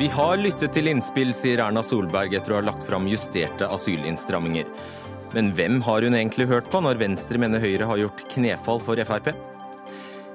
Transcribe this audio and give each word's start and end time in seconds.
Vi 0.00 0.06
har 0.08 0.38
lyttet 0.40 0.72
til 0.72 0.88
innspill, 0.88 1.34
sier 1.36 1.60
Erna 1.60 1.82
Solberg 1.84 2.32
etter 2.32 2.54
å 2.54 2.56
ha 2.56 2.64
lagt 2.70 2.86
fram 2.88 3.04
justerte 3.10 3.66
asylinnstramminger. 3.68 4.70
Men 5.34 5.50
hvem 5.58 5.76
har 5.84 6.06
hun 6.06 6.16
egentlig 6.16 6.46
hørt 6.48 6.70
på 6.72 6.80
når 6.80 7.02
Venstre 7.02 7.36
mener 7.42 7.60
Høyre 7.60 7.84
har 7.84 8.00
gjort 8.00 8.22
knefall 8.32 8.80
for 8.80 9.02
Frp? 9.10 9.28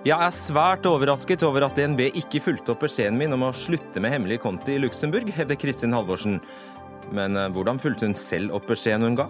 Jeg 0.05 0.13
er 0.13 0.37
svært 0.37 0.85
overrasket 0.85 1.41
over 1.49 1.65
at 1.65 1.73
DNB 1.81 2.11
ikke 2.11 2.43
fulgte 2.45 2.75
opp 2.75 2.85
beskjeden 2.85 3.17
min 3.17 3.33
om 3.33 3.47
å 3.47 3.51
slutte 3.57 3.97
med 3.97 4.13
hemmelige 4.13 4.45
konti 4.45 4.75
i 4.75 4.83
Luxembourg, 4.85 5.33
hevder 5.33 5.57
Kristin 5.57 5.97
Halvorsen. 5.97 6.37
Men 7.09 7.33
eh, 7.33 7.49
hvordan 7.57 7.81
fulgte 7.81 8.05
hun 8.05 8.13
selv 8.13 8.53
opp 8.53 8.69
beskjeden 8.69 9.09
hun 9.09 9.17
ga? 9.17 9.29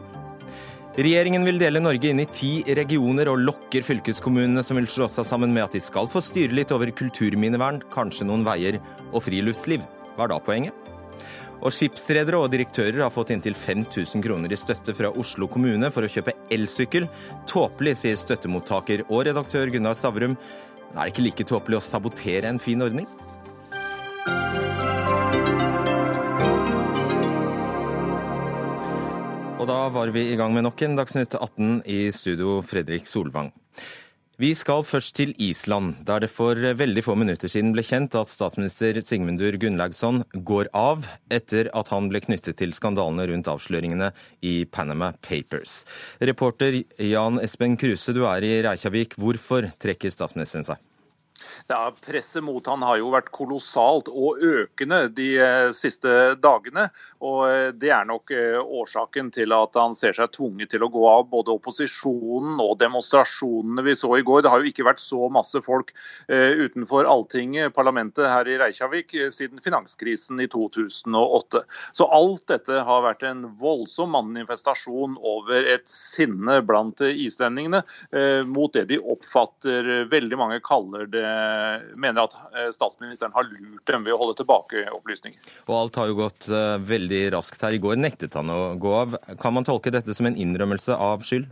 Regjeringen 0.99 1.47
vil 1.47 1.63
dele 1.63 1.79
Norge 1.79 2.11
inn 2.11 2.19
i 2.19 2.27
ti 2.27 2.57
regioner 2.75 3.31
og 3.31 3.39
lokker 3.39 3.87
fylkeskommunene 3.87 4.67
som 4.67 4.83
vil 4.83 4.91
slå 4.91 5.07
seg 5.15 5.31
sammen 5.31 5.55
med 5.55 5.69
at 5.69 5.79
de 5.79 5.87
skal 5.87 6.11
få 6.11 6.19
styre 6.19 6.59
litt 6.59 6.75
over 6.75 6.91
kulturminnevern, 6.91 7.85
kanskje 7.87 8.27
noen 8.27 8.43
veier 8.43 8.83
og 9.13 9.23
friluftsliv. 9.23 9.94
Hva 10.15 10.25
er 10.25 10.31
da 10.31 10.39
poenget? 10.39 10.91
Og 11.65 11.73
skipsredere 11.73 12.39
og 12.39 12.51
direktører 12.53 13.01
har 13.01 13.13
fått 13.13 13.31
inntil 13.33 13.55
5000 13.57 14.23
kroner 14.23 14.51
i 14.51 14.59
støtte 14.59 14.93
fra 14.95 15.11
Oslo 15.17 15.47
kommune 15.51 15.89
for 15.91 16.05
å 16.05 16.11
kjøpe 16.11 16.35
elsykkel. 16.53 17.07
Tåpelig, 17.49 17.95
sier 18.01 18.19
støttemottaker 18.19 19.05
og 19.07 19.25
redaktør 19.27 19.71
Gunnar 19.73 19.95
Stavrum. 19.97 20.35
Men 20.91 20.99
er 20.99 21.07
det 21.07 21.15
ikke 21.15 21.25
like 21.25 21.47
tåpelig 21.49 21.79
å 21.79 21.85
sabotere 21.85 22.51
en 22.51 22.61
fin 22.61 22.83
ordning? 22.85 23.07
Og 29.55 29.65
da 29.71 29.79
var 29.89 30.11
vi 30.13 30.27
i 30.29 30.37
gang 30.37 30.53
med 30.53 30.67
nok 30.67 30.83
en 30.85 30.99
Dagsnytt 30.99 31.33
18 31.39 31.79
i 31.89 32.03
studio, 32.13 32.59
Fredrik 32.61 33.07
Solvang. 33.09 33.49
Vi 34.35 34.49
skal 34.51 34.81
først 34.83 35.13
til 35.15 35.29
Island, 35.39 35.93
der 36.03 36.25
det 36.25 36.27
for 36.27 36.59
veldig 36.59 37.03
få 37.05 37.13
minutter 37.15 37.47
siden 37.47 37.69
ble 37.71 37.85
kjent 37.87 38.17
at 38.19 38.27
statsminister 38.27 38.97
Sigmundur 38.99 39.55
Gunnlaugsson 39.61 40.25
går 40.49 40.67
av 40.75 41.05
etter 41.31 41.69
at 41.71 41.91
han 41.93 42.09
ble 42.11 42.19
knyttet 42.19 42.59
til 42.59 42.75
skandalene 42.75 43.29
rundt 43.31 43.47
avsløringene 43.47 44.09
i 44.43 44.65
Panama 44.67 45.13
Papers. 45.23 45.85
Reporter 46.19 46.81
Jan 46.99 47.39
Espen 47.39 47.79
Kruse, 47.79 48.11
du 48.11 48.25
er 48.27 48.43
i 48.43 48.57
Reykjavik. 48.67 49.15
Hvorfor 49.15 49.69
trekker 49.79 50.11
statsministeren 50.11 50.67
seg? 50.67 50.83
Ja, 51.67 51.95
Presset 52.05 52.43
mot 52.43 52.67
han 52.67 52.83
har 52.85 52.99
jo 52.99 53.09
vært 53.13 53.31
kolossalt 53.33 54.09
og 54.11 54.41
økende 54.45 55.05
de 55.15 55.31
eh, 55.41 55.71
siste 55.75 56.35
dagene. 56.37 56.87
og 57.25 57.39
eh, 57.49 57.69
Det 57.73 57.89
er 57.91 58.05
nok 58.07 58.31
eh, 58.33 58.59
årsaken 58.61 59.31
til 59.33 59.55
at 59.55 59.75
han 59.79 59.97
ser 59.97 60.15
seg 60.15 60.31
tvunget 60.35 60.71
til 60.71 60.85
å 60.85 60.91
gå 60.93 61.03
av 61.09 61.25
både 61.31 61.55
opposisjonen 61.55 62.61
og 62.61 62.77
demonstrasjonene 62.83 63.85
vi 63.87 63.95
så 63.97 64.11
i 64.19 64.23
går. 64.25 64.43
Det 64.45 64.53
har 64.53 64.61
jo 64.61 64.69
ikke 64.69 64.87
vært 64.87 65.01
så 65.03 65.27
masse 65.33 65.59
folk 65.65 65.91
utenfor 66.29 67.07
Alltinget, 67.09 67.73
parlamentet 67.75 68.27
her 68.29 68.47
i 68.49 68.57
Reykjavik, 68.59 69.13
siden 69.33 69.61
finanskrisen 69.63 70.39
i 70.41 70.47
2008. 70.51 71.61
Så 71.97 72.07
alt 72.13 72.45
dette 72.51 72.81
har 72.87 73.03
vært 73.05 73.25
en 73.27 73.45
voldsom 73.59 74.13
manifestasjon 74.15 75.17
over 75.21 75.67
et 75.75 75.85
sinne 75.89 76.59
blant 76.65 77.01
islendingene 77.05 77.81
mot 78.49 78.73
det 78.75 78.87
de 78.91 78.99
oppfatter 79.01 80.05
veldig 80.11 80.39
mange 80.39 80.61
kaller 80.65 81.09
det 81.11 81.24
mener 81.99 82.25
at 82.25 82.35
eh, 82.55 82.69
statsministeren 82.75 83.35
har 83.35 83.47
lurt 83.49 83.85
dem 83.89 84.05
ved 84.05 84.15
å 84.15 84.21
holde 84.21 84.37
tilbake 84.39 84.85
opplysninger. 84.93 85.39
Og 85.67 85.75
alt 85.79 85.99
har 86.01 86.11
jo 86.11 86.19
gått 86.23 86.49
eh, 86.49 86.77
veldig 86.93 87.21
raskt 87.37 87.65
her. 87.65 87.75
I 87.75 87.83
går 87.83 87.99
nektet 87.99 88.37
han 88.37 88.51
å 88.53 88.75
gå 88.79 88.95
av. 89.03 89.19
Kan 89.41 89.57
man 89.57 89.67
tolke 89.67 89.93
dette 89.93 90.15
som 90.17 90.29
en 90.29 90.39
innrømmelse 90.39 90.97
av 90.97 91.25
skyld? 91.27 91.51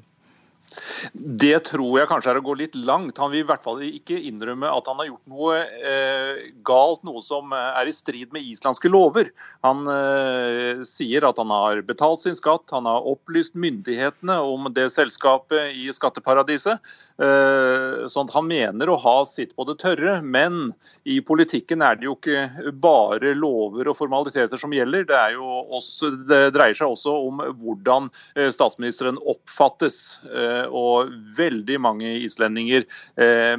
Det 1.13 1.57
tror 1.67 1.99
jeg 1.99 2.09
kanskje 2.09 2.31
er 2.31 2.39
å 2.39 2.45
gå 2.45 2.55
litt 2.57 2.75
langt. 2.77 3.19
Han 3.21 3.31
vil 3.33 3.43
i 3.43 3.47
hvert 3.47 3.63
fall 3.65 3.81
ikke 3.85 4.17
innrømme 4.29 4.69
at 4.73 4.87
han 4.89 4.99
har 5.01 5.09
gjort 5.09 5.33
noe 5.33 5.59
eh, 5.61 6.45
galt, 6.65 7.03
noe 7.05 7.21
som 7.25 7.53
er 7.57 7.89
i 7.89 7.95
strid 7.95 8.33
med 8.33 8.45
islandske 8.53 8.91
lover. 8.91 9.29
Han 9.65 9.85
eh, 9.91 10.83
sier 10.87 11.27
at 11.27 11.41
han 11.41 11.53
har 11.53 11.83
betalt 11.85 12.23
sin 12.23 12.37
skatt, 12.39 12.65
han 12.73 12.89
har 12.89 13.05
opplyst 13.09 13.57
myndighetene 13.59 14.39
om 14.47 14.71
det 14.73 14.89
selskapet 14.95 15.77
i 15.77 15.89
skatteparadiset. 15.93 16.81
Eh, 17.21 18.07
sånn 18.09 18.25
at 18.25 18.33
han 18.33 18.47
mener 18.49 18.89
å 18.89 18.97
ha 18.97 19.15
sitt 19.29 19.53
på 19.57 19.65
det 19.69 19.77
tørre. 19.83 20.17
Men 20.25 20.73
i 21.05 21.19
politikken 21.25 21.83
er 21.85 21.99
det 21.99 22.07
jo 22.07 22.15
ikke 22.17 22.73
bare 22.81 23.35
lover 23.37 23.91
og 23.91 23.99
formaliteter 23.99 24.59
som 24.61 24.73
gjelder. 24.73 25.05
Det, 25.09 25.21
også, 25.37 26.13
det 26.29 26.41
dreier 26.55 26.77
seg 26.77 26.95
også 26.95 27.15
om 27.29 27.43
hvordan 27.61 28.09
eh, 28.35 28.49
statsministeren 28.55 29.21
oppfattes. 29.21 30.01
Eh, 30.29 30.65
og 30.69 31.13
veldig 31.37 31.79
mange 31.81 32.15
islendinger 32.23 32.85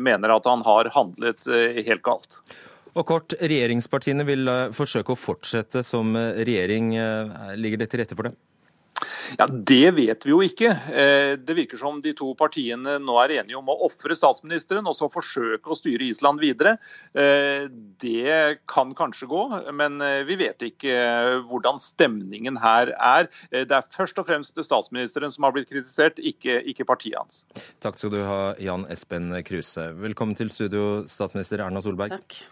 mener 0.00 0.32
at 0.32 0.47
han 0.48 0.62
har 0.66 0.88
handlet 0.94 1.47
helt 1.47 2.03
galt. 2.06 2.38
Og 2.94 3.06
kort, 3.09 3.34
Regjeringspartiene 3.41 4.26
vil 4.26 4.50
forsøke 4.76 5.15
å 5.15 5.19
fortsette 5.19 5.82
som 5.86 6.15
regjering. 6.16 6.92
Ligger 7.59 7.82
det 7.82 7.88
til 7.92 8.03
rette 8.03 8.19
for 8.19 8.28
det? 8.28 8.34
Ja, 9.39 9.47
Det 9.47 9.91
vet 9.97 10.27
vi 10.27 10.33
jo 10.33 10.41
ikke. 10.45 10.71
Eh, 10.93 11.35
det 11.41 11.57
virker 11.57 11.81
som 11.81 12.01
de 12.05 12.15
to 12.17 12.33
partiene 12.39 12.99
nå 13.03 13.17
er 13.23 13.37
enige 13.41 13.59
om 13.59 13.71
å 13.73 13.77
ofre 13.87 14.17
statsministeren 14.19 14.87
og 14.91 14.97
så 14.99 15.09
forsøke 15.12 15.73
å 15.73 15.79
styre 15.79 16.09
Island 16.09 16.43
videre. 16.43 16.77
Eh, 17.17 17.67
det 18.03 18.65
kan 18.71 18.95
kanskje 18.97 19.29
gå, 19.31 19.45
men 19.77 20.01
eh, 20.05 20.23
vi 20.29 20.39
vet 20.41 20.63
ikke 20.69 20.95
hvordan 21.51 21.81
stemningen 21.83 22.59
her 22.63 22.93
er. 22.95 23.31
Det 23.51 23.73
er 23.75 23.89
først 23.95 24.19
og 24.21 24.29
fremst 24.29 24.59
statsministeren 24.59 25.33
som 25.33 25.47
har 25.47 25.55
blitt 25.57 25.71
kritisert, 25.71 26.19
ikke, 26.19 26.61
ikke 26.71 26.87
partiet 26.89 27.19
hans. 27.21 27.43
Takk 27.84 27.99
skal 28.01 28.15
du 28.15 28.21
ha, 28.25 28.41
Jan 28.63 28.87
Espen 28.93 29.33
Kruse. 29.47 29.91
Velkommen 30.01 30.37
til 30.39 30.53
studio, 30.55 31.05
statsminister 31.11 31.65
Erna 31.65 31.83
Solberg. 31.84 32.19
Takk. 32.19 32.43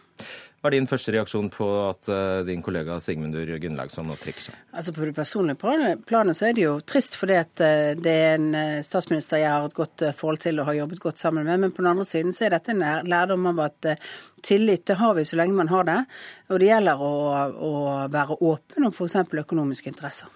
Hva 0.62 0.70
er 0.70 0.76
din 0.76 0.86
første 0.86 1.10
reaksjon 1.10 1.48
på 1.50 1.66
at 1.88 2.06
uh, 2.06 2.44
din 2.46 2.60
kollega 2.62 3.00
Sigmundur 3.02 3.48
Gunnlaugsson 3.58 4.06
nå 4.06 4.14
trekker 4.22 4.44
seg? 4.46 4.60
Altså 4.70 4.92
På 4.94 5.02
det 5.08 5.16
personlige 5.16 5.58
planet 6.06 6.38
så 6.38 6.46
er 6.46 6.54
det 6.54 6.62
jo 6.62 6.76
trist, 6.86 7.18
fordi 7.18 7.34
at 7.40 7.62
uh, 7.66 7.88
det 7.98 8.12
er 8.14 8.36
en 8.36 8.46
uh, 8.54 8.84
statsminister 8.86 9.42
jeg 9.42 9.50
har 9.50 9.66
et 9.66 9.74
godt 9.74 10.06
forhold 10.14 10.38
til 10.44 10.62
og 10.62 10.70
har 10.70 10.78
jobbet 10.78 11.02
godt 11.02 11.18
sammen 11.18 11.50
med. 11.50 11.64
Men 11.64 11.74
på 11.74 11.82
den 11.82 11.90
andre 11.90 12.06
siden 12.06 12.30
så 12.30 12.46
er 12.46 12.54
dette 12.54 12.76
en 12.76 12.86
lærdom 13.10 13.50
av 13.50 13.64
at 13.66 13.90
tillit 14.46 14.86
det 14.86 15.00
har 15.02 15.18
vi 15.18 15.26
så 15.26 15.42
lenge 15.42 15.58
man 15.58 15.72
har 15.74 15.88
det. 15.90 15.98
Og 16.54 16.62
det 16.62 16.70
gjelder 16.70 17.02
å, 17.10 17.14
å 17.58 17.72
være 18.14 18.38
åpen 18.38 18.86
om 18.86 18.94
f.eks. 18.94 19.18
økonomiske 19.42 19.90
interesser. 19.90 20.30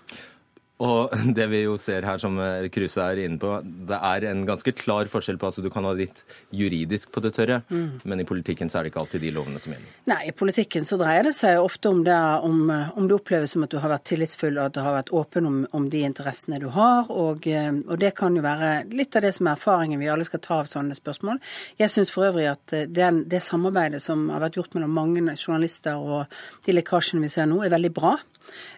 Og 0.85 1.13
det 1.37 1.47
vi 1.49 1.63
jo 1.63 1.77
ser 1.81 2.05
her, 2.05 2.21
som 2.21 2.37
eh, 2.43 2.69
Kruse 2.73 3.01
er 3.01 3.23
inne 3.25 3.41
på, 3.41 3.55
det 3.65 3.97
er 3.97 4.27
en 4.29 4.43
ganske 4.49 4.75
klar 4.77 5.09
forskjell 5.09 5.39
på 5.41 5.49
altså 5.49 5.65
Du 5.65 5.71
kan 5.73 5.87
ha 5.89 5.95
ditt 5.97 6.23
juridisk 6.55 7.13
på 7.15 7.23
det 7.25 7.33
tørre, 7.37 7.63
mm. 7.71 8.03
men 8.05 8.21
i 8.21 8.27
politikken 8.29 8.69
så 8.69 8.81
er 8.81 8.87
det 8.87 8.93
ikke 8.93 9.05
alltid 9.07 9.25
de 9.25 9.33
lovene 9.33 9.63
som 9.63 9.73
gjelder. 9.73 9.95
Nei, 10.13 10.21
i 10.29 10.35
politikken 10.37 10.85
så 10.89 10.99
dreier 11.01 11.25
det 11.29 11.33
seg 11.39 11.63
ofte 11.63 11.93
om 11.93 12.03
det 12.07 12.17
om, 12.17 12.69
om 12.69 13.09
det 13.09 13.17
oppleves 13.17 13.57
som 13.57 13.65
at 13.65 13.73
du 13.73 13.79
har 13.81 13.93
vært 13.95 14.07
tillitsfull 14.11 14.59
og 14.59 14.67
at 14.67 14.77
du 14.77 14.83
har 14.85 14.99
vært 14.99 15.15
åpen 15.17 15.49
om, 15.49 15.59
om 15.77 15.89
de 15.93 16.05
interessene 16.07 16.61
du 16.61 16.69
har. 16.77 17.09
Og, 17.09 17.49
eh, 17.49 17.73
og, 17.87 17.97
det 18.03 18.13
kan 18.19 18.37
jo 18.37 18.45
være 18.45 18.75
litt 18.93 19.17
av 19.17 19.25
det 19.25 19.33
som 19.37 19.49
er 19.49 19.57
erfaringen 19.57 20.03
vi 20.03 20.13
alle 20.13 20.29
skal 20.29 20.45
ta 20.45 20.61
av 20.61 20.71
sånne 20.71 20.97
spørsmål. 20.99 21.41
Jeg 21.81 21.93
syns 21.95 22.13
for 22.13 22.29
øvrig 22.29 22.51
at 22.53 22.77
eh, 22.77 22.89
den, 22.91 23.25
det 23.31 23.41
samarbeidet 23.45 24.05
som 24.05 24.29
har 24.35 24.45
vært 24.45 24.61
gjort 24.61 24.77
mellom 24.77 24.93
mange 24.97 25.25
journalister 25.41 25.97
og 25.97 26.27
de 26.67 26.77
lekkasjene 26.77 27.25
vi 27.25 27.33
ser 27.33 27.49
nå, 27.49 27.65
er 27.65 27.73
veldig 27.73 27.95
bra. 27.97 28.17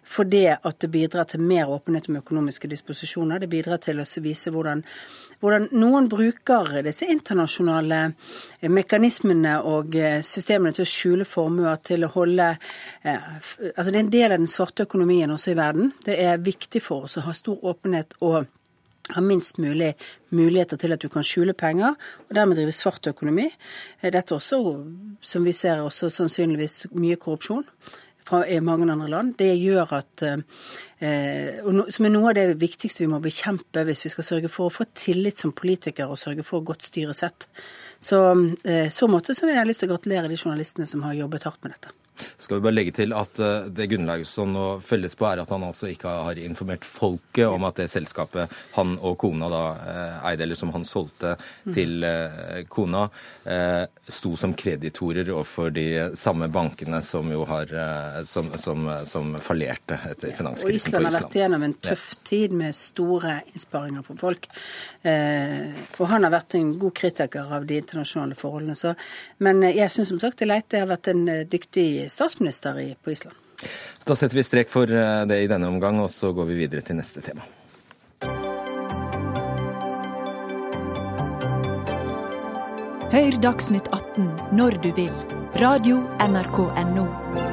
Fordi 0.08 0.46
at 0.48 0.78
det 0.80 0.90
bidrar 0.92 1.28
til 1.28 1.42
mer 1.44 1.68
åpenhet 1.68 1.87
om 1.88 2.18
økonomiske 2.20 2.68
disposisjoner. 2.68 3.40
Det 3.40 3.48
bidrar 3.50 3.80
til 3.82 4.00
å 4.00 4.06
vise 4.24 4.52
hvordan, 4.52 4.82
hvordan 5.40 5.68
noen 5.72 6.08
bruker 6.10 6.82
disse 6.84 7.08
internasjonale 7.08 8.00
eh, 8.60 8.68
mekanismene 8.70 9.58
og 9.66 9.96
eh, 9.96 10.20
systemene 10.26 10.76
til 10.76 10.84
å 10.84 10.92
skjule 10.92 11.28
formuer, 11.28 11.80
til 11.82 12.04
å 12.04 12.12
holde 12.12 12.50
eh, 13.02 13.28
Altså 13.74 13.90
det 13.90 13.98
er 13.98 14.04
en 14.04 14.12
del 14.12 14.32
av 14.32 14.38
den 14.38 14.50
svarte 14.50 14.84
økonomien 14.86 15.30
også 15.30 15.52
i 15.52 15.58
verden. 15.58 15.92
Det 16.04 16.18
er 16.22 16.42
viktig 16.42 16.82
for 16.84 17.08
oss 17.08 17.18
å 17.18 17.26
ha 17.26 17.34
stor 17.36 17.58
åpenhet 17.72 18.18
og 18.20 18.46
ha 19.14 19.22
minst 19.24 19.56
mulig 19.58 19.94
muligheter 20.36 20.76
til 20.76 20.92
at 20.92 21.00
du 21.00 21.08
kan 21.08 21.24
skjule 21.24 21.54
penger, 21.56 21.94
og 22.28 22.34
dermed 22.36 22.58
drive 22.58 22.74
svart 22.76 23.06
økonomi. 23.08 23.46
Dette 24.02 24.20
er 24.20 24.36
også, 24.36 24.58
som 25.24 25.46
vi 25.48 25.54
ser, 25.56 25.80
også 25.80 26.10
sannsynligvis 26.12 26.90
mye 26.92 27.16
korrupsjon 27.16 27.64
fra 28.28 28.42
mange 28.64 28.88
andre 28.92 29.08
land. 29.10 29.34
Det 29.40 29.50
gjør 29.56 29.96
at 29.98 30.24
eh, 30.26 30.42
Som 31.94 32.08
er 32.08 32.12
noe 32.12 32.30
av 32.30 32.38
det 32.38 32.58
viktigste 32.60 33.04
vi 33.04 33.10
må 33.12 33.20
bekjempe 33.24 33.84
hvis 33.88 34.04
vi 34.06 34.12
skal 34.12 34.28
sørge 34.30 34.52
for 34.52 34.68
å 34.68 34.74
få 34.74 34.88
tillit 34.94 35.40
som 35.40 35.54
politiker 35.56 36.10
og 36.10 36.20
sørge 36.20 36.46
for 36.46 36.66
godt 36.66 36.90
styresett. 36.90 37.48
Så 38.00 38.20
eh, 38.64 38.88
så 38.92 39.08
måte 39.10 39.34
så 39.34 39.48
vil 39.48 39.58
jeg 39.58 39.70
lyst 39.70 39.84
til 39.84 39.90
å 39.90 39.96
gratulere 39.96 40.30
de 40.30 40.38
journalistene 40.38 40.86
som 40.86 41.02
har 41.06 41.18
jobbet 41.18 41.48
hardt 41.48 41.64
med 41.64 41.74
dette. 41.76 41.94
Skal 42.36 42.58
vi 42.58 42.64
bare 42.66 42.76
legge 42.76 42.94
til 42.96 43.14
at 43.16 43.38
eh, 43.42 43.68
Det 43.74 43.88
Gunnlaugsson 43.90 44.52
nå 44.54 44.66
følges 44.84 45.16
på, 45.18 45.26
er 45.28 45.42
at 45.42 45.52
han 45.54 45.66
altså 45.66 45.90
ikke 45.92 46.12
har 46.28 46.40
informert 46.42 46.86
folket 46.86 47.46
om 47.48 47.66
at 47.68 47.80
det 47.80 47.88
selskapet 47.92 48.52
han 48.76 48.96
og 48.98 49.18
kona 49.20 49.50
da 49.52 49.62
eh, 49.76 50.30
eide, 50.30 50.46
eller 50.46 50.58
som 50.58 50.72
han 50.74 50.86
solgte 50.88 51.34
til 51.74 52.04
eh, 52.06 52.64
kona, 52.70 53.06
sto 54.08 54.34
som 54.36 54.52
kreditorer 54.56 55.28
overfor 55.32 55.70
de 55.72 55.86
samme 56.18 56.48
bankene 56.52 57.00
som 57.04 57.28
jo 57.32 57.44
har 57.48 57.70
som, 58.28 58.50
som, 58.60 58.84
som 59.08 59.30
fallerte 59.42 59.96
etter 60.08 60.34
finanskrisen 60.36 60.68
på 60.68 60.76
Island. 60.76 61.06
Og 61.06 61.08
Island 61.08 61.08
har 61.08 61.16
vært 61.16 61.36
gjennom 61.38 61.64
en 61.66 61.74
tøff 61.88 62.06
tid 62.28 62.54
med 62.56 62.76
store 62.76 63.38
innsparinger 63.54 64.04
på 64.04 64.16
folk. 64.20 64.48
Og 65.08 66.04
han 66.12 66.26
har 66.26 66.34
vært 66.34 66.58
en 66.58 66.74
god 66.82 66.96
kritiker 67.00 67.54
av 67.56 67.66
de 67.68 67.80
internasjonale 67.80 68.36
forholdene. 68.38 68.76
Så, 68.78 68.94
men 69.44 69.64
jeg 69.68 69.88
syns 69.94 70.12
som 70.12 70.20
sagt 70.22 70.40
det 70.40 70.48
er 70.48 70.52
leit. 70.52 70.68
Det 70.68 70.82
har 70.82 70.92
vært 70.92 71.12
en 71.12 71.24
dyktig 71.48 71.88
statsminister 72.12 72.78
på 73.02 73.14
Island. 73.14 73.36
Da 74.04 74.16
setter 74.16 74.38
vi 74.38 74.46
strek 74.46 74.70
for 74.72 74.90
eh, 74.90 75.24
det 75.28 75.42
i 75.42 75.50
denne 75.50 75.68
omgang, 75.70 76.00
og 76.00 76.10
så 76.10 76.32
går 76.32 76.50
vi 76.52 76.60
videre 76.62 76.84
til 76.84 76.98
neste 77.00 77.24
tema. 77.24 77.46
Hør 83.08 83.38
Dagsnytt 83.40 83.88
18 83.88 84.28
når 84.52 84.82
du 84.84 84.90
vil. 84.92 85.12
Radio 85.58 86.02
NRK 86.20 86.58
Radio.nrk.no. 86.68 87.47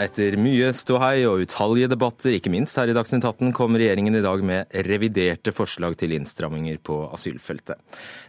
etter 0.00 0.34
mye 0.40 0.70
ståhei 0.76 1.24
og 1.28 1.44
utallige 1.44 1.88
debatter, 1.92 2.34
ikke 2.36 2.50
minst 2.52 2.76
her 2.78 2.90
i 2.90 2.96
Dagsnytt 2.96 3.24
18, 3.24 3.52
kom 3.56 3.76
regjeringen 3.78 4.18
i 4.18 4.22
dag 4.24 4.42
med 4.46 4.74
reviderte 4.86 5.52
forslag 5.54 5.96
til 6.00 6.14
innstramminger 6.16 6.80
på 6.84 6.98
asylfeltet. 7.14 7.80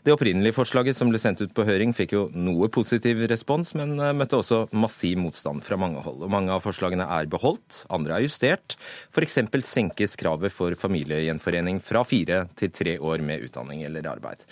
Det 0.06 0.14
opprinnelige 0.14 0.56
forslaget 0.58 0.98
som 0.98 1.12
ble 1.12 1.22
sendt 1.22 1.44
ut 1.44 1.56
på 1.56 1.66
høring 1.68 1.96
fikk 1.98 2.16
jo 2.16 2.24
noe 2.34 2.70
positiv 2.74 3.26
respons, 3.32 3.74
men 3.80 3.96
eh, 4.00 4.14
møtte 4.18 4.40
også 4.40 4.64
massiv 4.78 5.20
motstand 5.24 5.66
fra 5.66 5.80
mange 5.82 6.04
hold. 6.06 6.24
Og 6.26 6.32
mange 6.32 6.54
av 6.54 6.64
forslagene 6.66 7.10
er 7.18 7.30
beholdt, 7.32 7.84
andre 7.94 8.20
er 8.20 8.26
justert. 8.28 8.78
F.eks. 9.16 9.42
senkes 9.66 10.18
kravet 10.22 10.54
for 10.54 10.78
familiegjenforening 10.80 11.82
fra 11.84 12.06
fire 12.08 12.46
til 12.60 12.74
tre 12.74 12.98
år 13.02 13.26
med 13.26 13.50
utdanning 13.50 13.86
eller 13.88 14.14
arbeid. 14.14 14.46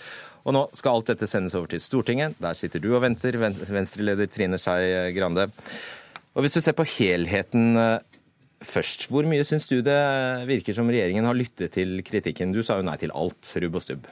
Og 0.44 0.52
nå 0.52 0.66
skal 0.76 0.98
alt 0.98 1.10
dette 1.14 1.28
sendes 1.28 1.56
over 1.56 1.70
til 1.72 1.80
Stortinget. 1.80 2.36
Der 2.42 2.56
sitter 2.58 2.82
du 2.82 2.90
og 2.92 3.04
venter, 3.04 3.38
Venstre-leder 3.40 4.28
Trine 4.28 4.60
Skei 4.60 5.12
Grande. 5.16 5.48
Og 6.34 6.42
Hvis 6.42 6.56
du 6.56 6.60
ser 6.60 6.74
på 6.74 6.86
helheten 6.96 7.76
eh, 7.78 7.98
først, 8.68 9.08
hvor 9.12 9.26
mye 9.28 9.44
syns 9.46 9.68
du 9.70 9.78
det 9.84 10.00
virker 10.48 10.76
som 10.76 10.88
regjeringen 10.90 11.26
har 11.28 11.36
lyttet 11.36 11.74
til 11.76 11.98
kritikken? 12.06 12.54
Du 12.54 12.62
sa 12.64 12.78
jo 12.80 12.86
nei 12.86 12.96
til 13.00 13.14
alt, 13.14 13.52
rubb 13.62 13.80
og 13.80 13.84
stubb. 13.84 14.08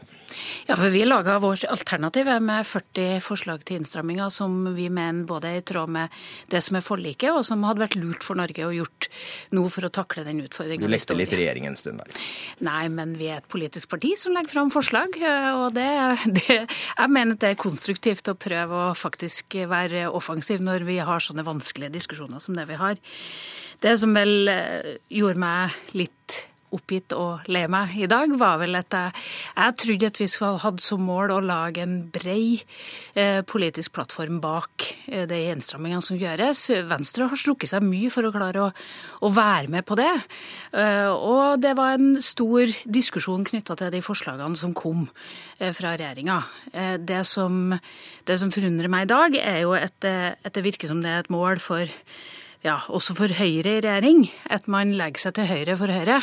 Ja, 0.69 0.77
for 0.77 0.89
Vi 0.93 1.05
laga 1.05 1.39
vårt 1.43 1.65
alternativ 1.69 2.29
med 2.41 2.67
40 2.67 3.21
forslag 3.25 3.65
til 3.65 3.81
innstramminger 3.81 4.31
som 4.33 4.75
vi 4.77 4.89
mener 4.93 5.27
både 5.29 5.51
er 5.51 5.61
i 5.61 5.65
tråd 5.67 5.93
med 5.93 6.13
det 6.53 6.63
som 6.65 6.79
er 6.79 6.85
forliket, 6.85 7.31
og 7.33 7.45
som 7.47 7.65
hadde 7.67 7.83
vært 7.85 7.97
lurt 8.01 8.25
for 8.25 8.39
Norge 8.39 8.67
å 8.67 8.73
gjort 8.75 9.09
noe 9.57 9.73
for 9.73 9.87
å 9.87 9.93
takle 9.93 10.25
den 10.27 10.43
utfordringa. 10.45 10.87
Du 10.87 10.93
leste 10.93 11.17
litt 11.19 11.35
regjeringen 11.35 11.73
en 11.73 11.81
stund 11.81 12.03
der? 12.03 12.21
Nei, 12.65 12.87
men 12.93 13.17
vi 13.21 13.31
er 13.33 13.43
et 13.43 13.51
politisk 13.53 13.91
parti 13.93 14.15
som 14.19 14.37
legger 14.37 14.55
fram 14.55 14.73
forslag. 14.75 15.19
Og 15.59 15.73
det, 15.77 15.89
det, 16.39 16.61
jeg 16.63 17.13
mener 17.13 17.41
det 17.41 17.53
er 17.53 17.61
konstruktivt 17.61 18.31
å 18.33 18.39
prøve 18.39 18.87
å 18.91 18.93
faktisk 18.99 19.59
være 19.69 20.09
offensiv 20.13 20.63
når 20.65 20.87
vi 20.89 21.01
har 21.03 21.25
sånne 21.25 21.47
vanskelige 21.47 21.97
diskusjoner 21.99 22.43
som 22.43 22.57
det 22.59 22.69
vi 22.71 22.81
har. 22.81 23.01
Det 23.83 23.97
som 23.99 24.15
vel 24.15 24.49
eh, 24.51 24.97
gjorde 25.11 25.43
meg 25.43 25.95
litt 25.99 26.43
oppgitt 26.73 27.13
og 27.17 27.49
lei 27.53 27.65
meg 27.71 27.93
i 28.01 28.09
dag, 28.11 28.33
var 28.41 28.59
vel 28.63 28.79
at 28.79 28.95
jeg, 28.97 29.13
jeg 29.57 29.77
trodde 29.83 30.09
at 30.09 30.21
vi 30.21 30.29
hadde 30.65 30.85
som 30.85 31.05
mål 31.05 31.35
å 31.35 31.41
lage 31.45 31.85
en 31.85 31.99
brei 32.13 32.63
eh, 33.19 33.41
politisk 33.49 33.95
plattform 33.97 34.41
bak 34.43 34.87
eh, 35.11 35.27
de 35.29 35.41
innstrammingene 35.53 36.05
som 36.05 36.19
gjøres. 36.21 36.65
Venstre 36.89 37.29
har 37.29 37.41
strukket 37.41 37.73
seg 37.75 37.85
mye 37.85 38.13
for 38.13 38.27
å 38.27 38.33
klare 38.35 38.67
å, 38.67 38.71
å 39.21 39.33
være 39.35 39.73
med 39.73 39.87
på 39.89 39.99
det. 40.01 40.11
Eh, 40.73 41.13
og 41.13 41.61
det 41.63 41.75
var 41.79 41.99
en 41.99 42.17
stor 42.25 42.73
diskusjon 42.85 43.47
knytta 43.49 43.77
til 43.79 43.93
de 43.93 44.05
forslagene 44.05 44.59
som 44.59 44.77
kom 44.77 45.07
eh, 45.59 45.73
fra 45.77 45.97
regjeringa. 45.99 46.41
Eh, 46.73 46.95
det, 47.01 47.25
det 48.29 48.41
som 48.41 48.55
forundrer 48.55 48.93
meg 48.93 49.09
i 49.09 49.13
dag, 49.13 49.43
er 49.43 49.65
jo 49.67 49.77
at 49.77 49.99
det, 50.05 50.19
at 50.41 50.57
det 50.57 50.65
virker 50.65 50.89
som 50.89 51.05
det 51.05 51.13
er 51.13 51.27
et 51.27 51.33
mål 51.33 51.61
for 51.63 51.85
ja, 52.63 52.77
også 52.95 53.17
for 53.19 53.33
Høyre 53.35 53.79
i 53.79 53.81
regjering, 53.83 54.21
at 54.55 54.69
man 54.71 54.93
legger 54.95 55.25
seg 55.25 55.35
til 55.35 55.49
høyre 55.51 55.75
for 55.81 55.91
Høyre. 55.91 56.21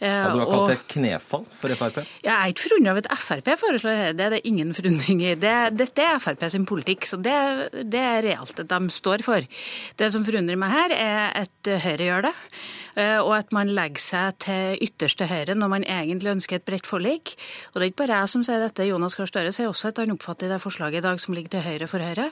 Ja, 0.00 0.30
du 0.32 0.40
har 0.40 0.48
kalt 0.48 0.72
det 0.72 0.78
knefall 0.94 1.44
for 1.52 1.76
Frp? 1.76 1.98
Jeg 2.24 2.32
er 2.32 2.52
ikke 2.52 2.64
forundra 2.64 2.94
over 2.94 3.04
at 3.04 3.20
Frp 3.20 3.50
foreslår 3.60 4.00
dette. 4.00 4.14
Det 4.16 4.24
er 4.24 4.34
det 4.36 4.40
ingen 4.48 4.72
forundring 4.76 5.20
i. 5.20 5.34
Det, 5.36 5.52
dette 5.76 6.06
er 6.06 6.22
Frp 6.22 6.46
sin 6.52 6.64
politikk, 6.68 7.04
så 7.08 7.20
det, 7.20 7.36
det 7.92 8.00
er 8.00 8.24
realt 8.24 8.64
at 8.64 8.72
de 8.72 8.96
står 8.96 9.24
for. 9.26 9.44
Det 10.00 10.10
som 10.14 10.24
forundrer 10.24 10.60
meg 10.60 10.72
her, 10.72 10.96
er 10.96 11.44
at 11.44 11.72
Høyre 11.84 12.08
gjør 12.08 12.28
det. 12.30 12.34
Eh, 12.96 13.18
og 13.20 13.34
at 13.36 13.52
man 13.52 13.74
legger 13.76 14.00
seg 14.00 14.40
til 14.46 14.80
ytterste 14.86 15.28
høyre 15.28 15.56
når 15.58 15.72
man 15.74 15.84
egentlig 15.84 16.32
ønsker 16.38 16.56
et 16.56 16.64
bredt 16.68 16.88
forlik. 16.88 17.34
Og 17.72 17.78
det 17.78 17.84
er 17.84 17.92
ikke 17.92 18.04
bare 18.06 18.22
jeg 18.22 18.32
som 18.32 18.46
sier 18.46 18.64
dette. 18.64 18.88
Jonas 18.88 19.18
Gahr 19.18 19.28
Støre 19.28 19.52
sier 19.52 19.68
også 19.68 19.92
at 19.92 20.00
han 20.00 20.16
oppfatter 20.16 20.48
det 20.48 20.62
forslaget 20.64 21.02
i 21.02 21.06
dag 21.10 21.20
som 21.20 21.36
ligger 21.36 21.58
til 21.58 21.66
høyre 21.68 21.90
for 21.90 22.00
Høyre. 22.00 22.30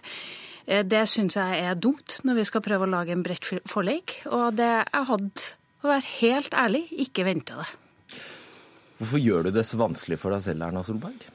Eh, 0.66 0.84
det 0.86 1.04
syns 1.10 1.36
jeg 1.38 1.64
er 1.64 1.76
dumt 1.76 2.20
når 2.24 2.40
vi 2.40 2.46
skal 2.48 2.64
prøve 2.64 2.86
å 2.86 2.92
lage 2.94 3.14
en 3.14 3.24
bredt 3.24 3.48
forlik. 3.70 4.20
Og 4.30 4.54
det 4.58 4.70
jeg 4.70 5.08
hadde, 5.10 5.48
å 5.84 5.90
være 5.90 6.12
helt 6.18 6.56
ærlig, 6.56 6.86
ikke 7.06 7.26
venta 7.28 7.60
det. 7.60 7.70
Hvorfor 9.00 9.20
gjør 9.20 9.48
du 9.48 9.56
det 9.56 9.66
så 9.66 9.76
vanskelig 9.80 10.20
for 10.22 10.32
deg 10.32 10.44
selv, 10.44 10.64
Erna 10.64 10.84
Solberg? 10.86 11.26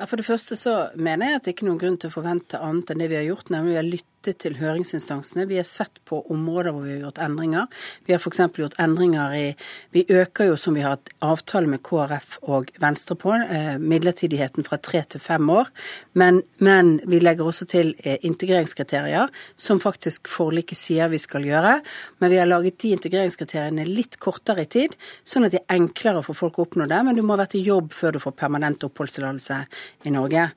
For 0.00 0.16
det 0.16 0.24
første 0.24 0.56
så 0.56 0.74
mener 0.96 1.26
jeg 1.26 1.38
at 1.38 1.46
det 1.46 1.52
ikke 1.52 1.66
er 1.66 1.68
noen 1.68 1.80
grunn 1.82 1.98
til 2.00 2.08
å 2.08 2.14
forvente 2.14 2.60
annet 2.62 2.92
enn 2.92 3.02
det 3.02 3.08
vi 3.10 3.18
har 3.18 3.26
gjort, 3.26 3.50
nemlig 3.52 3.74
vi 3.74 3.80
har 3.80 3.88
lyttet 4.20 4.42
til 4.42 4.56
høringsinstansene. 4.60 5.46
Vi 5.48 5.56
har 5.56 5.64
sett 5.64 6.00
på 6.04 6.20
områder 6.30 6.74
hvor 6.74 6.84
vi 6.84 6.92
har 6.92 7.06
gjort 7.06 7.20
endringer. 7.24 7.66
Vi 8.04 8.12
har 8.12 8.20
f.eks. 8.20 8.40
gjort 8.58 8.76
endringer 8.78 9.32
i 9.32 9.54
Vi 9.92 10.04
øker 10.08 10.50
jo, 10.50 10.56
som 10.56 10.74
vi 10.74 10.82
har 10.82 10.98
hatt 10.98 11.08
avtale 11.24 11.66
med 11.66 11.82
KrF 11.82 12.38
og 12.42 12.70
Venstre 12.80 13.16
på, 13.16 13.32
eh, 13.32 13.78
midlertidigheten 13.78 14.64
fra 14.64 14.76
tre 14.76 15.02
til 15.08 15.20
fem 15.20 15.48
år. 15.50 15.70
Men, 16.12 16.42
men 16.58 17.00
vi 17.06 17.20
legger 17.20 17.46
også 17.48 17.66
til 17.66 17.94
eh, 18.04 18.18
integreringskriterier, 18.22 19.30
som 19.56 19.80
faktisk 19.80 20.28
forliket 20.28 20.76
sier 20.76 21.08
vi 21.08 21.18
skal 21.18 21.46
gjøre. 21.48 21.80
Men 22.20 22.30
vi 22.30 22.38
har 22.38 22.48
laget 22.48 22.78
de 22.82 22.92
integreringskriteriene 22.96 23.88
litt 23.88 24.18
kortere 24.20 24.66
i 24.66 24.70
tid, 24.70 24.96
sånn 25.24 25.48
at 25.48 25.56
det 25.56 25.62
er 25.64 25.78
enklere 25.78 26.22
for 26.26 26.36
folk 26.36 26.58
å 26.58 26.68
oppnå 26.68 26.88
det. 26.90 27.00
Men 27.06 27.16
du 27.16 27.22
må 27.22 27.38
ha 27.38 27.44
vært 27.44 27.56
i 27.56 27.64
jobb 27.64 27.94
før 27.96 28.18
du 28.18 28.20
får 28.22 28.36
permanent 28.36 28.84
oppholdstillatelse 28.84 29.62
i 30.04 30.12
Norge. 30.12 30.50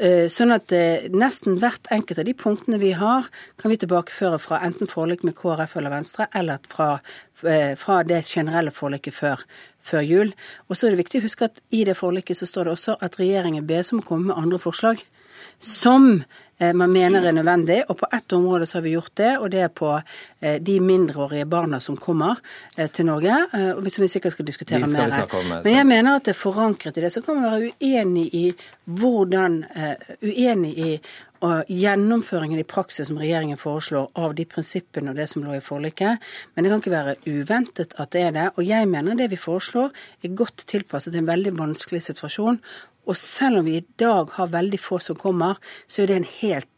Eh, 0.00 0.26
sånn 0.32 0.56
at 0.56 0.72
nesten 1.12 1.60
hvert 1.60 1.86
enkelt 1.92 2.22
av 2.22 2.26
de 2.26 2.38
punktene 2.38 2.80
vi 2.80 2.94
har 2.96 3.01
har, 3.02 3.28
kan 3.60 3.72
vi 3.72 3.78
tilbakeføre 3.82 4.38
fra 4.42 4.60
enten 4.66 4.90
forlik 4.90 5.24
med 5.26 5.36
KrF 5.38 5.76
eller 5.78 5.94
Venstre, 5.94 6.28
eller 6.34 6.62
fra, 6.72 7.00
eh, 7.44 7.74
fra 7.78 8.02
det 8.06 8.22
generelle 8.24 8.70
forliket 8.70 9.14
før, 9.14 9.42
før 9.82 10.06
jul. 10.06 10.34
Og 10.68 10.76
så 10.76 10.86
er 10.86 10.94
det 10.94 11.02
viktig 11.04 11.20
å 11.20 11.26
huske 11.26 11.50
at 11.50 11.60
i 11.70 11.84
det 11.84 11.96
forliket 11.98 12.38
så 12.38 12.46
står 12.46 12.64
det 12.64 12.76
også 12.76 12.96
at 13.00 13.18
regjeringen 13.20 13.66
bes 13.66 13.92
om 13.92 14.00
å 14.00 14.06
komme 14.06 14.30
med 14.30 14.38
andre 14.38 14.58
forslag 14.62 15.02
som 15.62 16.24
man 16.74 16.92
mener 16.92 17.24
er 17.26 17.34
nødvendig. 17.34 17.80
Og 17.88 17.98
på 18.02 18.08
ett 18.12 18.32
område 18.32 18.66
så 18.66 18.78
har 18.78 18.84
vi 18.86 18.94
gjort 18.94 19.14
det, 19.18 19.32
og 19.38 19.50
det 19.50 19.64
er 19.66 19.72
på 19.72 19.90
eh, 19.96 20.60
de 20.62 20.78
mindreårige 20.80 21.48
barna 21.50 21.80
som 21.80 21.96
kommer 21.96 22.38
til 22.92 23.06
Norge. 23.06 23.34
Som 23.90 24.04
vi 24.06 24.08
sikkert 24.08 24.36
skal 24.36 24.46
diskutere 24.46 24.86
skal 24.88 25.10
mer. 25.48 25.64
Men 25.64 25.74
jeg 25.74 25.86
mener 25.86 26.16
at 26.16 26.28
det 26.28 26.36
er 26.36 26.40
forankret 26.40 26.96
i 26.96 27.04
det. 27.04 27.12
Så 27.12 27.22
kan 27.22 27.40
man 27.40 27.50
være 27.50 27.74
uenig 27.82 28.28
i 28.34 28.46
hvordan 28.84 29.62
Uenig 30.22 30.72
i 30.78 30.88
og 31.42 31.70
gjennomføringen 31.70 32.60
i 32.62 32.66
praksis 32.68 33.08
som 33.08 33.18
regjeringen 33.18 33.58
foreslår 33.58 34.10
av 34.18 34.34
de 34.38 34.44
prinsippene 34.46 35.10
og 35.10 35.18
det 35.18 35.26
som 35.30 35.42
lå 35.42 35.56
i 35.56 35.64
forliket. 35.64 36.22
Men 36.54 36.64
det 36.64 36.70
kan 36.70 36.82
ikke 36.82 36.94
være 36.94 37.16
uventet 37.26 37.96
at 37.98 38.12
det 38.14 38.22
er 38.28 38.36
det. 38.36 38.46
Og 38.54 38.66
jeg 38.66 38.88
mener 38.90 39.18
det 39.18 39.32
vi 39.32 39.40
foreslår 39.40 39.90
er 40.22 40.36
godt 40.38 40.62
tilpasset 40.70 41.18
en 41.18 41.26
veldig 41.26 41.56
vanskelig 41.58 42.04
situasjon. 42.06 42.60
Og 43.06 43.18
selv 43.18 43.60
om 43.60 43.66
vi 43.66 43.78
i 43.80 43.86
dag 43.98 44.30
har 44.36 44.52
veldig 44.52 44.78
få 44.80 45.00
som 45.02 45.18
kommer, 45.18 45.58
så 45.90 46.02
er 46.02 46.12
det 46.12 46.20
en 46.20 46.30
helt 46.40 46.72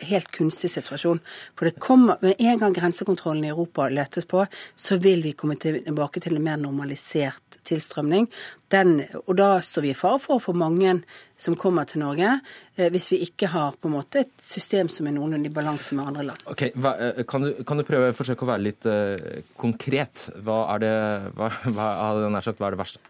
helt 0.00 0.30
kunstig 0.30 0.70
situasjon. 0.70 1.20
For 1.56 1.68
det 1.68 1.80
kommer, 1.80 2.18
Med 2.20 2.34
en 2.38 2.58
gang 2.58 2.74
grensekontrollen 2.74 3.44
i 3.44 3.48
Europa 3.48 3.88
lettes 3.88 4.26
på, 4.26 4.46
så 4.76 4.96
vil 4.96 5.22
vi 5.22 5.32
komme 5.32 5.56
tilbake 5.56 6.20
til 6.20 6.36
en 6.36 6.44
mer 6.44 6.56
normalisert 6.56 7.58
tilstrømning. 7.64 8.28
Den, 8.68 9.04
og 9.26 9.36
da 9.36 9.60
står 9.60 9.82
vi 9.82 9.90
i 9.90 9.96
fare 9.96 10.20
for 10.22 10.36
å 10.36 10.42
få 10.42 10.54
mange 10.56 11.00
som 11.40 11.56
kommer 11.56 11.84
til 11.88 12.00
Norge, 12.00 12.40
eh, 12.76 12.90
hvis 12.90 13.10
vi 13.12 13.22
ikke 13.24 13.48
har 13.52 13.72
på 13.72 13.88
en 13.88 13.96
måte 13.96 14.24
et 14.24 14.32
system 14.38 14.88
som 14.88 15.06
er 15.06 15.16
noenlunde 15.16 15.48
i 15.48 15.54
balanse 15.54 15.94
med 15.94 16.06
andre 16.06 16.26
land. 16.30 16.44
Ok, 16.46 16.70
hva, 16.76 16.96
eh, 16.98 17.24
kan, 17.24 17.42
du, 17.42 17.64
kan, 17.64 17.80
du, 17.80 17.84
prøve 17.84 18.12
forsøke 18.16 18.44
å 18.44 18.52
være 18.52 18.66
litt 18.66 18.86
uh, 18.86 19.40
konkret? 19.56 20.28
Hva 20.44 20.62
er 20.74 20.84
det, 20.84 20.94
hva, 21.36 21.50
hva, 21.72 21.88
hva 22.20 22.28
er 22.28 22.76
det 22.76 22.82
verste? 22.84 23.00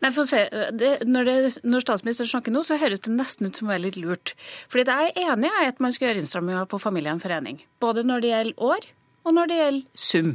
Nei, 0.00 0.10
for 0.10 0.24
å 0.24 0.28
se, 0.30 0.44
det, 0.76 0.92
når, 1.08 1.28
det, 1.28 1.50
når, 1.66 1.84
statsministeren 1.84 2.30
snakker 2.30 2.54
nå, 2.54 2.62
så 2.66 2.78
høres 2.80 3.02
det 3.04 3.12
nesten 3.14 3.50
ut 3.50 3.58
som 3.58 3.68
hun 3.68 3.76
er 3.76 3.84
litt 3.84 3.98
lurt. 4.00 4.34
Fordi 4.72 4.86
jeg 4.88 5.12
er 5.12 5.34
enig 5.34 5.50
i 5.50 5.68
at 5.68 5.82
man 5.84 5.92
skal 5.96 6.10
gjøre 6.10 6.24
innstramminger 6.24 6.70
på 6.70 6.80
familiegjenforening. 6.80 7.60
Både 7.82 8.06
når 8.06 8.24
det 8.24 8.32
gjelder 8.32 8.64
år, 8.70 8.88
og 9.26 9.36
når 9.36 9.50
det 9.50 9.60
gjelder 9.60 10.06
sum. 10.08 10.34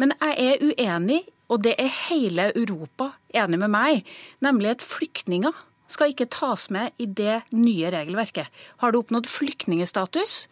Men 0.00 0.14
jeg 0.20 0.50
er 0.50 0.64
uenig 0.70 1.20
og 1.50 1.64
det 1.64 1.74
er 1.82 1.90
hele 2.06 2.50
Europa 2.54 3.10
enig 3.34 3.58
med 3.58 3.72
meg, 3.72 4.04
nemlig 4.44 4.76
at 4.76 4.86
flyktninger 4.86 5.66
skal 5.90 6.12
ikke 6.12 6.28
tas 6.30 6.68
med 6.70 6.94
i 7.02 7.08
det 7.10 7.40
nye 7.56 7.90
regelverket. 7.90 8.46
Har 8.78 8.92
du 8.92 9.00
oppnådd 9.00 9.26
flyktningstatus, 9.26 10.44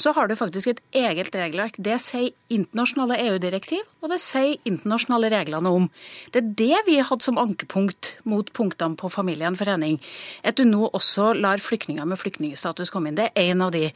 så 0.00 0.12
har 0.16 0.28
du 0.28 0.36
faktisk 0.38 0.70
et 0.70 0.80
eget 0.96 1.34
regelverk. 1.36 1.76
Det 1.78 1.98
sier 2.02 2.30
internasjonale 2.52 3.18
EU-direktiv, 3.26 3.82
og 4.00 4.12
det 4.12 4.20
sier 4.22 4.56
internasjonale 4.68 5.30
reglene 5.32 5.72
om. 5.76 5.88
Det 6.32 6.42
er 6.42 6.52
det 6.60 6.80
vi 6.88 6.96
har 6.98 7.08
hatt 7.10 7.26
som 7.26 7.40
ankepunkt 7.40 8.14
mot 8.28 8.48
punktene 8.56 8.98
på 9.00 9.10
familiegjenforening. 9.12 9.98
At 10.44 10.58
du 10.58 10.64
nå 10.68 10.88
også 10.88 11.34
lar 11.38 11.62
flyktninger 11.62 12.08
med 12.08 12.20
flyktningstatus 12.20 12.92
komme 12.94 13.10
inn. 13.10 13.20
Det 13.20 13.30
er 13.30 13.52
en 13.52 13.66
av 13.68 13.74
de, 13.76 13.90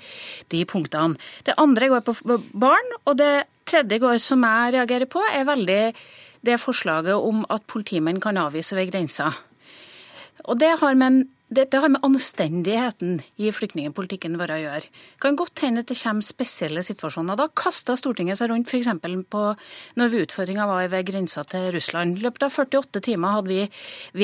de 0.52 0.64
punktene. 0.68 1.18
Det 1.46 1.56
andre 1.60 1.90
går 1.92 2.04
på 2.06 2.38
barn, 2.52 2.94
og 3.04 3.18
det 3.20 3.32
tredje 3.68 4.00
går 4.02 4.20
som 4.22 4.44
jeg 4.44 4.76
reagerer 4.76 5.08
på, 5.10 5.24
er 5.32 5.48
veldig 5.48 5.80
det 6.44 6.60
forslaget 6.60 7.16
om 7.16 7.44
at 7.52 7.64
politimenn 7.70 8.20
kan 8.20 8.36
avvise 8.36 8.76
ved 8.76 8.92
grensa. 8.92 9.32
Og 10.44 10.60
det 10.60 10.74
har 10.80 10.94
med 10.98 11.06
en 11.06 11.22
dette 11.52 11.76
har 11.76 11.90
med 11.92 12.00
anstendigheten 12.06 13.18
i 13.36 13.50
flyktningpolitikken 13.52 14.38
vår 14.40 14.52
å 14.54 14.56
gjøre. 14.62 14.88
Kan 15.20 15.36
godt 15.36 15.60
hende 15.60 15.82
at 15.84 15.90
det 15.90 15.98
kommer 16.00 16.24
spesielle 16.24 16.82
situasjoner. 16.86 17.36
Da 17.36 17.50
kasta 17.52 17.98
Stortinget 18.00 18.40
seg 18.40 18.48
rundt 18.50 18.72
f.eks. 18.72 18.88
på 19.28 19.42
når 20.00 20.16
utfordringa 20.22 20.66
var 20.70 20.88
ved 20.88 21.06
grensa 21.10 21.44
til 21.44 21.68
Russland. 21.76 22.18
I 22.18 22.24
løpet 22.24 22.48
av 22.48 22.56
48 22.64 23.04
timer 23.04 23.36
hadde 23.36 23.52
vi 23.52 23.60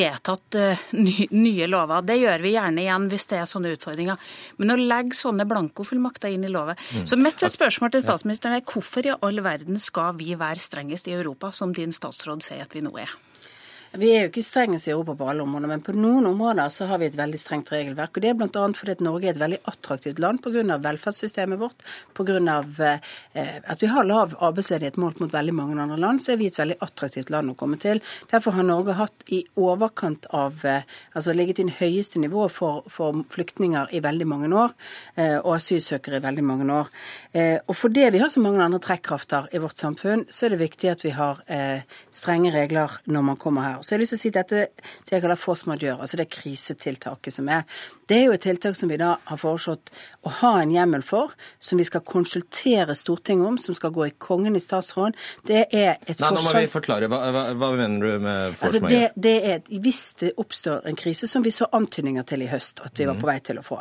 vedtatt 0.01 0.59
uh, 0.59 0.85
nye 0.97 1.71
lover. 1.71 2.09
Det 2.09 2.19
gjør 2.23 2.47
vi 2.47 2.55
gjerne 2.57 2.85
igjen 2.87 3.09
hvis 3.13 3.29
det 3.31 3.43
er 3.43 3.51
sånne 3.53 3.75
utfordringer. 3.77 4.31
Men 4.57 4.75
å 4.75 4.81
legge 4.81 5.21
sånne 5.21 5.47
blankofullmakter 5.51 6.33
inn 6.33 6.49
i 6.49 6.53
loven 6.53 6.79
mm. 6.81 7.07
Så 7.11 7.21
mitt 7.21 7.41
spørsmål 7.41 7.93
til 7.93 8.05
statsministeren 8.05 8.57
er 8.57 8.65
hvorfor 8.65 9.07
i 9.07 9.13
all 9.13 9.45
verden 9.45 9.81
skal 9.83 10.17
vi 10.19 10.33
være 10.41 10.63
strengest 10.63 11.11
i 11.11 11.19
Europa, 11.19 11.53
som 11.53 11.77
din 11.77 11.93
statsråd 11.93 12.45
sier 12.47 12.65
at 12.65 12.75
vi 12.75 12.85
nå 12.85 12.97
er? 13.01 13.13
Vi 13.91 14.07
er 14.15 14.21
jo 14.23 14.29
ikke 14.29 14.43
strengest 14.47 14.87
i 14.87 14.93
Europa 14.93 15.17
på 15.19 15.27
alle 15.27 15.43
områder, 15.43 15.67
men 15.67 15.81
på 15.83 15.91
noen 15.97 16.29
områder 16.29 16.69
så 16.71 16.87
har 16.87 17.01
vi 17.03 17.09
et 17.11 17.17
veldig 17.19 17.39
strengt 17.41 17.73
regelverk. 17.75 18.15
og 18.15 18.23
Det 18.23 18.29
er 18.31 18.37
bl.a. 18.39 18.67
fordi 18.79 18.93
at 18.95 19.01
Norge 19.03 19.27
er 19.27 19.33
et 19.35 19.41
veldig 19.41 19.59
attraktivt 19.67 20.21
land 20.23 20.39
pga. 20.45 20.77
velferdssystemet 20.79 21.59
vårt. 21.59 21.83
Pga. 22.15 22.39
Eh, 23.35 23.57
at 23.67 23.83
vi 23.83 23.89
har 23.91 24.07
lav 24.07 24.37
arbeidsledighet 24.39 24.97
målt 24.97 25.19
mot 25.19 25.33
veldig 25.33 25.55
mange 25.55 25.75
andre 25.83 25.99
land, 25.99 26.23
så 26.23 26.33
er 26.33 26.39
vi 26.39 26.47
et 26.47 26.59
veldig 26.59 26.77
attraktivt 26.87 27.33
land 27.35 27.51
å 27.51 27.57
komme 27.59 27.81
til. 27.83 27.99
Derfor 28.31 28.55
har 28.55 28.69
Norge 28.69 28.95
hatt 28.95 29.27
i 29.27 29.43
overkant 29.59 30.31
av 30.31 30.63
eh, 30.65 30.87
Altså 31.15 31.33
ligget 31.35 31.59
i 31.59 31.65
det 31.67 31.77
høyeste 31.81 32.21
nivået 32.23 32.53
for, 32.55 32.85
for, 32.89 33.25
flyktninger 33.29 33.91
i 33.93 34.01
veldig 34.01 34.27
mange 34.31 34.49
år, 34.55 34.71
eh, 35.17 35.37
og 35.41 35.57
asylsøkere 35.57 36.21
i 36.21 36.23
veldig 36.25 36.45
mange 36.47 36.67
år. 36.71 36.89
Og 37.67 37.75
fordi 37.77 38.07
vi 38.15 38.21
har 38.23 38.31
så 38.31 38.41
mange 38.41 38.63
andre 38.63 38.79
trekkrafter 38.83 39.49
i 39.53 39.59
vårt 39.59 39.79
samfunn, 39.79 40.25
så 40.31 40.47
er 40.47 40.55
det 40.55 40.61
viktig 40.63 40.91
at 40.93 41.05
vi 41.05 41.13
har 41.15 41.43
strenge 42.15 42.53
regler 42.55 42.95
når 43.11 43.27
man 43.27 43.39
kommer 43.41 43.67
her. 43.67 43.80
Så 43.83 43.95
jeg 43.95 43.99
har 43.99 44.03
lyst 44.05 44.15
til 44.15 44.21
å 44.21 44.23
si 44.23 44.33
dette 44.35 44.65
som 44.81 45.15
jeg 45.15 45.25
kaller 45.25 45.41
force 45.41 45.69
majeure, 45.71 45.99
altså 46.01 46.21
det 46.21 46.29
krisetiltaket 46.33 47.35
som 47.35 47.49
er. 47.53 47.65
Det 48.11 48.19
er 48.19 48.25
jo 48.27 48.35
et 48.35 48.45
tiltak 48.45 48.77
som 48.79 48.91
vi 48.91 48.99
da 49.01 49.13
har 49.29 49.39
foreslått 49.41 49.93
å 50.27 50.33
ha 50.41 50.53
en 50.61 50.73
hjemmel 50.75 51.05
for, 51.07 51.35
som 51.63 51.79
vi 51.81 51.87
skal 51.87 52.03
konsultere 52.07 52.97
Stortinget 52.99 53.47
om, 53.47 53.59
som 53.63 53.77
skal 53.77 53.95
gå 53.95 54.09
i 54.09 54.15
Kongen 54.21 54.59
i 54.59 54.63
statsråd. 54.63 55.19
Det 55.47 55.63
er 55.69 55.93
et 55.95 56.19
Nei, 56.19 56.31
forslag 56.31 56.39
Nå 56.39 56.45
må 56.47 56.55
vi 56.57 56.73
forklare. 56.73 57.11
Hva, 57.13 57.21
hva, 57.35 57.45
hva 57.61 57.71
mener 57.79 58.07
du 58.07 58.25
med 58.27 58.57
force 58.59 58.71
altså, 58.71 58.83
majeure? 58.87 59.13
Det, 59.15 59.27
det 59.29 59.53
er, 59.55 59.83
hvis 59.87 60.03
det 60.23 60.33
oppstår 60.43 60.89
en 60.91 60.99
krise, 60.99 61.31
som 61.31 61.47
vi 61.47 61.55
så 61.55 61.69
antydninger 61.77 62.27
til 62.29 62.45
i 62.45 62.51
høst 62.51 62.83
at 62.85 62.99
vi 62.99 63.07
var 63.07 63.17
mhm. 63.17 63.23
på 63.23 63.31
vei 63.31 63.39
til 63.51 63.63
å 63.63 63.67
få. 63.67 63.81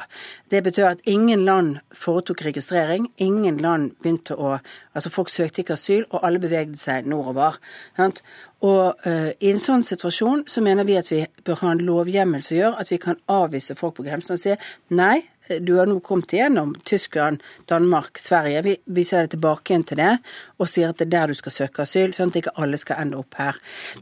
Det 0.52 0.64
betyr 0.66 0.92
at 0.92 1.04
ingen 1.10 1.46
land 1.48 1.80
foretok 1.96 2.46
registrering. 2.50 3.10
Ingen 3.18 3.60
land 3.64 3.96
begynte 4.04 4.38
å 4.38 4.58
Altså 5.00 5.12
folk 5.14 5.30
søkte 5.32 5.62
ikke 5.64 5.78
asyl, 5.78 6.02
og 6.10 6.26
alle 6.28 6.42
bevegde 6.44 6.76
seg 6.76 7.06
nordover. 7.08 7.56
Sant? 7.96 8.20
Og 8.66 9.06
uh, 9.08 9.30
I 9.40 9.52
en 9.54 9.62
sånn 9.64 9.86
situasjon 9.88 10.44
så 10.52 10.64
mener 10.64 10.88
vi 10.88 10.98
at 11.00 11.08
vi 11.12 11.22
bør 11.48 11.62
ha 11.62 11.74
en 11.74 11.84
lovhjemmel 11.88 12.44
som 12.44 12.58
gjør 12.58 12.80
at 12.82 12.92
vi 12.92 13.00
kan 13.00 13.20
avvise 13.32 13.78
folk 13.80 13.96
på 14.00 14.08
grensen 14.08 14.36
og 14.36 14.42
si 14.42 14.56
nei, 14.92 15.22
du 15.60 15.76
har 15.80 15.90
nå 15.90 16.00
kommet 16.06 16.34
igjennom 16.34 16.76
Tyskland, 16.86 17.44
Danmark, 17.70 18.18
Sverige. 18.22 18.62
Vi, 18.66 18.76
vi 18.86 19.06
ser 19.06 19.26
det 19.26 19.36
tilbake 19.36 19.74
igjen 19.74 19.86
til 19.90 20.02
det 20.02 20.12
og 20.60 20.68
sier 20.70 20.92
at 20.92 21.00
det 21.00 21.08
er 21.08 21.14
der 21.14 21.32
du 21.32 21.40
skal 21.40 21.56
søke 21.56 21.86
asyl, 21.86 22.14
sånn 22.14 22.34
at 22.34 22.40
ikke 22.42 22.56
alle 22.60 22.78
skal 22.80 23.00
ende 23.04 23.20
opp 23.20 23.38
her. 23.40 23.58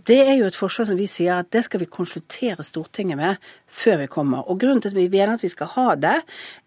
Det 0.10 0.18
er 0.24 0.34
jo 0.40 0.48
et 0.50 0.58
forslag 0.58 0.90
som 0.90 0.98
vi 0.98 1.08
sier 1.10 1.38
at 1.38 1.52
det 1.54 1.64
skal 1.68 1.84
vi 1.84 1.90
konsultere 1.92 2.66
Stortinget 2.66 3.20
med 3.20 3.50
før 3.68 4.02
vi 4.02 4.08
kommer. 4.12 4.48
Og 4.50 4.60
grunnen 4.62 4.82
til 4.82 4.94
at 4.94 4.98
vi 4.98 5.08
mener 5.12 5.36
at 5.36 5.44
vi 5.46 5.52
skal 5.52 5.70
ha 5.76 5.88
det, 6.00 6.16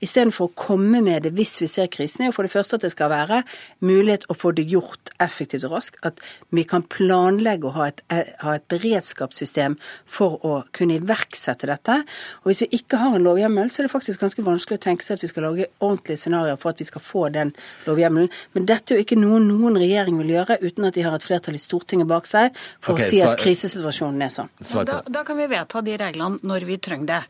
istedenfor 0.04 0.50
å 0.50 0.54
komme 0.54 1.02
med 1.04 1.26
det 1.26 1.34
hvis 1.36 1.56
vi 1.62 1.68
ser 1.70 1.90
krisen, 1.92 2.24
er 2.24 2.30
jo 2.30 2.36
for 2.38 2.46
det 2.46 2.54
første 2.54 2.78
at 2.78 2.86
det 2.86 2.92
skal 2.94 3.10
være 3.12 3.42
mulighet 3.82 4.28
å 4.30 4.36
få 4.38 4.52
det 4.56 4.68
gjort 4.70 5.10
effektivt 5.20 5.66
og 5.66 5.74
raskt. 5.74 5.98
At 6.06 6.22
vi 6.54 6.64
kan 6.68 6.86
planlegge 6.86 7.70
og 7.70 7.76
ha 7.78 7.88
et, 7.90 8.04
ha 8.44 8.54
et 8.56 8.68
beredskapssystem 8.70 9.76
for 10.06 10.38
å 10.46 10.54
kunne 10.76 11.00
iverksette 11.00 11.68
dette. 11.70 12.00
Og 12.44 12.52
hvis 12.52 12.62
vi 12.66 12.80
ikke 12.80 13.00
har 13.02 13.18
en 13.18 13.26
lovhjemmel, 13.26 13.72
så 13.72 13.82
er 13.82 13.88
det 13.88 13.94
faktisk 13.96 14.22
ganske 14.22 14.46
vanskelig 14.46 14.69
å 14.78 14.82
tenke 14.82 15.06
seg 15.06 15.18
at 15.18 15.24
vi 15.24 15.30
skal 15.30 15.46
lage 15.48 15.68
ordentlige 15.80 16.20
scenarioer 16.22 16.60
for 16.60 16.74
at 16.74 16.82
vi 16.82 16.86
skal 16.88 17.02
få 17.04 17.26
den 17.34 17.52
lovhjemmelen. 17.86 18.30
Men 18.56 18.68
dette 18.68 18.94
er 18.94 19.00
jo 19.00 19.06
ikke 19.06 19.18
noe 19.18 19.40
noen 19.42 19.78
regjering 19.80 20.18
vil 20.20 20.34
gjøre 20.36 20.58
uten 20.62 20.88
at 20.88 20.96
de 20.96 21.04
har 21.06 21.16
et 21.16 21.26
flertall 21.26 21.56
i 21.56 21.62
Stortinget 21.62 22.08
bak 22.10 22.28
seg 22.28 22.56
for 22.80 22.94
okay, 22.96 23.06
å 23.06 23.10
si 23.10 23.20
at 23.24 23.40
krisesituasjonen 23.40 24.26
er 24.26 24.32
sånn. 24.34 24.50
Ja, 24.62 24.84
da, 24.88 25.00
da, 25.06 25.24
kan 25.26 25.38
vi 25.40 25.48
vedta 25.50 25.82
de 25.84 25.96
reglene 26.00 26.40
når 26.46 26.66
vi 26.68 26.78
trenger 26.82 27.10
det. 27.10 27.20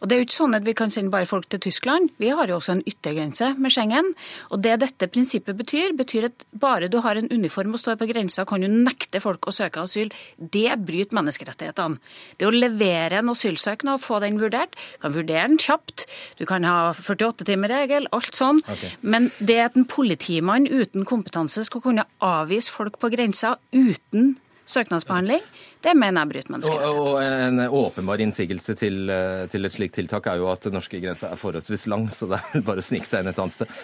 Og 0.00 0.08
Det 0.08 0.16
er 0.16 0.22
jo 0.22 0.28
ikke 0.28 0.38
sånn 0.38 0.58
at 0.58 0.66
vi 0.66 0.76
kan 0.78 0.92
sende 0.94 1.12
bare 1.14 1.28
folk 1.30 1.48
til 1.52 1.62
Tyskland. 1.68 2.12
Vi 2.20 2.32
har 2.34 2.50
jo 2.50 2.58
også 2.58 2.76
en 2.76 2.84
yttergrense 2.86 3.52
med 3.58 3.74
Schengen. 3.74 4.12
Og 4.52 4.62
Det 4.64 4.76
dette 4.82 5.10
prinsippet 5.10 5.58
betyr, 5.58 5.94
betyr 5.98 6.28
at 6.30 6.46
bare 6.52 6.90
du 6.90 7.00
har 7.04 7.18
en 7.18 7.30
uniform 7.32 7.76
og 7.76 7.82
står 7.82 7.98
på 8.00 8.08
grensa, 8.10 8.46
kan 8.48 8.62
du 8.62 8.68
nekte 8.70 9.20
folk 9.24 9.48
å 9.48 9.54
søke 9.54 9.82
asyl. 9.84 10.12
Det 10.38 10.70
bryter 10.84 11.16
menneskerettighetene. 11.18 11.98
Det 12.38 12.48
å 12.48 12.54
levere 12.54 13.20
en 13.20 13.32
asylsøknad 13.32 13.98
og 13.98 14.04
få 14.04 14.20
den 14.24 14.38
vurdert, 14.40 14.76
kan 15.02 15.14
vurdere 15.14 15.48
den 15.48 15.58
kjapt. 15.60 16.06
Du 16.38 16.46
kan 16.48 16.66
ha 16.68 16.87
48-timerregel, 16.96 18.08
alt 18.16 18.36
sånn. 18.36 18.60
Okay. 18.64 18.92
Men 19.00 19.30
det 19.38 19.58
at 19.68 19.78
en 19.78 19.86
politimann 19.88 20.68
uten 20.68 21.06
kompetanse 21.08 21.66
skal 21.68 21.84
kunne 21.84 22.06
avvise 22.24 22.72
folk 22.72 23.00
på 23.02 23.10
grensa 23.14 23.56
uten 23.74 24.36
søknadsbehandling, 24.68 25.44
det 25.84 25.94
mener 25.96 26.24
jeg 26.24 26.32
bryter 26.32 26.52
menneskerettighetene. 26.52 27.00
Og, 27.00 27.14
og, 27.14 27.22
en 27.24 27.62
åpenbar 27.80 28.22
innsigelse 28.24 28.74
til, 28.76 29.12
til, 29.48 29.68
et 29.68 29.74
slikt 29.74 29.96
tiltak 29.96 30.28
er 30.28 30.42
jo 30.42 30.50
at 30.52 30.68
norske 30.72 31.00
grensa 31.00 31.32
er 31.32 31.40
forholdsvis 31.40 31.86
lang, 31.88 32.08
så 32.12 32.28
det 32.32 32.42
er 32.42 32.66
bare 32.66 32.84
å 32.84 32.88
snike 32.88 33.08
seg 33.08 33.24
inn 33.24 33.32
et 33.32 33.40
annet 33.40 33.56
sted. 33.56 33.78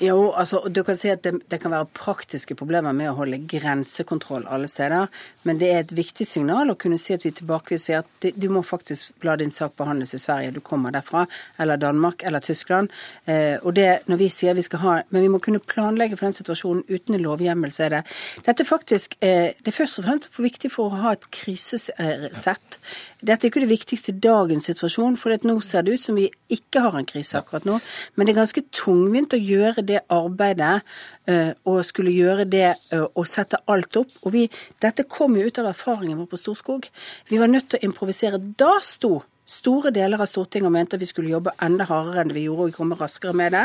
Jo, 0.00 0.30
altså, 0.30 0.60
du 0.70 0.84
kan 0.86 0.94
si 0.94 1.08
at 1.10 1.24
det, 1.26 1.32
det, 1.50 1.58
kan 1.58 1.72
være 1.74 1.88
praktiske 1.96 2.54
problemer 2.58 2.94
med 2.94 3.10
å 3.10 3.16
holde 3.18 3.40
grensekontroll 3.50 4.44
alle 4.46 4.68
steder, 4.70 5.08
men 5.42 5.58
det 5.58 5.70
er 5.72 5.80
et 5.82 5.94
viktig 5.96 6.26
signal 6.28 6.70
å 6.70 6.76
kunne 6.78 7.00
si 7.02 7.16
at 7.16 7.24
vi 7.26 7.32
tilbakeviser 7.34 7.98
at 7.98 8.12
du, 8.22 8.28
du 8.30 8.46
må 8.54 8.62
faktisk 8.62 9.26
la 9.26 9.34
din 9.40 9.50
sak 9.54 9.74
behandles 9.80 10.14
i 10.14 10.20
Sverige, 10.22 10.52
du 10.54 10.60
kommer 10.62 10.94
derfra, 10.94 11.24
eller 11.58 11.82
Danmark 11.82 12.22
eller 12.22 12.44
Tyskland. 12.46 12.94
Eh, 13.26 13.56
og 13.58 13.74
det 13.74 14.04
når 14.06 14.22
vi 14.22 14.30
sier 14.30 14.54
vi 14.54 14.62
skal 14.62 14.82
ha 14.84 14.94
Men 15.10 15.22
vi 15.22 15.28
må 15.32 15.38
kunne 15.42 15.60
planlegge 15.62 16.16
for 16.16 16.26
den 16.26 16.36
situasjonen 16.36 16.84
uten 16.88 17.16
en 17.16 17.22
lovhjemmel, 17.24 17.72
så 17.74 17.86
er 17.86 17.96
det 17.96 18.02
Dette 18.46 18.66
faktisk 18.68 19.16
eh, 19.18 19.50
det 19.58 19.72
er 19.72 19.78
først 19.80 19.98
og 19.98 20.06
fremst 20.06 20.30
for 20.30 20.46
viktig 20.46 20.70
for 20.72 20.88
å 20.92 21.02
ha 21.02 21.16
et 21.16 21.26
krisesett. 21.34 22.78
Dette 23.18 23.46
er 23.46 23.50
ikke 23.50 23.64
det 23.64 23.72
viktigste 23.72 24.12
i 24.12 24.20
dagens 24.22 24.68
situasjon, 24.70 25.16
for 25.18 25.34
nå 25.42 25.56
ser 25.66 25.82
det 25.82 25.96
ut 25.98 26.04
som 26.04 26.18
vi 26.18 26.28
ikke 26.54 26.84
har 26.84 26.94
en 26.98 27.08
krise 27.08 27.40
akkurat 27.40 27.66
nå. 27.66 27.80
Men 28.14 28.26
det 28.26 28.34
er 28.34 28.40
ganske 28.44 28.62
tungvint 28.70 29.34
å 29.34 29.40
gjøre 29.42 29.82
det 29.88 30.04
arbeidet 30.12 30.82
uh, 31.30 31.52
og 31.68 31.80
skulle 31.88 32.14
gjøre 32.14 32.46
det 32.48 32.70
uh, 32.92 33.06
og 33.08 33.26
sette 33.28 33.60
alt 33.70 33.98
opp. 34.00 34.12
Og 34.22 34.34
vi, 34.36 34.44
dette 34.82 35.08
kom 35.08 35.38
jo 35.38 35.48
ut 35.48 35.62
av 35.62 35.72
erfaringen 35.72 36.20
vår 36.20 36.30
på 36.30 36.42
Storskog. 36.44 36.88
Vi 37.30 37.40
var 37.40 37.50
nødt 37.50 37.70
til 37.72 37.80
å 37.80 37.90
improvisere. 37.90 38.40
Da 38.60 38.76
sto 38.84 39.18
Store 39.48 39.88
deler 39.96 40.20
av 40.20 40.28
Stortinget 40.28 40.72
mente 40.72 40.98
at 40.98 41.00
vi 41.00 41.08
skulle 41.08 41.30
jobbe 41.32 41.54
enda 41.64 41.86
hardere 41.88 42.20
enn 42.20 42.34
vi 42.36 42.42
gjorde 42.44 42.66
og 42.68 42.74
komme 42.76 42.98
raskere 43.00 43.32
med 43.32 43.54
det. 43.56 43.62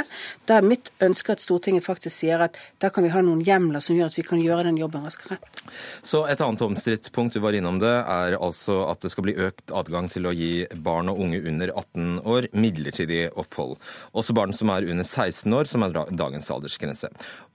Da 0.47 0.61
er 0.61 0.67
mitt 0.67 0.93
ønske 1.03 1.35
at 1.35 1.43
Stortinget 1.43 1.83
faktisk 1.83 2.15
sier 2.21 2.45
at 2.45 2.55
da 2.79 2.87
kan 2.93 3.03
vi 3.03 3.11
ha 3.11 3.19
noen 3.19 3.41
hjemler 3.43 3.83
som 3.83 3.97
gjør 3.97 4.13
at 4.13 4.15
vi 4.15 4.23
kan 4.27 4.39
gjøre 4.39 4.69
den 4.69 4.79
jobben 4.79 5.03
raskere. 5.03 5.41
Så 5.99 6.23
et 6.31 6.39
annet 6.39 6.63
omstridt 6.63 7.11
punkt, 7.11 7.35
du 7.35 7.43
var 7.43 7.57
innom 7.57 7.81
det, 7.83 7.91
er 7.91 8.37
altså 8.39 8.85
at 8.87 9.03
det 9.03 9.11
skal 9.11 9.27
bli 9.27 9.35
økt 9.35 9.75
adgang 9.75 10.07
til 10.13 10.29
å 10.29 10.35
gi 10.35 10.63
barn 10.85 11.11
og 11.11 11.19
unge 11.25 11.43
under 11.43 11.73
18 11.75 12.21
år 12.23 12.47
midlertidig 12.55 13.25
opphold. 13.35 13.75
Også 14.15 14.35
barn 14.37 14.55
som 14.55 14.71
er 14.71 14.87
under 14.87 15.03
16 15.03 15.51
år, 15.51 15.67
som 15.67 15.83
er 15.83 15.99
dagens 16.15 16.51
aldersgrense. 16.53 17.11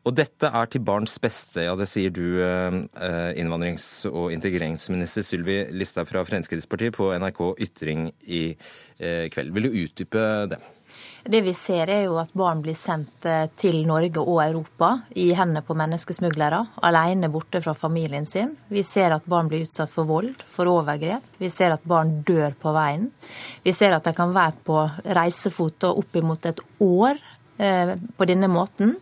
Og 0.08 0.14
dette 0.16 0.48
er 0.48 0.70
til 0.72 0.80
barns 0.80 1.18
beste, 1.20 1.66
ja 1.66 1.74
det 1.76 1.84
sier 1.90 2.08
du, 2.14 2.40
eh, 2.40 2.78
innvandrings- 3.36 4.06
og 4.08 4.32
integreringsminister 4.32 5.26
Sylvi 5.26 5.58
Listhaug 5.76 6.08
fra 6.08 6.24
Fremskrittspartiet 6.24 6.96
på 6.96 7.10
NRK 7.12 7.42
Ytring 7.66 8.08
i 8.24 8.56
eh, 8.56 9.28
kveld. 9.28 9.52
Vil 9.52 9.68
du 9.68 9.76
utdype 9.84 10.24
det? 10.48 10.62
Det 11.28 11.42
vi 11.44 11.52
ser 11.52 11.90
er 11.92 12.06
jo 12.06 12.16
at 12.22 12.30
barn 12.32 12.62
blir 12.64 12.76
sendt 12.78 13.26
eh, 13.28 13.50
til 13.60 13.82
Norge 13.84 14.22
og 14.22 14.38
Europa 14.46 14.94
i 15.18 15.26
hendene 15.36 15.60
på 15.66 15.76
menneskesmuglere, 15.76 16.62
alene 16.88 17.28
borte 17.28 17.60
fra 17.60 17.74
familien 17.76 18.24
sin. 18.24 18.54
Vi 18.72 18.80
ser 18.86 19.12
at 19.12 19.28
barn 19.28 19.50
blir 19.50 19.66
utsatt 19.66 19.92
for 19.92 20.08
vold, 20.08 20.40
for 20.48 20.70
overgrep. 20.72 21.26
Vi 21.36 21.50
ser 21.52 21.74
at 21.76 21.84
barn 21.84 22.22
dør 22.24 22.56
på 22.56 22.72
veien. 22.72 23.10
Vi 23.60 23.76
ser 23.76 23.92
at 23.92 24.08
de 24.08 24.14
kan 24.16 24.32
være 24.32 24.56
på 24.64 24.78
reisefot 25.18 25.90
oppimot 25.90 26.48
et 26.48 26.64
år 26.80 27.18
eh, 27.18 27.37
på 27.58 28.26
denne 28.28 28.48
måten. 28.50 28.94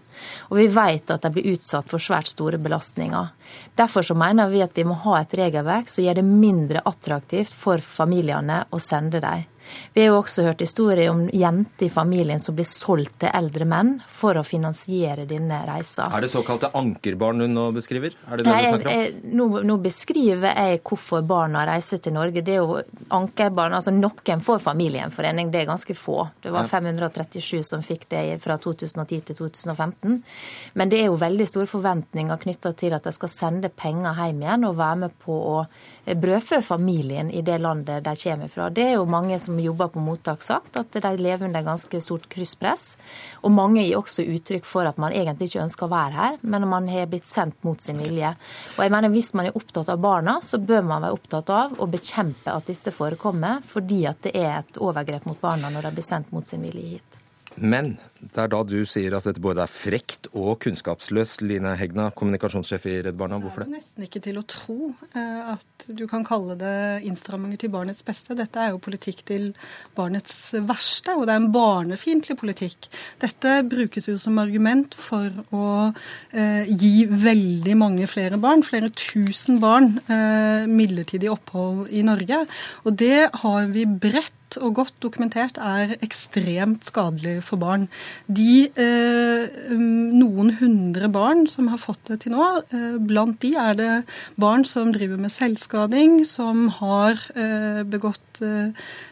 Og 0.48 0.56
vi 0.56 0.66
vet 0.72 1.10
at 1.12 1.24
de 1.26 1.32
blir 1.34 1.50
utsatt 1.52 1.90
for 1.92 2.02
svært 2.02 2.30
store 2.30 2.60
belastninger. 2.62 3.32
Derfor 3.76 4.06
så 4.06 4.16
mener 4.16 4.48
vi 4.48 4.62
at 4.64 4.76
vi 4.76 4.86
må 4.88 4.96
ha 5.04 5.20
et 5.20 5.34
regelverk 5.36 5.90
som 5.92 6.06
gjør 6.06 6.20
det 6.20 6.26
mindre 6.26 6.84
attraktivt 6.88 7.52
for 7.52 7.84
familiene 7.84 8.62
å 8.72 8.80
sende 8.82 9.20
dem. 9.20 9.44
Vi 9.94 10.02
har 10.02 10.12
jo 10.12 10.20
også 10.20 10.44
hørt 10.46 10.62
historier 10.64 11.10
om 11.10 11.24
jenter 11.32 11.86
i 11.86 11.90
familien 11.92 12.40
som 12.42 12.56
blir 12.56 12.68
solgt 12.68 13.20
til 13.22 13.32
eldre 13.34 13.66
menn 13.68 13.94
for 14.08 14.38
å 14.38 14.44
finansiere 14.46 15.26
denne 15.28 15.62
reisa. 15.68 16.08
Er 16.12 16.24
det 16.24 16.30
såkalte 16.32 16.70
ankerbarn 16.76 17.44
hun 17.44 17.54
nå 17.56 17.66
beskriver? 17.76 18.16
Er 18.28 18.40
det 18.40 18.46
det 18.46 18.52
du 18.52 18.66
snakker 18.66 18.90
om? 18.90 18.92
Jeg, 18.92 19.34
nå, 19.38 19.48
nå, 19.70 19.78
beskriver 19.86 20.52
jeg 20.52 20.82
hvorfor 20.86 21.24
barna 21.26 21.64
reiser 21.68 22.02
til 22.02 22.16
Norge. 22.16 22.44
Det 22.46 22.56
er 22.56 22.62
jo 22.62 22.80
ankerbarn, 23.16 23.76
altså 23.78 23.94
Noen 23.94 24.42
får 24.44 24.62
familiegjenforening, 24.64 25.50
det 25.52 25.62
er 25.62 25.70
ganske 25.70 25.96
få. 25.96 26.28
Det 26.42 26.52
var 26.54 26.68
537 26.70 27.62
som 27.66 27.84
fikk 27.84 28.08
det 28.12 28.24
fra 28.44 28.58
2010 28.60 29.22
til 29.30 29.40
2015. 29.40 30.20
Men 30.74 30.92
det 30.92 31.02
er 31.02 31.10
jo 31.10 31.20
veldig 31.20 31.48
store 31.48 31.70
forventninger 31.70 32.42
knytta 32.42 32.72
til 32.78 32.96
at 32.96 33.06
de 33.06 33.14
skal 33.16 33.32
sende 33.32 33.72
penger 33.72 34.16
hjem 34.20 34.42
igjen 34.44 34.68
og 34.68 34.78
være 34.78 35.02
med 35.06 35.16
på 35.22 35.36
å 35.36 35.58
brødfø 36.14 36.60
familien 36.62 37.30
i 37.30 37.42
det 37.42 37.58
landet 37.58 38.04
de 38.04 38.14
kommer 38.22 38.48
fra. 38.48 38.68
Det 38.70 38.84
er 38.84 38.94
jo 38.94 39.06
mange 39.10 39.38
som 39.42 39.58
jobber 39.60 39.88
på 39.88 40.02
mottak 40.02 40.42
sagt, 40.42 40.76
at 40.78 40.94
de 40.94 41.12
lever 41.18 41.48
under 41.48 41.66
ganske 41.66 42.00
stort 42.00 42.28
krysspress. 42.30 42.96
Og 43.42 43.50
mange 43.50 43.82
gir 43.82 43.98
også 43.98 44.22
uttrykk 44.22 44.68
for 44.68 44.86
at 44.86 45.00
man 45.02 45.12
egentlig 45.12 45.50
ikke 45.50 45.64
ønsker 45.64 45.88
å 45.88 45.92
være 45.92 46.16
her, 46.16 46.38
men 46.42 46.68
man 46.70 46.88
har 46.92 47.10
blitt 47.10 47.26
sendt 47.26 47.58
mot 47.66 47.82
sin 47.82 47.98
vilje. 48.02 48.34
Og 48.76 48.84
jeg 48.84 48.94
mener 48.94 49.14
Hvis 49.16 49.32
man 49.34 49.46
er 49.46 49.56
opptatt 49.56 49.88
av 49.88 50.00
barna, 50.02 50.40
så 50.42 50.58
bør 50.58 50.82
man 50.82 51.02
være 51.02 51.16
opptatt 51.16 51.50
av 51.50 51.76
å 51.80 51.86
bekjempe 51.88 52.52
at 52.52 52.66
dette 52.66 52.92
forekommer, 52.92 53.62
fordi 53.64 54.04
at 54.06 54.20
det 54.26 54.34
er 54.36 54.58
et 54.58 54.78
overgrep 54.82 55.24
mot 55.26 55.40
barna 55.40 55.70
når 55.72 55.88
de 55.88 55.94
blir 55.96 56.04
sendt 56.04 56.32
mot 56.32 56.46
sin 56.46 56.62
vilje 56.62 56.98
hit. 56.98 57.22
Men 57.56 57.96
det 58.20 58.40
er 58.40 58.50
da 58.52 58.62
du 58.64 58.78
sier 58.88 59.14
at 59.16 59.26
dette 59.28 59.42
både 59.42 59.62
er 59.64 59.70
frekt 59.70 60.28
og 60.32 60.56
kunnskapsløst, 60.64 61.42
Line 61.44 61.74
Hegna, 61.76 62.08
kommunikasjonssjef 62.16 62.86
i 62.88 62.94
Redd 63.06 63.18
Barna. 63.18 63.38
Hvorfor 63.42 63.64
det? 63.64 63.68
Det 63.68 63.74
er 63.74 63.82
nesten 63.82 64.06
ikke 64.06 64.22
til 64.24 64.40
å 64.40 64.44
tro 64.48 64.78
eh, 65.12 65.50
at 65.52 65.86
du 65.86 66.04
kan 66.10 66.24
kalle 66.26 66.56
det 66.58 66.76
innstramminger 67.08 67.60
til 67.60 67.72
barnets 67.74 68.04
beste. 68.06 68.36
Dette 68.38 68.62
er 68.62 68.72
jo 68.72 68.80
politikk 68.82 69.20
til 69.28 69.50
barnets 69.96 70.38
verste, 70.56 71.16
og 71.16 71.26
det 71.26 71.36
er 71.36 71.42
en 71.42 71.52
barnefiendtlig 71.54 72.38
politikk. 72.40 72.88
Dette 73.22 73.58
brukes 73.68 74.08
jo 74.08 74.16
som 74.22 74.40
argument 74.42 74.96
for 74.96 75.28
å 75.52 75.68
eh, 76.32 76.72
gi 76.72 77.06
veldig 77.10 77.76
mange 77.78 78.08
flere 78.10 78.40
barn, 78.40 78.64
flere 78.66 78.92
tusen 78.96 79.60
barn, 79.62 79.98
eh, 80.08 80.64
midlertidig 80.70 81.30
opphold 81.32 81.92
i 81.92 82.04
Norge. 82.06 82.44
Og 82.86 82.96
det 82.96 83.28
har 83.44 83.70
vi 83.74 83.84
bredt 83.86 84.32
og 84.62 84.76
godt 84.78 84.94
dokumentert 85.02 85.58
er 85.60 85.96
ekstremt 86.04 86.86
skadelig 86.88 87.40
for 87.46 87.60
barn. 87.60 87.88
De 88.26 88.66
eh, 88.66 89.46
noen 89.78 90.50
hundre 90.58 91.08
barn 91.12 91.46
som 91.50 91.68
har 91.70 91.78
fått 91.78 92.02
det 92.10 92.18
til 92.24 92.34
nå, 92.34 92.46
eh, 92.74 92.96
blant 92.98 93.38
de 93.44 93.52
er 93.60 93.78
det 93.78 93.92
barn 94.40 94.64
som 94.68 94.92
driver 94.94 95.20
med 95.22 95.34
selvskading, 95.34 96.20
som 96.26 96.68
har 96.80 97.20
eh, 97.36 97.82
begått 97.86 98.22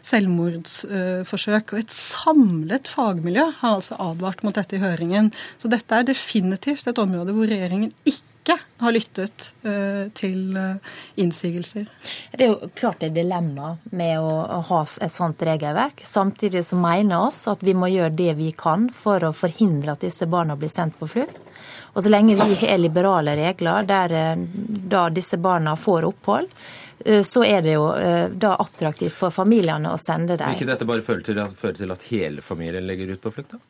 selvmordsforsøk. 0.04 1.72
og 1.72 1.78
et 1.80 1.94
samlet 1.94 2.90
fagmiljø 2.92 3.46
har 3.62 3.78
altså 3.78 3.96
advart 3.96 4.42
mot 4.44 4.52
dette 4.52 4.76
i 4.76 4.82
høringen. 4.82 5.32
Så 5.56 5.70
dette 5.72 5.96
er 5.96 6.04
definitivt 6.10 6.86
et 6.90 7.00
område 7.00 7.32
hvor 7.32 7.48
regjeringen 7.48 7.94
ikke 8.04 8.33
ikke 8.44 8.58
har 8.84 8.92
lyttet 8.92 9.54
uh, 9.64 10.10
til 10.12 10.56
uh, 10.56 10.76
innsigelser. 11.16 11.86
Det 12.32 12.44
er 12.44 12.50
jo 12.52 12.68
klart 12.76 13.00
det 13.00 13.08
er 13.08 13.16
dilemma 13.22 13.74
med 13.96 14.20
å, 14.20 14.34
å, 14.44 14.58
ha 14.68 14.82
et 14.84 15.14
sånt 15.14 15.40
regelverk. 15.48 16.04
Samtidig 16.04 16.64
så 16.68 16.76
mener 16.76 17.24
oss 17.24 17.46
at 17.48 17.64
vi 17.64 17.74
må 17.74 17.88
gjøre 17.88 18.12
det 18.12 18.34
vi 18.36 18.50
kan 18.52 18.90
for 18.92 19.24
å 19.24 19.32
forhindre 19.32 19.94
at 19.94 20.04
disse 20.04 20.28
barna 20.28 20.58
blir 20.60 20.72
sendt 20.72 20.98
på 21.00 21.08
flukt. 21.08 21.40
Og 21.94 22.02
så 22.04 22.10
lenge 22.10 22.34
vi 22.36 22.56
har 22.66 22.78
liberale 22.78 23.36
regler 23.38 23.86
der 23.86 24.12
eh, 24.12 24.40
da 24.90 25.06
disse 25.14 25.38
barna 25.38 25.76
får 25.78 26.04
opphold, 26.10 26.50
så 27.26 27.42
er 27.44 27.62
det 27.62 27.74
jo 27.74 27.86
da 28.40 28.54
attraktivt 28.62 29.16
for 29.18 29.34
familiene 29.34 29.90
å 29.92 29.98
sende 30.00 30.38
dem. 30.38 30.54
Vil 30.54 30.62
ikke 30.62 30.70
dette 30.70 30.86
bare 30.88 31.04
føre 31.04 31.24
til, 31.26 31.40
føre 31.58 31.76
til 31.76 31.92
at 31.92 32.06
hele 32.08 32.42
familien 32.42 32.86
legger 32.86 33.10
ut 33.12 33.22
på 33.22 33.32
flukt, 33.34 33.56
da? 33.56 33.60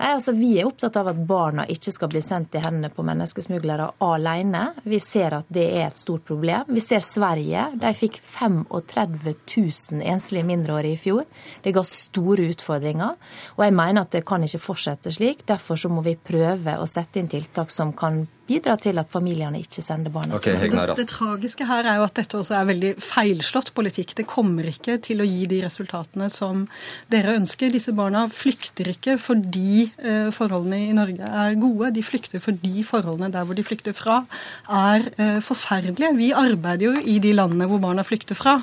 Nei, 0.00 0.12
altså 0.14 0.32
Vi 0.32 0.50
er 0.58 0.68
opptatt 0.68 0.96
av 1.00 1.10
at 1.12 1.20
barna 1.28 1.66
ikke 1.70 1.92
skal 1.94 2.10
bli 2.12 2.22
sendt 2.24 2.56
i 2.56 2.62
hendene 2.62 2.90
på 2.92 3.04
menneskesmuglere 3.06 3.90
alene. 4.04 4.64
Vi 4.88 5.00
ser 5.02 5.36
at 5.36 5.50
det 5.52 5.66
er 5.76 5.86
et 5.88 6.00
stort 6.00 6.24
problem. 6.28 6.70
Vi 6.70 6.82
ser 6.84 7.04
Sverige. 7.04 7.66
De 7.80 7.92
fikk 7.96 8.20
35 8.24 9.20
000 9.26 10.02
enslige 10.14 10.48
mindreårige 10.48 10.96
i 10.96 11.02
fjor. 11.04 11.28
Det 11.62 11.74
ga 11.76 11.84
store 11.86 12.48
utfordringer. 12.54 13.16
Og 13.58 13.64
jeg 13.66 13.76
mener 13.76 14.06
at 14.06 14.16
det 14.16 14.24
kan 14.28 14.44
ikke 14.46 14.62
fortsette 14.62 15.14
slik. 15.14 15.46
Derfor 15.48 15.78
så 15.80 15.92
må 15.92 16.04
vi 16.06 16.16
prøve 16.16 16.78
å 16.80 16.88
sette 16.90 17.20
inn 17.20 17.30
tiltak 17.30 17.72
som 17.74 17.94
kan 17.96 18.24
bidra 18.50 18.74
til 18.82 18.98
at 18.98 19.10
familiene 19.12 19.60
ikke 19.62 19.82
sender 19.84 20.12
barna 20.14 20.34
okay, 20.34 20.56
sine. 20.58 20.86
Det, 20.90 20.96
det, 20.98 21.06
tragiske 21.12 21.66
her 21.68 21.86
er 21.86 22.00
jo 22.00 22.06
at 22.08 22.16
dette 22.18 22.38
også 22.40 22.56
er 22.58 22.68
veldig 22.72 22.92
feilslått 23.04 23.72
politikk. 23.76 24.16
Det 24.18 24.26
kommer 24.28 24.66
ikke 24.70 24.98
til 25.04 25.22
å 25.22 25.28
gi 25.28 25.46
de 25.50 25.60
resultatene 25.62 26.30
som 26.34 26.64
dere 27.12 27.36
ønsker. 27.38 27.70
Disse 27.74 27.94
barna 27.96 28.24
flykter 28.32 28.90
ikke 28.94 29.16
fordi 29.22 29.59
eh, 29.98 30.28
forholdene 30.34 30.78
i 30.88 30.94
Norge 30.96 31.26
er 31.26 31.58
gode. 31.60 31.92
De 31.96 32.04
flykter 32.04 32.42
fordi 32.42 32.84
forholdene 32.86 33.30
der 33.32 33.46
hvor 33.46 33.58
de 33.58 33.64
flykter 33.66 33.96
fra, 33.96 34.20
er 34.66 35.06
eh, 35.16 35.38
forferdelige. 35.44 36.12
Vi 36.18 36.30
arbeider 36.36 36.86
jo 36.88 36.94
i 37.00 37.18
de 37.22 37.32
landene 37.36 37.68
hvor 37.70 37.82
barna 37.82 38.04
flykter 38.06 38.38
fra. 38.38 38.58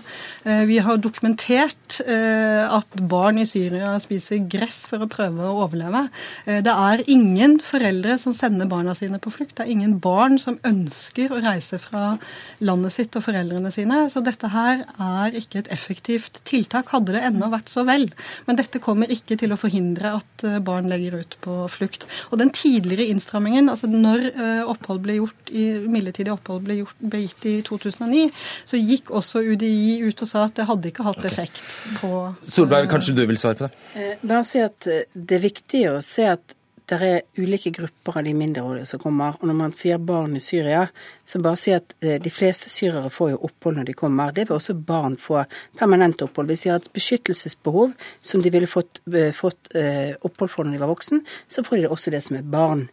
Eh, 0.46 0.66
vi 0.70 0.80
har 0.84 1.02
dokumentert 1.02 1.74
at 2.08 2.98
barn 3.10 3.38
i 3.40 3.46
Syria 3.48 3.94
spiser 4.04 4.42
gress 4.52 4.82
for 4.90 5.02
å 5.04 5.08
prøve 5.10 5.46
å 5.48 5.62
overleve. 5.64 6.04
Det 6.46 6.74
er 6.74 7.04
ingen 7.10 7.58
foreldre 7.64 8.18
som 8.20 8.36
sender 8.36 8.68
barna 8.70 8.96
sine 8.98 9.20
på 9.24 9.32
flukt. 9.32 9.56
Det 9.58 9.66
er 9.66 9.72
ingen 9.72 9.96
barn 10.04 10.36
som 10.42 10.60
ønsker 10.68 11.32
å 11.32 11.40
reise 11.44 11.80
fra 11.82 12.18
landet 12.60 12.96
sitt 12.98 13.16
og 13.18 13.24
foreldrene 13.26 13.72
sine. 13.74 14.04
Så 14.12 14.24
dette 14.26 14.52
her 14.52 14.84
er 14.84 15.38
ikke 15.40 15.62
et 15.64 15.72
effektivt 15.74 16.42
tiltak, 16.48 16.92
hadde 16.94 17.16
det 17.16 17.24
ennå 17.30 17.50
vært 17.54 17.72
så 17.72 17.86
vel. 17.88 18.08
Men 18.48 18.60
dette 18.60 18.82
kommer 18.84 19.12
ikke 19.12 19.38
til 19.40 19.54
å 19.54 19.60
forhindre 19.60 20.16
at 20.20 20.46
eh, 20.48 20.60
barn 20.78 20.90
legger 20.92 21.20
ut 21.22 21.38
på 21.44 21.60
flukt. 21.72 22.08
Og 22.32 22.42
den 22.42 22.54
tidligere 22.56 23.10
innstrammingen, 23.12 23.70
altså 23.70 23.90
når 23.90 24.30
eh, 24.32 24.64
opphold 24.68 25.02
ble 25.06 25.18
gjort 25.20 25.52
i, 25.52 25.66
midlertidig 25.88 26.34
opphold 26.34 26.66
ble, 26.68 26.82
gjort, 26.84 27.00
ble 27.02 27.24
gitt 27.26 27.48
i 27.50 27.56
2009, 27.68 28.28
så 28.68 28.82
gikk 28.82 29.12
også 29.18 29.44
UDI 29.48 30.00
ut 30.06 30.22
og 30.24 30.30
sa 30.30 30.46
at 30.48 30.58
det 30.60 30.68
hadde 30.70 30.92
ikke 30.92 31.08
hatt 31.08 31.26
effekt 31.28 31.66
på 32.02 32.12
Solberg, 32.48 32.90
kanskje 32.92 33.18
du 33.18 33.26
vil 33.28 33.40
svare 33.40 33.60
på 33.60 33.68
det? 33.68 34.14
Bare 34.22 34.46
si 34.48 34.62
at 34.64 34.86
Det 34.88 35.38
er 35.38 35.44
viktig 35.44 35.84
å 35.92 35.98
se 36.06 36.28
at 36.30 36.54
det 36.88 36.98
er 37.04 37.26
ulike 37.36 37.72
grupper 37.76 38.20
av 38.20 38.24
de 38.24 38.32
mindreårige 38.38 38.88
som 38.88 39.02
kommer. 39.02 39.36
Og 39.42 39.50
når 39.50 39.58
man 39.60 39.74
sier 39.76 40.00
barn 40.00 40.38
i 40.40 40.44
Syria, 40.44 40.86
så 41.28 41.42
bare 41.44 41.60
sier 41.60 41.82
at 41.82 41.96
eh, 42.00 42.16
de 42.24 42.32
fleste 42.32 42.70
syrere 42.72 43.10
får 43.12 43.34
jo 43.34 43.40
opphold 43.50 43.76
når 43.80 43.90
de 43.90 43.96
kommer. 43.98 44.32
Det 44.32 44.46
vil 44.48 44.56
også 44.56 44.78
barn 44.88 45.18
få 45.20 45.42
permanent 45.80 46.22
opphold. 46.24 46.48
Hvis 46.48 46.64
de 46.64 46.72
har 46.72 46.80
et 46.80 46.90
beskyttelsesbehov 46.96 47.92
som 48.22 48.44
de 48.44 48.52
ville 48.54 48.70
fått, 48.70 49.02
eh, 49.12 49.34
fått 49.36 49.74
uh, 49.76 50.14
opphold 50.28 50.54
for 50.54 50.64
når 50.64 50.78
de 50.78 50.82
var 50.86 50.92
voksen, 50.94 51.20
så 51.52 51.64
får 51.68 51.82
de 51.82 51.90
også 51.92 52.14
det 52.14 52.22
som 52.24 52.38
er 52.40 52.46
barn. 52.48 52.86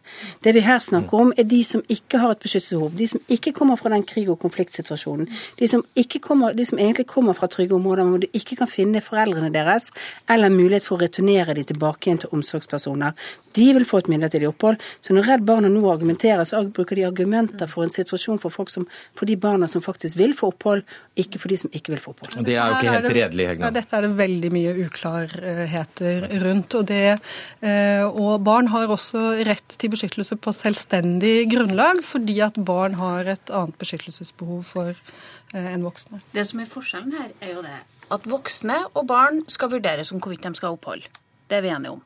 Det 0.43 0.51
vi 0.55 0.65
her 0.65 0.81
snakker 0.83 1.21
om, 1.21 1.31
er 1.37 1.47
de 1.47 1.61
som 1.63 1.83
ikke 1.87 2.19
har 2.19 2.35
et 2.35 2.43
beskyttelsesbehov. 2.43 2.91
De 2.99 3.07
som 3.13 3.23
ikke 3.31 3.55
kommer 3.55 3.79
fra 3.79 3.93
den 3.93 4.03
krig- 4.03 4.31
og 4.31 4.41
konfliktsituasjonen. 4.43 5.31
De 5.59 5.71
som, 5.71 5.85
kommer, 6.21 6.53
de 6.53 6.67
som 6.67 6.79
egentlig 6.79 7.07
kommer 7.07 7.37
fra 7.39 7.47
trygge 7.47 7.77
områder 7.77 8.03
hvor 8.09 8.25
du 8.25 8.27
ikke 8.33 8.59
kan 8.59 8.71
finne 8.71 9.03
foreldrene 9.05 9.53
deres, 9.53 9.91
eller 10.29 10.51
mulighet 10.51 10.83
for 10.83 10.99
å 10.99 11.05
returnere 11.05 11.55
de 11.55 11.63
tilbake 11.71 12.09
igjen 12.09 12.23
til 12.25 12.35
omsorgspersoner. 12.35 13.15
De 13.55 13.71
vil 13.71 13.87
få 13.87 14.03
et 14.03 14.11
midlertidig 14.11 14.49
opphold. 14.49 14.81
Så 14.99 15.15
når 15.15 15.29
Redd 15.29 15.47
Barna 15.47 15.71
nå 15.71 15.87
argumenterer, 15.87 16.43
så 16.43 16.65
bruker 16.67 16.99
de 16.99 17.07
argumenter 17.07 17.71
for 17.71 17.85
en 17.85 17.93
situasjon 17.93 18.24
for, 18.41 18.53
folk 18.53 18.71
som, 18.73 18.87
for 19.17 19.29
de 19.29 19.37
barna 19.39 19.69
som 19.71 19.83
faktisk 19.85 20.17
vil 20.19 20.35
få 20.37 20.51
opphold, 20.53 20.83
ikke 21.19 21.41
for 21.41 21.53
de 21.53 21.59
som 21.61 21.73
ikke 21.75 21.93
vil 21.93 22.01
få 22.03 22.13
opphold. 22.15 22.45
Det 22.47 22.57
er 22.57 22.71
jo 22.71 22.79
ikke 22.79 22.95
helt 22.97 23.09
redelig, 23.19 23.47
Hegna. 23.51 23.69
Ja, 23.69 23.75
dette 23.77 23.97
er 23.97 24.07
det 24.07 24.11
veldig 24.19 24.51
mye 24.55 24.75
uklarheter 24.85 26.27
rundt. 26.45 26.77
Og, 26.79 26.87
det, 26.91 27.17
eh, 27.61 28.03
og 28.05 28.43
barn 28.45 28.71
har 28.73 28.91
også 28.91 29.25
rett 29.47 29.77
til 29.79 29.93
beskyttelse 29.93 30.39
på 30.41 30.55
selvstendig 30.55 31.37
grunnlag, 31.53 32.03
fordi 32.05 32.39
at 32.45 32.59
barn 32.67 32.99
har 33.01 33.35
et 33.37 33.53
annet 33.53 33.77
beskyttelsesbehov 33.81 34.63
for 34.67 34.93
eh, 34.93 35.67
enn 35.73 35.85
voksne. 35.85 36.23
Det 36.35 36.47
som 36.49 36.63
er 36.63 36.71
forskjellen 36.71 37.13
her, 37.15 37.35
er 37.41 37.57
jo 37.57 37.65
det 37.65 37.77
at 38.13 38.27
voksne 38.29 38.81
og 38.93 39.07
barn 39.09 39.41
skal 39.51 39.71
vurderes 39.71 40.11
om 40.13 40.19
hvorvidt 40.21 40.45
de 40.45 40.53
skal 40.57 40.71
ha 40.71 40.77
opphold. 40.77 41.05
Det 41.49 41.57
er 41.57 41.65
vi 41.65 41.73
enige 41.73 41.95
om. 41.97 42.03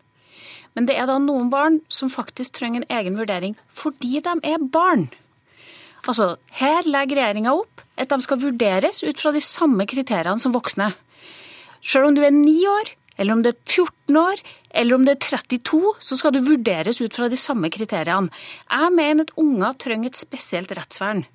Men 0.77 0.88
det 0.88 0.95
er 0.99 1.10
da 1.10 1.17
noen 1.19 1.49
barn 1.51 1.79
som 1.91 2.12
faktisk 2.13 2.60
trenger 2.60 2.84
en 2.84 2.97
egen 2.99 3.17
vurdering 3.19 3.58
fordi 3.75 4.21
de 4.23 4.36
er 4.47 4.69
barn. 4.71 5.10
Altså, 6.10 6.34
Her 6.58 6.88
legger 6.89 7.19
regjeringa 7.19 7.54
opp 7.54 7.84
at 8.00 8.10
de 8.10 8.24
skal 8.26 8.41
vurderes 8.41 9.04
ut 9.06 9.19
fra 9.22 9.34
de 9.36 9.41
samme 9.43 9.86
kriteriene 9.89 10.41
som 10.41 10.56
voksne. 10.56 10.89
Selv 11.86 12.10
om 12.10 12.15
du 12.17 12.24
er 12.26 12.34
9 12.34 12.56
år, 12.72 12.93
eller 13.19 13.36
om 13.36 13.43
det 13.43 13.52
er 13.54 13.60
14 13.67 14.17
år, 14.17 14.41
eller 14.82 14.95
om 14.95 15.06
det 15.06 15.15
er 15.15 15.24
32, 15.60 15.93
så 16.00 16.17
skal 16.17 16.34
du 16.34 16.39
vurderes 16.45 17.02
ut 17.04 17.15
fra 17.15 17.28
de 17.32 17.38
samme 17.39 17.69
kriteriene. 17.74 18.32
Jeg 18.72 18.95
mener 18.95 19.28
at 19.28 19.36
unger 19.38 19.76
trenger 19.78 20.12
et 20.12 20.19
spesielt 20.19 20.72
rettsvern. 20.76 21.26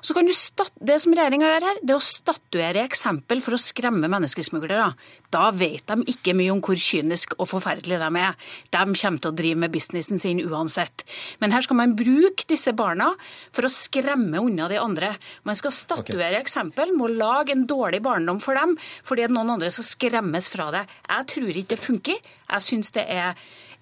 Så 0.00 0.14
kan 0.14 0.26
du 0.26 0.32
Det 0.78 0.96
som 1.02 1.12
regjeringa 1.12 1.48
gjør 1.48 1.64
her, 1.66 1.78
det 1.82 1.92
er 1.92 1.98
å 1.98 2.04
statuere 2.04 2.84
eksempel 2.86 3.40
for 3.42 3.56
å 3.56 3.60
skremme 3.60 4.08
menneskesmuglere. 4.08 4.92
Da 5.30 5.50
vet 5.50 5.86
de 5.86 6.06
ikke 6.12 6.34
mye 6.38 6.52
om 6.52 6.60
hvor 6.62 6.78
kynisk 6.78 7.34
og 7.38 7.48
forferdelig 7.50 7.98
de 7.98 8.08
er. 8.22 8.36
De 8.70 8.78
kommer 8.78 9.18
til 9.18 9.30
å 9.32 9.36
drive 9.36 9.58
med 9.58 9.74
businessen 9.74 10.18
sin 10.22 10.40
uansett. 10.40 11.04
Men 11.40 11.52
her 11.52 11.66
skal 11.66 11.80
man 11.80 11.96
bruke 11.98 12.46
disse 12.48 12.72
barna 12.72 13.10
for 13.52 13.66
å 13.66 13.72
skremme 13.72 14.40
unna 14.40 14.68
de 14.70 14.78
andre. 14.80 15.14
Man 15.44 15.58
skal 15.58 15.74
statuere 15.74 16.38
okay. 16.38 16.42
eksempel 16.42 16.94
med 16.94 17.08
å 17.08 17.14
lage 17.18 17.56
en 17.56 17.66
dårlig 17.66 18.02
barndom 18.04 18.40
for 18.40 18.58
dem, 18.58 18.76
fordi 19.04 19.26
noen 19.32 19.56
andre 19.56 19.72
skal 19.74 19.88
skremmes 19.90 20.48
fra 20.52 20.70
det. 20.74 20.86
Jeg 21.08 21.30
tror 21.34 21.50
ikke 21.50 21.74
det 21.74 21.82
funker. 21.82 22.30
Jeg 22.48 22.68
syns 22.70 22.94
det 22.94 23.04
er 23.10 23.34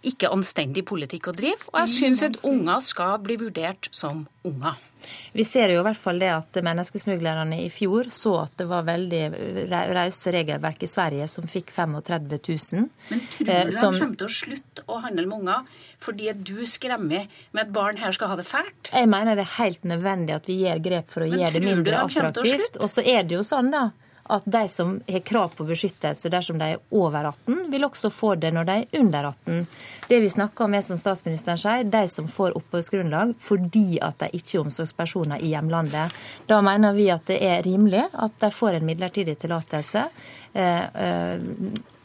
ikke 0.07 0.31
anstendig 0.33 0.85
politikk 0.87 1.31
å 1.31 1.37
drive, 1.37 1.71
og 1.73 1.81
jeg 1.83 1.95
syns 1.95 2.25
at 2.27 2.43
unger 2.47 2.83
skal 2.85 3.19
bli 3.23 3.39
vurdert 3.41 3.89
som 3.95 4.27
unger. 4.47 4.77
Vi 5.37 5.45
ser 5.45 5.73
jo 5.75 5.81
i 5.83 5.87
hvert 5.87 6.01
fall 6.01 6.21
det 6.23 6.31
at 6.33 6.61
menneskesmuglerne 6.65 7.59
i 7.65 7.69
fjor 7.73 8.11
så 8.15 8.35
at 8.45 8.57
det 8.61 8.69
var 8.71 8.87
veldig 8.87 9.23
rause 9.97 10.33
regelverk 10.35 10.87
i 10.87 10.91
Sverige 10.91 11.29
som 11.31 11.49
fikk 11.51 11.75
35 11.75 12.31
000. 12.31 12.87
Men 13.11 13.27
tror 13.35 13.51
du 13.51 13.53
eh, 13.53 13.71
som... 13.75 13.93
de 13.93 14.03
kommer 14.03 14.21
til 14.23 14.29
å 14.29 14.37
slutte 14.39 14.87
å 14.87 15.01
handle 15.05 15.27
med 15.27 15.39
unger 15.41 15.85
fordi 16.07 16.33
du 16.41 16.57
skremmer 16.69 17.29
med 17.53 17.63
at 17.67 17.75
barn 17.75 18.01
her 18.01 18.15
skal 18.17 18.33
ha 18.33 18.41
det 18.41 18.47
fælt? 18.49 18.91
Jeg 18.93 19.11
mener 19.13 19.39
det 19.39 19.47
er 19.47 19.55
helt 19.59 19.87
nødvendig 19.89 20.37
at 20.37 20.51
vi 20.51 20.61
gjør 20.65 20.83
grep 20.89 21.13
for 21.13 21.27
å 21.27 21.31
Men 21.31 21.45
gjøre 21.45 21.57
det 21.59 21.65
mindre 21.65 22.03
attraktivt. 22.07 22.81
Og 22.81 22.93
så 22.93 23.05
er 23.05 23.25
det 23.27 23.39
jo 23.39 23.47
sånn, 23.47 23.73
da 23.75 23.89
at 24.29 24.45
de 24.45 24.63
som 24.69 24.97
har 25.09 25.25
krav 25.27 25.55
på 25.57 25.67
beskyttelse 25.69 26.31
dersom 26.33 26.59
de 26.61 26.73
er 26.75 26.83
over 26.91 27.31
18, 27.31 27.67
vil 27.73 27.87
også 27.87 28.11
få 28.13 28.35
det 28.41 28.53
når 28.55 28.69
de 28.69 28.77
er 28.83 29.01
under 29.01 29.31
18. 29.31 29.67
Det 30.09 30.21
vi 30.23 30.31
snakker 30.33 30.67
om 30.67 30.77
er, 30.77 30.85
som 30.87 31.01
statsministeren 31.01 31.61
sier, 31.61 31.89
de 31.91 32.05
som 32.11 32.29
får 32.31 32.57
oppholdsgrunnlag 32.59 33.35
fordi 33.43 33.99
at 34.05 34.21
de 34.23 34.31
ikke 34.37 34.59
er 34.59 34.65
omsorgspersoner 34.67 35.43
i 35.43 35.53
hjemlandet. 35.55 36.15
Da 36.49 36.61
mener 36.65 36.97
vi 36.97 37.11
at 37.15 37.27
det 37.31 37.41
er 37.45 37.65
rimelig 37.67 38.07
at 38.13 38.41
de 38.43 38.53
får 38.55 38.79
en 38.79 38.89
midlertidig 38.89 39.39
tillatelse. 39.43 40.09
Eh, 40.57 40.85
eh, 41.07 41.47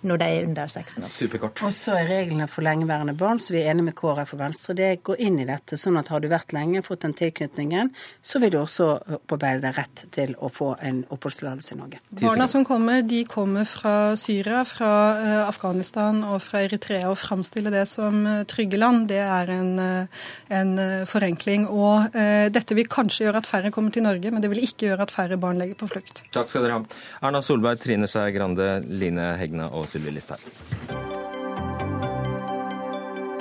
når 0.07 0.21
de 0.21 0.27
er 0.27 0.47
under 0.47 0.67
16 0.67 1.03
år. 1.03 1.09
Superkort. 1.13 1.61
Og 1.65 1.73
så 1.75 1.95
er 1.99 2.09
reglene 2.09 2.47
for 2.49 2.65
lengeværende 2.65 3.13
barn, 3.17 3.39
så 3.41 3.53
vi 3.53 3.61
er 3.61 3.71
enige 3.71 3.89
med 3.91 3.95
KrF 3.97 4.33
og 4.35 4.41
Venstre. 4.41 4.75
Det 4.77 4.89
går 5.05 5.21
inn 5.27 5.39
i 5.41 5.47
dette, 5.47 5.77
sånn 5.77 5.99
at 6.01 6.09
har 6.13 6.23
du 6.23 6.29
vært 6.31 6.55
lenge, 6.55 6.81
fått 6.85 7.05
den 7.05 7.13
tilknytningen, 7.17 7.91
så 8.25 8.41
vil 8.41 8.53
du 8.53 8.59
også 8.61 8.89
opparbeide 9.17 9.61
deg 9.67 9.77
rett 9.77 10.05
til 10.15 10.33
å 10.41 10.49
få 10.53 10.71
en 10.81 11.03
oppholdstillatelse 11.13 11.75
i 11.75 11.79
Norge. 11.79 12.01
Barna 12.21 12.47
som 12.51 12.65
kommer, 12.67 13.03
de 13.05 13.21
kommer 13.29 13.67
fra 13.69 14.15
Syria, 14.19 14.63
fra 14.67 14.91
uh, 15.19 15.35
Afghanistan 15.45 16.23
og 16.27 16.39
fra 16.45 16.63
Eritrea. 16.65 17.11
Å 17.11 17.17
framstille 17.19 17.73
det 17.73 17.85
som 17.91 18.23
uh, 18.25 18.41
trygge 18.49 18.79
land, 18.81 19.07
det 19.11 19.21
er 19.21 19.53
en, 19.53 19.71
uh, 19.77 20.25
en 20.49 20.73
forenkling. 21.09 21.67
Og 21.71 22.13
dette 22.53 22.75
vil 22.75 22.87
kanskje 22.91 23.25
gjøre 23.25 23.41
at 23.41 23.47
færre 23.49 23.71
kommer 23.73 23.93
til 23.93 24.03
Norge, 24.05 24.31
men 24.33 24.43
det 24.43 24.49
vil 24.51 24.63
ikke 24.63 24.89
gjøre 24.89 25.05
at 25.05 25.13
færre 25.13 25.37
barn 25.41 25.59
legger 25.61 25.77
på 25.79 25.89
flukt. 25.91 26.23
Takk 26.33 26.49
skal 26.49 26.65
dere 26.65 26.79
ha. 26.79 26.99
Erna 27.27 27.41
Solberg, 27.45 27.79
Trine 27.81 28.09
Skei 28.11 28.31
Grande, 28.35 28.67
Line 28.87 29.31
Hegna 29.39 29.69
og 29.77 29.87
Sylvi 29.91 30.15
Listhaug. 30.15 30.45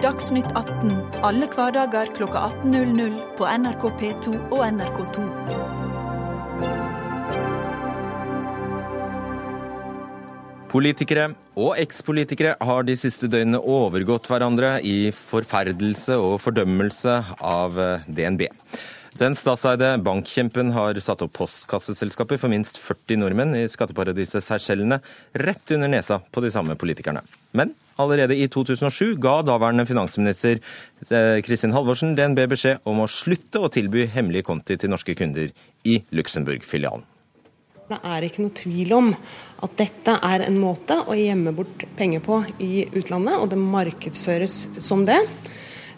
Dagsnytt 0.01 0.49
18 0.57 0.95
alle 1.27 1.47
hverdager 1.53 2.09
kl 2.17 2.25
18.00 2.25 3.19
på 3.37 3.49
NRK 3.61 3.83
P2 4.01 4.33
og 4.49 4.63
NRK2. 4.65 5.25
Politikere 10.71 11.33
og 11.59 11.75
ekspolitikere 11.83 12.55
har 12.63 12.87
de 12.87 12.95
siste 12.99 13.29
døgnene 13.29 13.61
overgått 13.61 14.31
hverandre 14.31 14.77
i 14.87 15.11
forferdelse 15.15 16.17
og 16.17 16.39
fordømmelse 16.45 17.17
av 17.43 17.77
DNB. 18.07 18.47
Den 19.21 19.35
statseide 19.37 19.99
bankkjempen 20.01 20.71
har 20.73 20.97
satt 21.05 21.21
opp 21.21 21.35
postkasseselskaper 21.37 22.39
for 22.41 22.49
minst 22.49 22.79
40 22.81 23.19
nordmenn 23.21 23.53
i 23.59 23.67
skatteparadiset 23.69 24.47
Seychellene 24.47 24.97
rett 25.37 25.75
under 25.77 25.93
nesa 25.93 26.23
på 26.33 26.41
de 26.41 26.49
samme 26.55 26.73
politikerne. 26.81 27.21
Men 27.53 27.75
allerede 28.01 28.39
i 28.41 28.47
2007 28.49 29.19
ga 29.21 29.35
daværende 29.45 29.85
finansminister 29.85 30.57
eh, 30.57 31.37
Kristin 31.45 31.77
Halvorsen 31.77 32.17
DNB 32.17 32.47
beskjed 32.55 32.81
om 32.89 33.05
å 33.05 33.11
slutte 33.13 33.61
å 33.61 33.69
tilby 33.69 34.07
hemmelige 34.09 34.49
konti 34.49 34.81
til 34.81 34.95
norske 34.95 35.13
kunder 35.21 35.53
i 35.85 36.01
Luxembourg-filialen. 36.17 37.05
Det 37.91 38.01
er 38.01 38.25
ikke 38.25 38.47
noe 38.47 38.57
tvil 38.57 38.97
om 38.97 39.13
at 39.67 39.73
dette 39.77 40.17
er 40.17 40.47
en 40.47 40.61
måte 40.63 40.97
å 41.05 41.13
gjemme 41.19 41.53
bort 41.53 41.85
penger 42.01 42.25
på 42.25 42.41
i 42.57 42.87
utlandet, 42.89 43.37
og 43.37 43.51
det 43.53 43.61
markedsføres 43.61 44.63
som 44.81 45.05
det. 45.05 45.21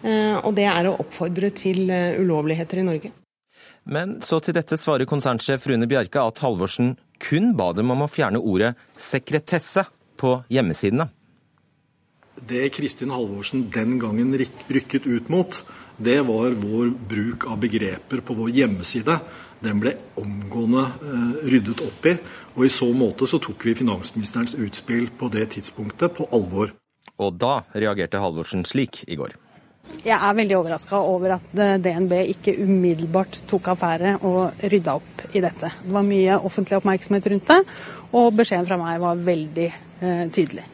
Eh, 0.03 0.37
og 0.43 0.55
det 0.59 0.67
er 0.67 0.89
å 0.91 0.97
oppfordre 1.03 1.53
til 1.55 1.91
eh, 1.91 2.19
ulovligheter 2.19 2.83
i 2.83 2.87
Norge. 2.87 3.13
Men 3.85 4.19
så 4.23 4.39
til 4.43 4.55
dette 4.55 4.79
svarer 4.79 5.09
konsernsjef 5.11 5.67
Rune 5.71 5.89
Bjerke 5.91 6.23
at 6.23 6.43
Halvorsen 6.43 6.97
kun 7.23 7.53
ba 7.59 7.73
dem 7.75 7.91
om 7.95 8.05
å 8.05 8.11
fjerne 8.11 8.39
ordet 8.39 8.75
'sekretesse' 8.99 9.87
på 10.19 10.43
hjemmesidene. 10.51 11.09
Det 12.43 12.69
Kristin 12.75 13.11
Halvorsen 13.11 13.69
den 13.71 13.99
gangen 14.03 14.35
rykket 14.35 15.07
ut 15.07 15.29
mot, 15.29 15.63
det 15.99 16.21
var 16.27 16.55
vår 16.59 16.91
bruk 17.09 17.47
av 17.47 17.61
begreper 17.63 18.23
på 18.25 18.35
vår 18.35 18.51
hjemmeside. 18.51 19.19
Den 19.63 19.79
ble 19.83 19.95
omgående 20.19 20.87
eh, 21.07 21.35
ryddet 21.53 21.83
opp 21.85 22.07
i, 22.11 22.17
og 22.57 22.65
i 22.67 22.73
så 22.73 22.89
måte 22.91 23.29
så 23.31 23.39
tok 23.39 23.63
vi 23.69 23.79
finansministerens 23.79 24.57
utspill 24.59 25.11
på 25.19 25.31
det 25.31 25.53
tidspunktet 25.55 26.17
på 26.19 26.27
alvor. 26.35 26.75
Og 27.23 27.39
da 27.39 27.61
reagerte 27.75 28.19
Halvorsen 28.19 28.67
slik 28.67 29.05
i 29.07 29.19
går. 29.21 29.37
Jeg 30.03 30.19
er 30.19 30.35
veldig 30.35 30.57
overraska 30.59 30.99
over 30.99 31.37
at 31.37 31.59
eh, 31.63 31.77
DNB 31.79 32.13
ikke 32.33 32.57
umiddelbart 32.65 33.45
tok 33.51 33.71
affære 33.77 34.17
og 34.27 34.65
rydda 34.73 34.97
opp 34.99 35.23
i 35.31 35.43
dette. 35.45 35.71
Det 35.85 35.95
var 35.95 36.07
mye 36.07 36.39
offentlig 36.43 36.81
oppmerksomhet 36.81 37.29
rundt 37.31 37.51
det, 37.53 37.61
og 38.11 38.33
beskjeden 38.35 38.67
fra 38.67 38.81
meg 38.81 38.99
var 39.03 39.23
veldig 39.31 39.69
eh, 39.71 40.25
tydelig. 40.35 40.67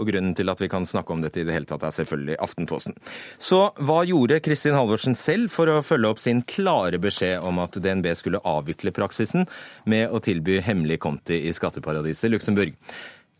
Og 0.00 0.08
Grunnen 0.08 0.32
til 0.32 0.48
at 0.48 0.60
vi 0.62 0.70
kan 0.72 0.86
snakke 0.88 1.12
om 1.12 1.20
dette 1.20 1.42
i 1.42 1.44
det 1.44 1.52
hele 1.52 1.68
tatt 1.68 1.84
er 1.84 1.92
selvfølgelig 1.92 2.38
Aftenposten. 2.40 2.96
Så 3.36 3.60
hva 3.84 4.00
gjorde 4.08 4.40
Kristin 4.40 4.76
Halvorsen 4.78 5.16
selv 5.18 5.52
for 5.52 5.68
å 5.68 5.82
følge 5.84 6.14
opp 6.14 6.22
sin 6.24 6.40
klare 6.48 6.96
beskjed 7.02 7.44
om 7.44 7.60
at 7.60 7.76
DNB 7.76 8.08
skulle 8.16 8.40
avvikle 8.48 8.96
praksisen 8.96 9.44
med 9.84 10.08
å 10.08 10.22
tilby 10.24 10.62
hemmelig 10.64 11.02
konti 11.04 11.42
i 11.44 11.52
skatteparadiset 11.52 12.32
Luxembourg? 12.32 12.72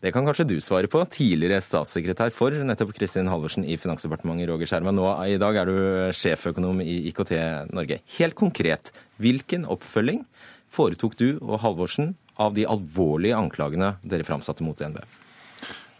Det 0.01 0.09
kan 0.09 0.25
kanskje 0.25 0.47
du 0.49 0.55
svare 0.57 0.89
på, 0.89 0.97
tidligere 1.13 1.59
statssekretær 1.61 2.31
for 2.33 2.55
nettopp 2.65 2.95
Kristin 2.97 3.27
Halvorsen 3.29 3.67
i 3.69 3.75
Finansdepartementet, 3.77 4.47
Roger 4.49 4.65
Skjerma. 4.65 4.89
Nå 4.97 5.05
i 5.29 5.35
dag 5.37 5.59
er 5.61 5.69
du 5.69 5.75
sjeføkonom 6.17 6.81
i 6.81 6.95
IKT 7.11 7.35
Norge. 7.69 7.99
Helt 8.17 8.33
konkret, 8.39 8.89
hvilken 9.21 9.67
oppfølging 9.69 10.23
foretok 10.73 11.13
du 11.21 11.27
og 11.37 11.59
Halvorsen 11.61 12.15
av 12.41 12.57
de 12.57 12.65
alvorlige 12.65 13.37
anklagene 13.37 13.91
dere 14.01 14.25
framsatte 14.25 14.65
mot 14.65 14.81
DNB? 14.81 14.97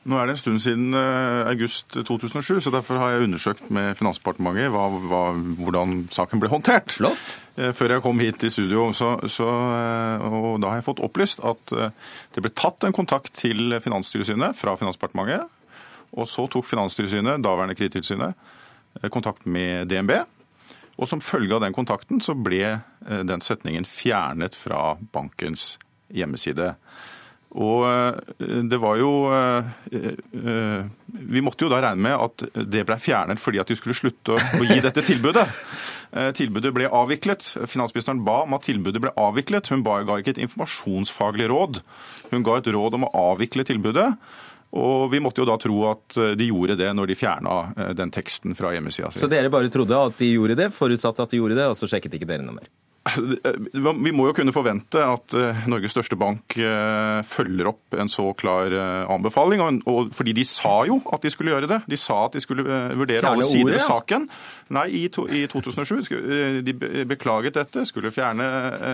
Nå 0.02 0.18
er 0.18 0.26
det 0.26 0.34
en 0.34 0.40
stund 0.40 0.62
siden 0.64 0.96
uh, 0.98 1.46
august 1.46 1.94
2007, 1.94 2.64
så 2.66 2.72
derfor 2.74 2.98
har 2.98 3.12
jeg 3.14 3.28
undersøkt 3.28 3.68
med 3.70 3.94
Finansdepartementet 4.00 4.72
hva, 4.74 4.88
hva, 4.98 5.20
hvordan 5.62 6.08
saken 6.10 6.42
ble 6.42 6.50
håndtert. 6.50 6.96
Flott. 6.98 7.36
Uh, 7.54 7.70
før 7.78 7.94
jeg 7.94 8.04
kom 8.08 8.24
hit 8.24 8.42
i 8.42 8.50
studio. 8.50 8.88
Så, 8.98 9.12
så, 9.30 9.46
uh, 9.46 10.26
og 10.26 10.58
da 10.64 10.72
har 10.72 10.82
jeg 10.82 10.88
fått 10.88 11.04
opplyst 11.06 11.44
at 11.46 11.76
det 12.34 12.42
ble 12.42 12.54
tatt 12.58 12.88
en 12.88 12.98
kontakt 12.98 13.30
til 13.38 13.78
Finanstilsynet 13.84 14.58
fra 14.58 14.74
Finansdepartementet. 14.80 15.46
Og 16.18 16.26
så 16.28 16.48
tok 16.50 16.66
Finanstilsynet, 16.66 17.44
daværende 17.46 17.78
Kredittilsynet, 17.78 18.50
kontakt 19.14 19.46
med 19.46 19.86
DNB. 19.92 20.18
Og 20.98 21.08
som 21.08 21.22
følge 21.24 21.56
av 21.56 21.62
den 21.64 21.78
kontakten 21.78 22.20
så 22.26 22.34
ble 22.36 22.82
den 23.08 23.42
setningen 23.42 23.88
fjernet 23.88 24.58
fra 24.58 24.98
bankens 25.14 25.76
hjemmeside. 26.12 26.74
Og 27.60 27.84
eh, 27.84 28.62
det 28.72 28.80
var 28.80 29.00
jo 29.00 29.12
eh, 29.36 29.72
eh, 29.92 30.84
Vi 31.32 31.44
måtte 31.44 31.66
jo 31.66 31.72
da 31.72 31.82
regne 31.84 32.06
med 32.06 32.16
at 32.16 32.46
det 32.72 32.86
ble 32.88 32.96
fjernet 33.02 33.42
fordi 33.44 33.60
at 33.60 33.72
de 33.72 33.76
skulle 33.76 33.98
slutte 33.98 34.38
å 34.38 34.68
gi 34.68 34.80
dette 34.84 35.04
tilbudet. 35.06 35.48
Tilbudet 36.36 36.74
ble 36.76 36.90
avviklet. 36.92 37.46
Finansministeren 37.72 38.20
ba 38.28 38.42
om 38.44 38.56
at 38.58 38.66
tilbudet 38.68 39.00
ble 39.00 39.14
avviklet. 39.16 39.70
Hun 39.72 39.84
ga 39.84 40.18
ikke 40.20 40.34
et 40.34 40.42
informasjonsfaglig 40.44 41.48
råd. 41.48 41.80
Hun 42.34 42.44
ga 42.44 42.58
et 42.60 42.68
råd 42.76 42.98
om 42.98 43.06
å 43.08 43.12
avvikle 43.32 43.64
tilbudet. 43.68 44.10
Og 44.76 45.08
vi 45.14 45.22
måtte 45.24 45.40
jo 45.40 45.48
da 45.48 45.56
tro 45.60 45.86
at 45.88 46.20
de 46.36 46.50
gjorde 46.50 46.76
det 46.80 46.92
når 46.96 47.14
de 47.14 47.16
fjerna 47.20 47.56
den 47.96 48.12
teksten 48.12 48.60
fra 48.60 48.74
hjemmesida 48.76 49.08
si. 49.12 49.24
Så 49.24 49.32
dere 49.32 49.52
bare 49.52 49.72
trodde 49.72 49.96
at 49.96 50.20
de 50.20 50.34
gjorde 50.34 50.60
det, 50.60 50.68
forutsatt 50.76 51.24
at 51.24 51.32
de 51.32 51.40
gjorde 51.40 51.56
det, 51.60 51.70
og 51.72 51.80
så 51.80 51.88
sjekket 51.92 52.20
ikke 52.20 52.28
dere 52.28 52.44
noe 52.44 52.60
mer? 52.60 52.68
Vi 53.02 54.12
må 54.14 54.28
jo 54.28 54.34
kunne 54.38 54.54
forvente 54.54 55.02
at 55.02 55.34
eh, 55.34 55.62
Norges 55.72 55.96
største 55.96 56.18
bank 56.22 56.54
eh, 56.62 57.22
følger 57.26 57.72
opp 57.72 57.96
en 57.98 58.10
så 58.12 58.28
klar 58.38 58.70
eh, 58.70 59.10
anbefaling. 59.10 59.64
Og 59.90 60.12
fordi 60.14 60.36
de 60.38 60.46
sa 60.46 60.84
jo 60.86 61.00
at 61.10 61.26
de 61.26 61.32
skulle 61.34 61.50
gjøre 61.50 61.70
det. 61.72 61.80
De 61.90 61.98
sa 61.98 62.20
at 62.28 62.38
de 62.38 62.44
skulle 62.44 62.62
vurdere 62.62 63.24
fjerne 63.24 63.32
alle 63.34 63.48
sider 63.50 63.80
av 63.80 63.86
saken. 63.88 64.28
Nei, 64.78 64.86
i, 65.02 65.06
2007 65.10 66.62
de 66.62 66.76
beklaget 67.10 67.58
dette. 67.58 67.88
Skulle 67.90 68.14
fjerne, 68.14 68.46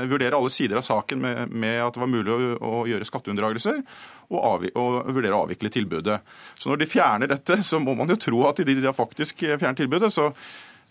vurdere 0.07 0.39
alle 0.39 0.53
sider 0.55 0.79
av 0.79 0.87
saken 0.87 1.19
med, 1.25 1.51
med 1.51 1.81
at 1.83 1.97
det 1.97 2.05
var 2.05 2.13
mulig 2.13 2.31
å, 2.31 2.53
å 2.63 2.85
gjøre 2.87 3.09
skatteunndragelser. 3.09 3.83
Og, 4.31 4.39
og, 4.71 4.95
vurdere 5.11 5.35
å 5.35 5.43
avvikle 5.43 5.71
tilbudet. 5.73 6.21
Så 6.55 6.71
når 6.71 6.79
de 6.79 6.89
fjerner 6.95 7.31
dette, 7.31 7.59
så 7.63 7.79
må 7.83 7.95
man 7.95 8.11
jo 8.11 8.19
tro 8.19 8.45
at 8.47 8.63
de, 8.63 8.79
de 8.79 8.95
faktisk 8.95 9.43
fjernet 9.43 9.83
tilbudet. 9.83 10.15
så 10.15 10.31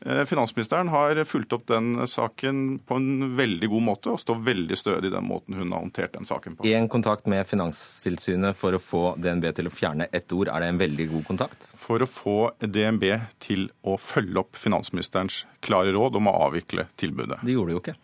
finansministeren 0.04 0.88
har 0.88 1.24
fulgt 1.24 1.52
opp 1.56 1.66
den 1.66 2.06
saken 2.06 2.78
på 2.86 2.98
en 3.00 3.36
veldig 3.36 3.68
god 3.72 3.82
måte, 3.82 4.12
og 4.12 4.20
står 4.20 4.42
veldig 4.44 4.76
stødig 4.78 5.10
i 5.10 5.14
den 5.14 5.24
måten 5.24 5.56
hun 5.56 5.72
har 5.72 5.80
håndtert 5.80 6.12
den 6.12 6.28
saken 6.28 6.58
på. 6.58 6.66
En 6.68 6.88
kontakt 6.92 7.26
med 7.26 7.46
Finanstilsynet 7.48 8.56
for 8.56 8.76
å 8.76 8.82
få 8.82 9.04
DNB 9.16 9.48
til 9.56 9.70
å 9.70 9.72
fjerne 9.72 10.08
ett 10.12 10.32
ord, 10.36 10.50
er 10.52 10.62
det 10.62 10.72
en 10.72 10.82
veldig 10.82 11.08
god 11.14 11.24
kontakt? 11.30 11.70
For 11.80 12.04
å 12.04 12.10
få 12.10 12.36
DNB 12.60 13.08
til 13.42 13.70
å 13.82 13.96
følge 14.00 14.44
opp 14.44 14.60
finansministerens 14.60 15.44
klare 15.64 15.96
råd 15.96 16.20
om 16.20 16.28
å 16.28 16.36
avvikle 16.50 16.86
tilbudet. 17.00 17.40
Det 17.42 17.56
gjorde 17.56 17.72
de 17.72 17.78
jo 17.78 17.84
ikke. 17.84 17.96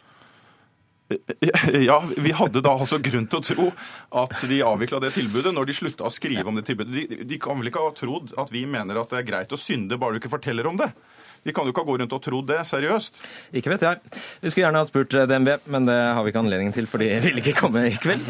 Ja, 1.89 1.99
vi 2.17 2.33
hadde 2.33 2.63
da 2.65 2.73
altså 2.73 2.97
grunn 3.03 3.27
til 3.29 3.41
å 3.41 3.45
tro 3.45 3.67
at 4.23 4.45
de 4.49 4.63
avvikla 4.65 5.01
det 5.03 5.13
tilbudet 5.13 5.53
når 5.53 5.69
de 5.69 5.75
slutta 5.77 6.07
å 6.09 6.13
skrive 6.15 6.47
om 6.49 6.57
det 6.57 6.65
tilbudet. 6.69 6.93
De, 6.95 7.25
de 7.29 7.39
kan 7.43 7.59
vel 7.59 7.69
ikke 7.69 7.85
ha 7.85 7.93
trodd 7.97 8.33
at 8.41 8.53
vi 8.55 8.65
mener 8.65 9.01
at 9.01 9.13
det 9.13 9.21
er 9.21 9.29
greit 9.29 9.53
å 9.53 9.61
synde 9.61 9.99
bare 10.01 10.17
du 10.17 10.23
ikke 10.23 10.33
forteller 10.33 10.71
om 10.71 10.81
det? 10.81 10.89
Vi 11.43 11.53
kan 11.55 11.67
jo 11.67 11.73
ikke 11.75 11.85
gå 11.87 11.97
rundt 11.99 12.13
og 12.15 12.23
tro 12.23 12.41
det 12.47 12.61
seriøst. 12.69 13.19
Ikke 13.59 13.73
vet 13.73 13.87
jeg. 13.87 14.13
Vi 14.43 14.53
skulle 14.53 14.67
gjerne 14.67 14.83
ha 14.83 14.87
spurt 14.89 15.17
eh, 15.19 15.27
DNB, 15.27 15.57
men 15.75 15.89
det 15.89 15.97
har 15.99 16.23
vi 16.23 16.31
ikke 16.31 16.45
anledning 16.45 16.71
til, 16.75 16.87
for 16.91 17.03
de 17.03 17.11
ville 17.25 17.43
ikke 17.43 17.57
komme 17.59 17.89
i 17.89 17.97
kveld. 17.99 18.23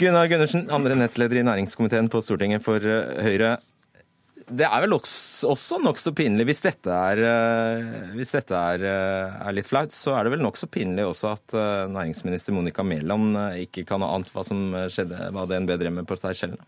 Gunnar 0.00 0.30
Gundersen, 0.30 0.66
andre 0.74 0.98
nestleder 0.98 1.38
i 1.40 1.46
næringskomiteen 1.46 2.10
på 2.10 2.24
Stortinget 2.26 2.66
for 2.66 2.82
eh, 2.82 3.22
Høyre. 3.22 3.54
Det 4.44 4.66
er 4.66 4.82
vel 4.82 4.92
også, 4.98 5.78
nokså 5.80 6.12
pinlig, 6.12 6.44
hvis 6.50 6.60
dette, 6.66 6.92
er, 6.92 7.22
eh, 7.24 8.10
hvis 8.18 8.34
dette 8.34 8.58
er, 8.74 8.82
er, 8.84 9.54
litt 9.56 9.70
flaut, 9.70 9.94
så 9.94 10.18
er 10.18 10.26
det 10.26 10.34
vel 10.34 10.44
nokså 10.44 10.68
pinlig 10.68 11.06
også 11.06 11.32
at 11.32 11.54
næringsminister 11.94 12.52
Monica 12.52 12.84
Mæland 12.84 13.38
ikke 13.62 13.86
kan 13.88 14.04
ha 14.04 14.10
ant 14.18 14.28
hva 14.34 14.44
som 14.44 14.66
skjedde, 14.92 15.30
hva 15.32 15.46
DNB 15.48 15.78
drev 15.78 15.96
med 15.96 16.10
på 16.10 16.18
Seychellene. 16.18 16.66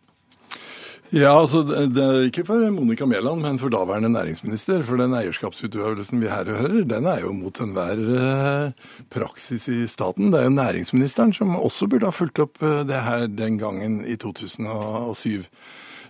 Ja, 1.14 1.36
altså 1.38 1.60
det 1.62 2.02
er 2.02 2.24
ikke 2.26 2.42
for 2.48 2.64
Monica 2.74 3.06
Mæland, 3.06 3.44
men 3.44 3.60
for 3.62 3.70
daværende 3.70 4.10
næringsminister. 4.10 4.82
For 4.82 4.98
den 4.98 5.14
eierskapsutøvelsen 5.14 6.18
vi 6.18 6.26
her 6.26 6.48
hører, 6.50 6.82
den 6.82 7.06
er 7.06 7.20
jo 7.22 7.30
mot 7.32 7.60
enhver 7.62 8.72
praksis 9.14 9.68
i 9.70 9.86
staten. 9.86 10.32
Det 10.32 10.40
er 10.40 10.48
jo 10.48 10.56
næringsministeren 10.56 11.32
som 11.36 11.54
også 11.54 11.86
burde 11.86 12.10
ha 12.10 12.10
fulgt 12.10 12.42
opp 12.42 12.58
det 12.58 13.04
her 13.06 13.28
den 13.30 13.58
gangen 13.58 14.02
i 14.02 14.16
2007. 14.18 15.46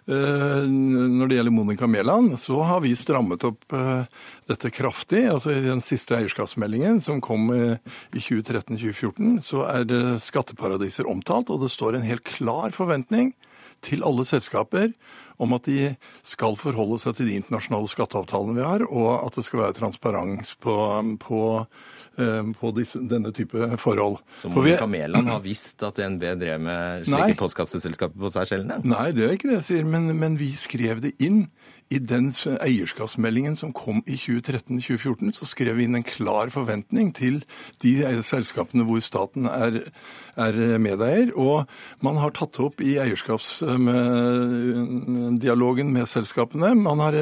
Eh, 0.06 0.64
når 0.64 1.28
det 1.28 1.36
gjelder 1.36 1.52
Monica 1.52 1.86
Mæland, 1.86 2.38
så 2.38 2.62
har 2.62 2.80
vi 2.80 2.94
strammet 2.96 3.44
opp 3.44 3.74
eh, 3.76 4.04
dette 4.48 4.70
kraftig. 4.70 5.26
Altså 5.28 5.52
I 5.52 5.64
den 5.66 5.84
siste 5.84 6.16
eierskapsmeldingen 6.16 7.02
som 7.04 7.20
kom 7.20 7.50
i 7.52 7.76
2013-2014, 8.16 9.42
så 9.44 9.66
er 9.66 10.16
skatteparadiser 10.22 11.10
omtalt, 11.10 11.50
og 11.50 11.66
det 11.66 11.74
står 11.74 11.98
en 11.98 12.08
helt 12.08 12.24
klar 12.24 12.72
forventning 12.72 13.34
til 13.84 14.04
alle 14.06 14.26
selskaper 14.28 14.92
om 15.42 15.52
at 15.52 15.66
de 15.68 15.90
skal 16.24 16.56
forholde 16.56 16.96
seg 17.02 17.18
til 17.18 17.28
de 17.28 17.36
internasjonale 17.42 17.90
skatteavtalene 17.92 18.56
vi 18.56 18.64
har, 18.64 18.86
og 18.88 19.10
at 19.26 19.36
det 19.36 19.44
skal 19.44 19.66
være 19.66 19.76
transparens 19.76 20.54
på, 20.64 20.76
på 21.20 21.42
Eh, 22.16 22.44
på 22.56 22.70
disse, 22.72 23.00
denne 23.04 23.28
type 23.36 23.76
forhold. 23.76 24.16
Så 24.40 24.48
Monica 24.48 24.86
Mæland 24.86 25.28
har 25.28 25.40
visst 25.44 25.82
at 25.84 25.98
DNB 25.98 26.22
drev 26.40 26.62
med 26.64 27.04
slike 27.04 27.36
postkasseselskaper 27.36 28.16
på 28.22 28.30
seg 28.32 28.48
selv? 28.48 28.72
Nei, 28.88 29.10
det 29.12 29.26
er 29.26 29.34
ikke 29.36 29.50
det 29.50 29.58
jeg 29.58 29.66
sier, 29.66 29.90
men, 29.92 30.08
men 30.16 30.38
vi 30.40 30.48
skrev 30.56 31.02
det 31.04 31.12
inn 31.20 31.42
i 31.86 32.00
den 32.02 32.32
eierskapsmeldingen 32.34 33.54
som 33.56 33.72
kom 33.76 34.00
i 34.10 34.16
2013-2014, 34.18 35.32
så 35.38 35.46
skrev 35.46 35.76
vi 35.78 35.84
inn 35.86 35.94
en 35.94 36.02
klar 36.06 36.50
forventning 36.50 37.12
til 37.14 37.44
de 37.84 38.22
selskapene 38.26 38.82
hvor 38.88 39.00
staten 39.04 39.46
er, 39.46 39.84
er 40.34 40.78
medeier. 40.82 41.30
Og 41.38 41.66
man 42.02 42.16
har 42.18 42.30
tatt 42.34 42.58
opp 42.64 42.80
i 42.82 42.98
eierskapsdialogen 43.02 45.92
med 45.94 46.06
selskapene. 46.10 46.74
Har, 46.74 47.14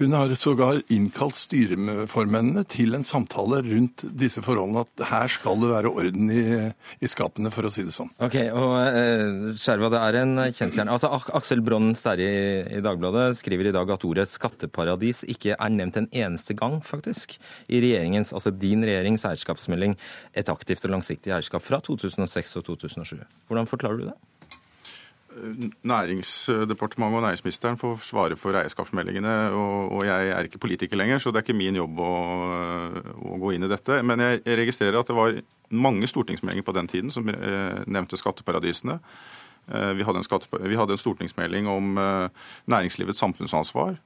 hun 0.00 0.12
har 0.16 0.32
sågar 0.40 0.80
innkalt 0.88 1.36
styreformennene 1.36 2.64
til 2.64 2.94
en 2.96 3.04
samtale 3.04 3.60
rundt 3.68 4.04
disse 4.08 4.40
forholdene. 4.44 4.84
At 4.88 5.04
her 5.12 5.28
skal 5.36 5.60
det 5.60 5.68
være 5.74 5.92
orden 5.92 6.30
i, 6.32 6.72
i 7.04 7.08
skapene, 7.12 7.50
for 7.52 7.68
å 7.68 7.70
si 7.74 7.82
det 7.84 7.92
sånn. 7.96 8.08
Ok, 8.24 8.36
og 8.56 8.72
eh, 8.88 9.52
Skjerva, 9.60 9.92
det 9.92 10.00
er 10.00 10.14
en 10.22 10.32
kjensgjerne. 10.48 10.92
Altså, 10.96 11.12
Aksel 11.36 11.60
Bronn 11.66 11.92
Sterri 11.98 12.30
i 12.78 12.80
Dagbladet 12.84 13.26
skriver 13.42 13.66
i 13.68 13.76
dag 13.76 13.88
at 13.92 13.97
at 13.98 14.06
ordet 14.06 14.30
skatteparadis 14.30 15.24
ikke 15.28 15.56
er 15.58 15.74
nevnt 15.74 15.98
en 16.00 16.08
eneste 16.14 16.56
gang, 16.58 16.78
faktisk, 16.86 17.36
i 17.68 17.82
regjeringens, 17.82 18.32
altså 18.32 18.54
din 18.54 18.86
regjerings 18.86 19.26
eierskapsmelding 19.28 19.98
Et 20.38 20.48
aktivt 20.48 20.84
og 20.86 20.92
langsiktig 20.94 21.32
eierskap 21.34 21.62
fra 21.64 21.80
2006 21.82 22.56
og 22.60 22.64
2007. 22.64 23.22
Hvordan 23.48 23.66
forklarer 23.66 23.98
du 23.98 24.08
det? 24.08 24.16
Næringsdepartementet 25.86 27.16
og 27.16 27.22
næringsministeren 27.22 27.76
får 27.78 28.00
svare 28.02 28.36
for 28.36 28.56
eierskapsmeldingene, 28.58 29.34
og, 29.54 30.04
jeg 30.06 30.30
er 30.34 30.48
ikke 30.48 30.58
politiker 30.58 30.96
lenger, 30.96 31.18
så 31.18 31.30
det 31.30 31.40
er 31.42 31.46
ikke 31.46 31.58
min 31.58 31.78
jobb 31.78 32.00
å, 32.02 32.12
å 33.34 33.38
gå 33.42 33.54
inn 33.54 33.66
i 33.66 33.70
dette. 33.70 34.00
Men 34.02 34.24
jeg, 34.24 34.42
registrerer 34.62 34.98
at 35.00 35.10
det 35.10 35.18
var 35.18 35.38
mange 35.70 36.08
stortingsmeldinger 36.10 36.66
på 36.66 36.74
den 36.76 36.88
tiden 36.88 37.12
som 37.14 37.28
eh, 37.28 37.84
nevnte 37.86 38.18
skatteparadisene. 38.18 38.98
Eh, 39.74 39.92
vi 39.98 40.02
hadde, 40.02 40.18
en 40.18 40.68
vi 40.68 40.76
hadde 40.76 40.96
en 40.96 41.00
stortingsmelding 41.00 41.68
om 41.68 41.98
eh, 41.98 42.28
næringslivets 42.66 43.18
samfunnsansvar. 43.18 43.96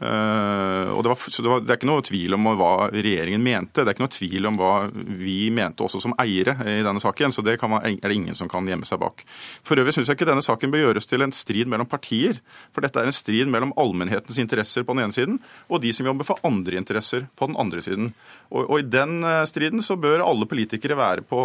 Uh, 0.00 0.94
og 0.94 1.02
det, 1.04 1.10
var, 1.12 1.18
så 1.28 1.42
det, 1.42 1.50
var, 1.50 1.60
det, 1.60 1.72
er 1.74 1.78
ikke 1.80 1.88
noe 1.90 2.04
tvil 2.06 2.36
om 2.36 2.46
hva 2.56 2.72
regjeringen 2.94 3.42
mente. 3.44 3.82
Det 3.82 3.90
er 3.90 3.96
ikke 3.96 4.06
noe 4.06 4.14
tvil 4.14 4.48
om 4.48 4.60
hva 4.60 4.72
vi 4.94 5.50
mente 5.52 5.84
også 5.84 6.00
som 6.00 6.14
eiere 6.22 6.54
i 6.64 6.80
denne 6.86 7.02
saken. 7.02 7.34
Så 7.36 7.44
det 7.44 7.58
man, 7.68 7.84
er 7.84 7.98
det 8.00 8.16
ingen 8.16 8.38
som 8.38 8.48
kan 8.50 8.68
gjemme 8.68 8.88
seg 8.88 9.02
bak. 9.02 9.24
For 9.66 9.80
øvrig 9.80 9.96
syns 9.96 10.08
jeg 10.08 10.16
ikke 10.16 10.30
denne 10.30 10.44
saken 10.44 10.72
bør 10.72 10.86
gjøres 10.86 11.10
til 11.10 11.26
en 11.26 11.34
strid 11.34 11.68
mellom 11.70 11.88
partier. 11.90 12.40
For 12.74 12.86
dette 12.86 13.02
er 13.02 13.10
en 13.10 13.16
strid 13.16 13.50
mellom 13.52 13.74
allmennhetens 13.80 14.40
interesser 14.40 14.86
på 14.86 14.96
den 14.96 15.04
ene 15.04 15.16
siden 15.16 15.40
og 15.68 15.82
de 15.84 15.92
som 15.94 16.08
jobber 16.08 16.26
for 16.26 16.40
andre 16.46 16.78
interesser 16.80 17.26
på 17.36 17.48
den 17.50 17.58
andre 17.60 17.82
siden. 17.84 18.12
Og, 18.50 18.64
og 18.64 18.76
i 18.80 18.86
den 18.88 19.20
eh, 19.26 19.44
striden 19.48 19.84
så 19.84 19.96
bør 20.00 20.24
alle 20.24 20.48
politikere 20.50 20.96
være 20.98 21.24
på 21.28 21.40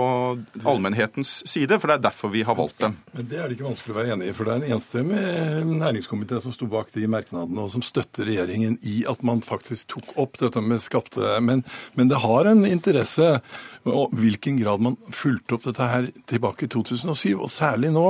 allmennhetens 0.65 1.37
side, 1.49 1.77
for 1.79 1.91
det 1.91 1.99
er 1.99 2.05
derfor 2.07 2.31
vi 2.33 2.45
har 2.47 2.57
valgt 2.57 2.81
dem. 2.85 2.97
Men 3.13 3.29
Det 3.29 3.39
er 3.39 3.47
det 3.47 3.57
ikke 3.57 3.67
vanskelig 3.67 3.93
å 3.93 3.99
være 3.99 4.15
enig 4.15 4.31
i, 4.31 4.35
for 4.37 4.47
det 4.47 4.55
er 4.55 4.63
en 4.63 4.77
enstemmig 4.77 5.75
næringskomité 5.83 6.41
som 6.43 6.55
sto 6.55 6.67
bak 6.71 6.91
de 6.95 7.05
merknadene, 7.11 7.65
og 7.65 7.71
som 7.73 7.83
støtter 7.85 8.29
regjeringen 8.35 8.77
i 8.81 9.05
at 9.07 9.21
man 9.23 9.41
faktisk 9.45 9.87
tok 9.95 10.11
opp 10.19 10.39
dette 10.41 10.61
med 10.61 10.83
skapte 10.83 11.39
men, 11.41 11.63
men 11.93 12.11
det 12.11 12.21
har 12.23 12.45
en 12.51 12.65
interesse 12.67 13.39
og 13.85 14.13
hvilken 14.17 14.57
grad 14.57 14.81
man 14.81 14.97
fulgte 15.13 15.57
opp 15.57 15.65
dette 15.67 15.89
her 15.89 16.09
tilbake 16.29 16.65
i 16.65 16.71
2007, 16.73 17.35
og 17.37 17.49
særlig 17.53 17.91
nå. 17.93 18.05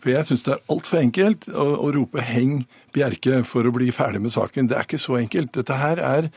For 0.00 0.12
jeg 0.14 0.28
syns 0.28 0.46
det 0.46 0.54
er 0.54 0.62
altfor 0.72 1.02
enkelt 1.02 1.48
å, 1.52 1.66
å 1.84 1.92
rope 1.94 2.24
'heng 2.24 2.62
Bjerke' 2.96 3.42
for 3.44 3.68
å 3.68 3.72
bli 3.74 3.90
ferdig 3.92 4.22
med 4.24 4.32
saken. 4.32 4.68
Det 4.70 4.76
er 4.78 4.86
ikke 4.86 5.00
så 5.00 5.18
enkelt. 5.20 5.52
Dette 5.52 5.76
her 5.76 6.00
er 6.00 6.30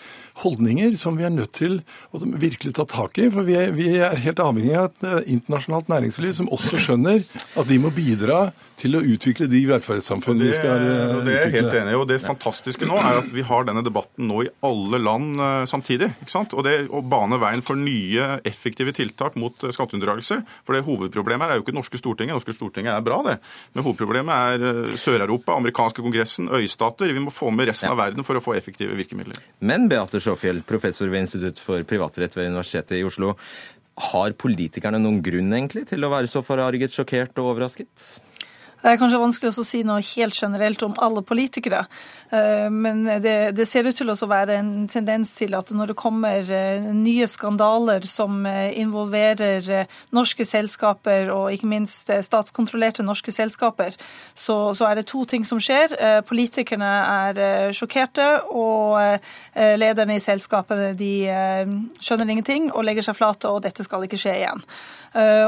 holdninger 0.44 0.98
som 1.00 1.16
vi 1.18 1.24
er 1.24 1.34
nødt 1.34 1.54
til 1.56 1.80
å 2.12 2.20
virkelig 2.20 2.76
ta 2.76 2.86
tak 2.90 3.18
i. 3.22 3.30
For 3.32 3.48
vi 3.48 3.56
er, 3.60 3.72
vi 3.76 3.88
er 3.96 4.20
helt 4.20 4.42
avhengig 4.44 4.76
av 4.76 4.90
et 4.90 5.08
eh, 5.08 5.32
internasjonalt 5.38 5.92
næringsliv 5.92 6.36
som 6.42 6.52
også 6.52 6.82
skjønner 6.82 7.24
at 7.24 7.72
de 7.72 7.80
må 7.80 7.94
bidra 7.96 8.50
til 8.82 8.98
å 8.98 9.02
utvikle 9.06 9.46
de 9.52 9.60
velferdssamfunnene 9.70 10.48
vi 10.48 10.56
skal 10.58 10.82
utvikle. 10.82 11.20
Det 11.26 11.34
er 11.36 11.44
jeg 11.46 11.54
helt 11.60 11.76
enig 11.78 11.94
i. 11.94 11.98
og 12.00 12.08
Det 12.10 12.18
fantastiske 12.24 12.88
nå 12.90 12.98
er 12.98 13.20
at 13.20 13.30
vi 13.34 13.46
har 13.46 13.68
denne 13.68 13.84
debatten 13.86 14.26
nå 14.30 14.42
i 14.48 14.50
alle 14.66 15.02
land 15.02 15.38
uh, 15.38 15.50
samtidig. 15.70 16.10
ikke 16.24 16.34
sant? 16.34 16.56
Og 16.58 16.66
det 16.66 16.88
å 16.90 17.04
bane 17.06 17.38
veien 17.42 17.62
for 17.66 17.78
nye, 17.78 18.40
effektive 18.48 18.81
tiltak 18.98 19.38
mot 19.40 19.54
uh, 19.64 19.72
skatteunndragelse. 19.76 20.40
For 20.66 20.76
det 20.76 20.82
hovedproblemet 20.88 21.52
er 21.52 21.60
jo 21.60 21.64
ikke 21.64 21.74
det 21.74 21.78
norske 21.78 22.00
Stortinget. 22.02 22.34
norske 22.38 22.56
Stortinget 22.58 22.96
er 22.96 23.04
bra, 23.06 23.20
det. 23.28 23.38
Men 23.76 23.86
hovedproblemet 23.86 24.56
er 24.56 24.66
uh, 24.66 24.96
Sør-Europa, 24.98 25.54
amerikanske 25.62 26.02
kongressen, 26.02 26.50
øystater. 26.58 27.14
Vi 27.14 27.22
må 27.22 27.34
få 27.34 27.54
med 27.54 27.70
resten 27.70 27.92
ja. 27.92 27.94
av 27.94 28.02
verden 28.02 28.26
for 28.28 28.40
å 28.40 28.44
få 28.44 28.58
effektive 28.58 28.98
virkemidler. 28.98 29.38
Men 29.62 29.86
Beate 29.92 30.22
Sjåfjell, 30.24 30.64
professor 30.68 31.12
ved 31.14 31.28
Institutt 31.28 31.62
for 31.62 31.86
privatrett 31.88 32.36
ved 32.38 32.50
Universitetet 32.50 32.98
i 32.98 33.06
Oslo. 33.06 33.36
Har 34.12 34.34
politikerne 34.40 34.98
noen 35.02 35.22
grunn 35.22 35.54
egentlig 35.54 35.86
til 35.92 36.02
å 36.08 36.12
være 36.12 36.32
så 36.32 36.42
forarget, 36.46 36.94
sjokkert 36.96 37.38
og 37.44 37.54
overrasket? 37.54 38.10
Det 38.82 38.90
er 38.90 38.98
kanskje 38.98 39.20
vanskelig 39.22 39.52
å 39.54 39.64
si 39.66 39.84
noe 39.86 40.02
helt 40.02 40.34
generelt 40.34 40.82
om 40.82 40.96
alle 41.06 41.22
politikere, 41.22 41.84
eh, 42.34 42.66
men 42.74 43.04
det, 43.22 43.54
det 43.54 43.68
ser 43.70 43.86
ut 43.86 43.94
til 43.98 44.10
å 44.10 44.16
være 44.26 44.56
en 44.58 44.72
tendens 44.90 45.36
til 45.38 45.54
at 45.54 45.70
når 45.70 45.92
det 45.92 45.98
kommer 46.02 46.50
eh, 46.50 46.88
nye 46.98 47.28
skandaler 47.30 48.08
som 48.10 48.40
eh, 48.50 48.74
involverer 48.82 49.70
norske 50.18 50.48
selskaper, 50.50 51.30
og 51.30 51.54
ikke 51.54 51.70
minst 51.70 52.10
statskontrollerte 52.10 53.06
norske 53.06 53.34
selskaper, 53.36 53.94
så, 54.34 54.58
så 54.74 54.90
er 54.90 54.98
det 54.98 55.06
to 55.12 55.22
ting 55.30 55.46
som 55.46 55.62
skjer. 55.62 55.94
Politikerne 56.26 56.90
er 57.30 57.74
sjokkerte, 57.76 58.28
og 58.50 58.98
lederne 59.78 60.18
i 60.18 60.24
selskapene 60.24 60.92
de 60.98 61.14
skjønner 62.02 62.34
ingenting 62.34 62.70
og 62.72 62.86
legger 62.88 63.06
seg 63.06 63.18
flate, 63.20 63.52
og 63.52 63.62
dette 63.66 63.86
skal 63.86 64.08
ikke 64.08 64.20
skje 64.20 64.38
igjen. 64.40 64.64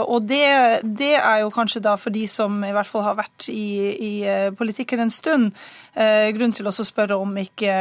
Og 0.04 0.26
det, 0.28 0.43
det 0.84 1.13
er 1.15 1.43
jo 1.43 1.52
kanskje 1.54 1.84
da 1.86 1.96
for 2.00 2.13
de 2.13 2.26
som 2.28 2.58
i 2.67 2.74
hvert 2.76 2.89
fall 2.89 3.06
har 3.06 3.15
vært 3.15 3.22
vært 3.23 3.49
i, 3.51 3.65
i 3.95 4.12
eh, 4.27 4.49
politikken 4.55 5.03
en 5.03 5.13
stund, 5.13 5.51
eh, 5.95 6.29
grunn 6.36 6.53
til 6.55 6.67
å 6.69 6.73
spørre 6.73 7.17
om 7.19 7.36
ikke 7.38 7.73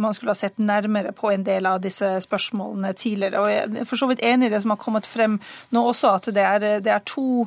man 0.00 0.16
skulle 0.16 0.34
ha 0.34 0.38
sett 0.38 0.58
nærmere 0.58 1.14
på 1.16 1.32
en 1.32 1.44
del 1.46 1.66
av 1.70 1.80
disse 1.84 2.06
spørsmålene 2.24 2.92
tidligere. 2.98 3.42
Og 3.42 3.50
Jeg 3.50 3.82
er 3.82 3.88
for 3.88 4.00
så 4.00 4.08
vidt 4.10 4.24
enig 4.24 4.48
i 4.48 4.54
det 4.54 4.62
som 4.64 4.74
har 4.74 4.82
kommet 4.82 5.08
frem 5.08 5.38
nå 5.74 5.84
også, 5.90 6.14
at 6.18 6.30
det 6.34 6.44
er, 6.44 6.68
det 6.84 6.92
er 6.92 7.04
to, 7.06 7.46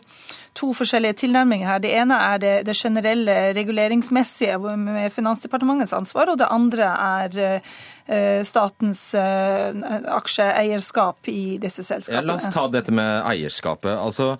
to, 0.58 0.74
forskjellige 0.78 1.22
tilnærminger 1.26 1.68
her. 1.68 1.80
Det 1.84 1.96
ene 1.96 2.20
er 2.32 2.42
det, 2.42 2.56
det 2.68 2.78
generelle 2.78 3.54
reguleringsmessige 3.58 4.60
med 4.78 5.12
Finansdepartementets 5.12 5.96
ansvar, 5.98 6.32
og 6.32 6.40
det 6.42 6.52
andre 6.52 6.92
er 6.92 7.64
Eh, 8.01 8.01
statens 8.44 9.02
eh, 9.18 9.78
aksjeeierskap 10.12 11.30
i 11.32 11.58
disse 11.62 11.86
selskapene. 11.88 12.20
Ja, 12.20 12.28
la 12.28 12.36
oss 12.38 12.48
ta 12.52 12.66
dette 12.72 12.94
med 12.96 13.10
eierskapet. 13.30 13.94
Altså, 13.94 14.36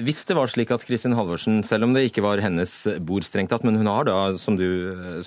hvis 0.00 0.22
det 0.28 0.36
var 0.38 0.50
slik 0.52 0.72
at 0.74 0.86
Kristin 0.88 1.16
Halvorsen, 1.18 1.60
selv 1.66 1.88
om 1.88 1.94
det 1.96 2.06
ikke 2.08 2.24
var 2.24 2.42
hennes 2.44 2.74
bord 3.04 3.26
strengt 3.28 3.52
tatt, 3.52 3.66
men 3.66 3.78
hun 3.80 3.90
har 3.90 4.08
da, 4.08 4.18
som 4.40 4.56
du, 4.58 4.68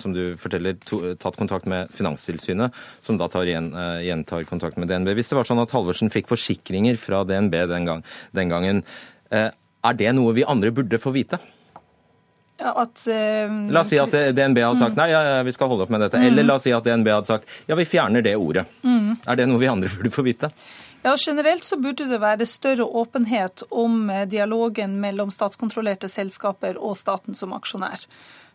som 0.00 0.14
du 0.16 0.34
forteller, 0.40 0.78
to, 0.88 1.00
tatt 1.20 1.38
kontakt 1.40 1.70
med 1.70 1.92
Finanstilsynet, 1.94 2.74
som 3.04 3.20
da 3.20 3.30
tar 3.30 3.46
igjen, 3.50 3.72
uh, 3.76 4.02
igjen 4.02 4.26
tar 4.28 4.46
kontakt 4.48 4.80
med 4.80 4.90
DNB. 4.90 5.14
Hvis 5.18 5.30
det 5.30 5.38
var 5.38 5.48
sånn 5.48 5.62
at 5.62 5.74
Halvorsen 5.74 6.12
fikk 6.14 6.30
forsikringer 6.32 6.98
fra 7.00 7.22
DNB 7.28 7.60
den, 7.70 7.88
gang, 7.88 8.06
den 8.34 8.50
gangen, 8.52 8.84
er 9.34 9.96
det 9.98 10.12
noe 10.16 10.34
vi 10.36 10.46
andre 10.46 10.70
burde 10.74 11.00
få 11.00 11.12
vite? 11.14 11.40
At, 12.64 13.02
uh, 13.10 13.56
la 13.74 13.82
oss 13.82 13.90
si 13.92 13.98
at 14.00 14.14
DNB 14.36 14.62
hadde 14.64 14.80
sagt 14.80 14.94
mm. 14.94 15.00
nei, 15.02 15.08
ja, 15.12 15.42
vi 15.44 15.52
skal 15.52 15.68
holde 15.68 15.84
opp 15.84 15.92
med 15.92 16.00
dette. 16.04 16.20
Mm. 16.20 16.28
Eller 16.30 16.48
la 16.48 16.56
oss 16.56 16.64
si 16.64 16.72
at 16.72 16.86
DNB 16.86 17.10
hadde 17.12 17.28
sagt 17.28 17.58
ja, 17.68 17.76
vi 17.76 17.84
fjerner 17.88 18.24
det 18.24 18.36
ordet. 18.40 18.64
Mm. 18.82 19.18
Er 19.26 19.40
det 19.40 19.48
noe 19.50 19.60
vi 19.60 19.70
andre 19.70 19.92
burde 19.96 20.12
få 20.14 20.24
vite? 20.26 20.50
Ja, 21.04 21.12
Generelt 21.20 21.66
så 21.68 21.76
burde 21.76 22.06
det 22.08 22.16
være 22.22 22.46
større 22.48 22.86
åpenhet 22.88 23.66
om 23.68 24.08
dialogen 24.32 24.96
mellom 25.02 25.28
statskontrollerte 25.34 26.08
selskaper 26.08 26.80
og 26.80 26.96
staten 26.96 27.36
som 27.36 27.52
aksjonær. 27.52 28.06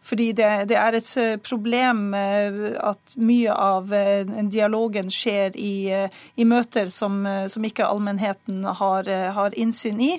Fordi 0.01 0.31
det, 0.31 0.47
det, 0.71 0.77
er 0.79 0.95
et 0.95 1.09
eh, 1.19 1.35
problem 1.43 2.13
eh, 2.15 2.59
at 2.79 3.15
mye 3.19 3.51
av 3.53 3.91
eh, 3.93 4.23
dialogen 4.47 5.11
skjer 5.11 5.57
i, 5.59 5.91
i 6.39 6.47
møter 6.47 6.87
som, 6.93 7.19
som, 7.51 7.65
ikke 7.67 7.87
allmennheten 7.87 8.63
har, 8.63 9.09
har 9.35 9.57
innsyn 9.59 9.99
i. 10.01 10.13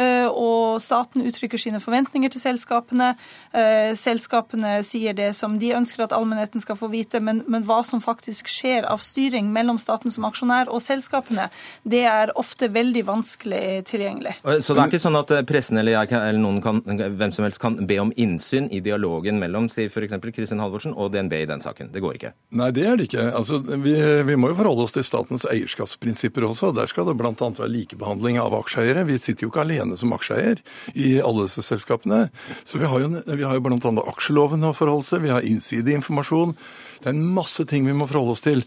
Eh, 0.00 0.28
og 0.28 0.80
staten 0.82 1.24
uttrykker 1.26 1.60
sine 1.60 1.80
forventninger 1.82 2.32
til 2.32 2.42
selskapene. 2.42 3.12
Eh, 3.52 3.92
selskapene 3.98 4.78
sier 4.86 5.16
det 5.16 5.32
som 5.36 5.58
de 5.60 5.72
ønsker 5.76 6.06
at 6.06 6.14
allmennheten 6.16 6.62
skal 6.62 6.78
få 6.78 6.88
vite, 6.92 7.20
men, 7.20 7.42
men 7.50 7.66
hva 7.68 7.80
som 7.86 8.02
faktisk 8.02 8.48
skjer 8.48 8.86
av 8.88 9.02
styring 9.04 9.50
mellom 9.52 9.80
staten 9.82 10.12
som 10.14 10.26
aksjonær 10.28 10.70
og 10.72 10.82
selskapene, 10.84 11.48
det 11.84 12.04
er 12.08 12.32
ofte 12.40 12.70
veldig 12.72 13.04
vanskelig 13.08 13.62
tilgjengelig. 13.90 14.36
Så 14.64 14.74
det 14.74 14.84
er 14.84 14.92
ikke 14.92 15.02
sånn 15.02 15.20
at 15.20 15.34
eh, 15.36 15.44
pressen 15.46 15.80
eller 15.80 15.98
jeg 15.98 16.14
eller 16.16 16.40
noen 16.40 16.60
kan, 16.64 16.80
hvem 16.84 17.34
som 17.34 17.46
helst 17.46 17.60
kan 17.62 17.78
be 17.86 18.00
om 18.02 18.14
innsyn 18.16 18.70
i 18.72 18.82
dialogen 18.84 19.40
mellom 19.42 19.68
sier 19.72 19.90
f.eks. 19.90 20.16
Kristin 20.30 20.62
Halvorsen 20.62 20.94
og 20.94 21.12
DNB 21.14 21.36
i 21.42 21.48
den 21.50 21.62
saken? 21.62 21.92
Det 21.92 22.02
går 22.02 22.16
ikke? 22.18 22.32
Nei, 22.56 22.70
det 22.76 22.86
er 22.86 22.98
det 22.98 23.10
ikke. 23.10 23.26
Altså, 23.36 23.60
vi, 23.60 23.94
vi 24.26 24.38
må 24.38 24.52
jo 24.52 24.58
forholde 24.62 24.86
oss 24.86 24.94
til 24.96 25.04
statens 25.06 25.46
eierskapsprinsipper 25.50 26.46
også. 26.48 26.72
Der 26.76 26.88
skal 26.90 27.08
det 27.08 27.16
bl.a. 27.18 27.34
være 27.34 27.70
likebehandling 27.74 28.40
av 28.42 28.56
aksjeeiere. 28.60 29.04
Vi 29.08 29.18
sitter 29.20 29.46
jo 29.46 29.52
ikke 29.52 29.64
alene 29.64 29.89
alene 29.90 29.98
som 29.98 30.14
aksjeeier 30.14 30.60
i 30.94 31.20
alle 31.20 31.46
disse 31.46 31.62
selskapene. 31.62 32.30
Så 32.64 32.78
vi 32.78 32.86
har 32.86 33.00
jo, 33.00 33.10
vi 33.26 33.44
har 33.44 33.54
jo 33.54 33.64
bl.a. 33.64 34.04
aksjeloven 34.12 34.64
å 34.64 34.74
forholde 34.76 35.06
seg 35.06 35.24
vi 35.24 35.32
har 35.34 35.46
innsideinformasjon. 35.46 36.54
Det 37.00 37.10
er 37.10 37.16
en 37.16 37.34
masse 37.34 37.64
ting 37.66 37.86
vi 37.86 37.96
må 37.96 38.06
forholde 38.06 38.36
oss 38.36 38.44
til. 38.44 38.64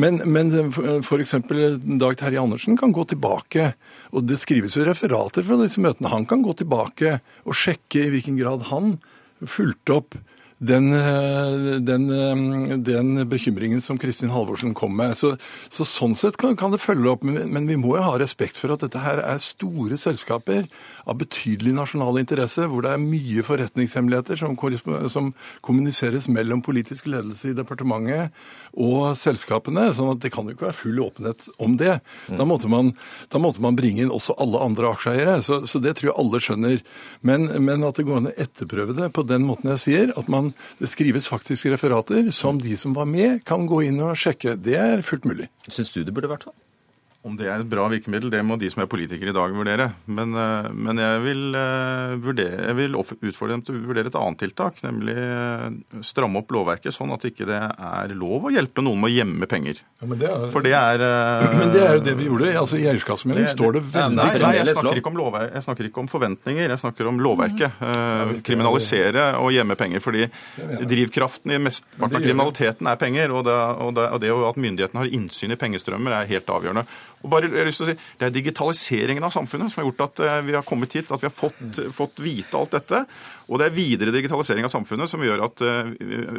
Men, 0.00 0.22
men 0.24 0.52
f.eks. 1.04 1.34
Dag 2.00 2.16
Terje 2.16 2.40
Andersen 2.40 2.78
kan 2.80 2.94
gå 2.96 3.04
tilbake, 3.10 3.74
og 4.12 4.24
det 4.24 4.40
skrives 4.40 4.78
jo 4.78 4.86
referater 4.88 5.44
fra 5.44 5.58
disse 5.60 5.82
møtene. 5.82 6.12
Han 6.12 6.26
kan 6.26 6.44
gå 6.44 6.54
tilbake 6.56 7.18
og 7.44 7.56
sjekke 7.56 8.06
i 8.06 8.12
hvilken 8.14 8.38
grad 8.40 8.70
han 8.72 8.96
fulgte 9.42 9.98
opp 9.98 10.16
den, 10.62 10.92
eh, 10.94 11.80
den, 11.80 12.10
eh, 12.10 12.76
den, 12.78 13.28
bekymringen 13.28 13.80
som 13.80 13.98
Kristin 13.98 14.30
Halvorsen 14.30 14.74
kom 14.74 14.94
med. 14.96 15.16
Så, 15.18 15.34
så 15.68 15.86
sånn 15.88 16.14
sett 16.18 16.38
kan, 16.38 16.56
kan, 16.56 16.70
det 16.70 16.82
følge 16.82 17.10
opp, 17.10 17.26
men, 17.26 17.42
men, 17.50 17.66
vi 17.66 17.78
må 17.80 17.96
jo 17.98 18.06
ha 18.06 18.16
respekt 18.20 18.60
for 18.60 18.74
at 18.74 18.84
dette 18.84 19.02
her 19.02 19.22
er 19.24 19.42
store 19.42 19.98
selskaper 19.98 20.68
av 21.08 21.18
betydelig 21.20 21.74
nasjonal 21.76 22.20
interesse, 22.20 22.66
hvor 22.70 22.84
det 22.84 22.94
er 22.94 23.02
mye 23.02 23.44
forretningshemmeligheter 23.46 24.38
som, 24.40 24.56
som 25.12 25.32
kommuniseres 25.64 26.28
mellom 26.32 26.62
politisk 26.64 27.08
ledelse 27.10 27.50
i 27.50 27.56
departementet 27.58 28.32
og 28.72 29.12
selskapene. 29.20 29.90
sånn 29.92 30.14
at 30.14 30.22
det 30.22 30.32
kan 30.32 30.46
jo 30.46 30.54
ikke 30.54 30.68
være 30.68 30.78
full 30.78 31.02
åpenhet 31.04 31.48
om 31.62 31.76
det. 31.80 31.98
Da 32.30 32.46
måtte 32.48 32.70
man, 32.72 32.92
da 33.32 33.40
måtte 33.42 33.62
man 33.64 33.76
bringe 33.78 34.04
inn 34.04 34.14
også 34.14 34.36
alle 34.40 34.62
andre 34.64 34.92
aksjeeiere. 34.94 35.38
Så, 35.44 35.62
så, 35.68 35.82
det 35.82 35.96
tror 35.98 36.12
jeg 36.12 36.18
alle 36.22 36.42
skjønner. 36.42 36.82
Men, 37.20 37.48
men, 37.60 37.86
at 37.88 37.98
det 37.98 38.06
går 38.08 38.22
an 38.22 38.30
å 38.30 38.36
etterprøve 38.46 38.96
det 38.96 39.12
på 39.16 39.26
den 39.28 39.46
måten 39.48 39.72
jeg 39.74 39.84
sier, 39.86 40.16
at 40.18 40.30
man, 40.32 40.52
det 40.80 40.90
skrives 40.92 41.28
faktisk 41.30 41.70
referater 41.72 42.30
som 42.34 42.60
de 42.62 42.76
som 42.78 42.96
var 42.96 43.08
med, 43.10 43.42
kan 43.48 43.66
gå 43.68 43.84
inn 43.88 44.00
og 44.04 44.16
sjekke, 44.18 44.56
det 44.60 44.78
er 44.80 45.06
fullt 45.06 45.28
mulig. 45.28 45.50
Syns 45.68 45.92
du 45.94 46.02
det 46.02 46.14
burde 46.14 46.30
vært 46.32 46.48
sånn? 46.48 46.61
Om 47.22 47.36
det 47.38 47.46
er 47.46 47.60
et 47.62 47.68
bra 47.70 47.84
virkemiddel, 47.86 48.32
det 48.34 48.40
må 48.42 48.56
de 48.58 48.66
som 48.72 48.80
er 48.82 48.88
politikere 48.90 49.30
i 49.30 49.36
dag 49.36 49.52
vurdere. 49.54 49.92
Men, 50.10 50.32
eh, 50.34 50.70
men 50.74 50.98
jeg, 50.98 51.20
vil 51.22 51.42
vurdere, 52.24 52.64
jeg, 52.66 52.76
vil 52.80 52.96
utfordre 52.98 53.54
dem 53.54 53.62
til 53.62 53.78
å 53.78 53.82
vurdere 53.86 54.10
et 54.10 54.18
annet 54.18 54.40
tiltak, 54.42 54.80
nemlig 54.82 55.14
uh, 55.14 55.68
stramme 56.02 56.40
opp 56.42 56.50
lovverket 56.50 56.96
sånn 56.96 57.12
at 57.14 57.22
ikke 57.28 57.46
det 57.46 57.60
er 57.62 58.14
lov 58.18 58.48
å 58.48 58.52
hjelpe 58.52 58.82
noen 58.82 58.98
med 59.04 59.12
å 59.12 59.14
gjemme 59.14 59.48
penger. 59.50 59.78
Ja, 60.02 60.08
men, 60.10 60.18
det 60.18 60.32
er, 60.32 60.48
For 60.50 60.66
det 60.66 60.72
er 60.74 61.04
Men 61.60 61.70
det 61.70 61.84
er 61.84 62.00
jo 62.00 62.04
det 62.08 62.16
vi 62.18 62.26
gjorde. 62.26 62.50
altså 62.58 62.80
I 62.80 62.88
eierskapsmeldingen 62.90 63.54
står 63.54 63.78
det 63.78 63.84
veldig 63.86 64.18
Nei, 64.18 64.28
nei 64.42 64.52
jeg, 64.58 64.72
snakker 64.72 64.98
ikke 64.98 65.12
om 65.12 65.20
lov, 65.20 65.38
jeg 65.46 65.64
snakker 65.68 65.88
ikke 65.88 66.02
om 66.02 66.10
forventninger, 66.10 66.74
jeg 66.74 66.82
snakker 66.82 67.12
om 67.12 67.22
lovverket. 67.22 67.78
Mm. 67.82 68.34
kriminalisere 68.42 69.28
og 69.38 69.52
gjemme 69.54 69.78
penger. 69.78 70.02
Fordi 70.02 70.26
drivkraften 70.90 71.54
i 71.54 71.62
mesteparten 71.62 72.18
av 72.18 72.26
kriminaliteten 72.26 72.90
er 72.90 72.98
penger, 72.98 73.34
og 73.38 73.46
det, 73.46 73.56
og 73.86 73.94
det, 73.96 74.10
og 74.10 74.22
det 74.22 74.34
at 74.50 74.60
myndighetene 74.66 75.04
har 75.04 75.14
innsyn 75.14 75.54
i 75.54 75.60
pengestrømmer, 75.60 76.18
er 76.18 76.30
helt 76.34 76.50
avgjørende. 76.50 76.84
Og 77.22 77.30
bare, 77.32 77.50
jeg 77.50 77.62
har 77.62 77.70
lyst 77.70 77.82
til 77.82 77.88
å 77.88 77.92
si, 77.92 78.08
Det 78.18 78.28
er 78.28 78.34
digitaliseringen 78.34 79.26
av 79.26 79.34
samfunnet 79.34 79.72
som 79.72 79.82
har 79.82 79.88
gjort 79.90 80.04
at 80.08 80.24
eh, 80.26 80.40
vi 80.48 80.56
har 80.56 80.66
kommet 80.66 80.96
hit, 80.96 81.12
at 81.12 81.22
vi 81.22 81.28
har 81.28 81.34
fått, 81.34 81.80
fått 81.94 82.22
vite 82.22 82.58
alt 82.58 82.74
dette. 82.74 83.04
Og 83.52 83.58
det 83.60 83.68
er 83.68 83.74
videre 83.74 84.12
digitalisering 84.14 84.64
av 84.64 84.72
samfunnet 84.72 85.10
som 85.10 85.22
gjør 85.24 85.42
at 85.44 85.62
uh, 85.66 85.90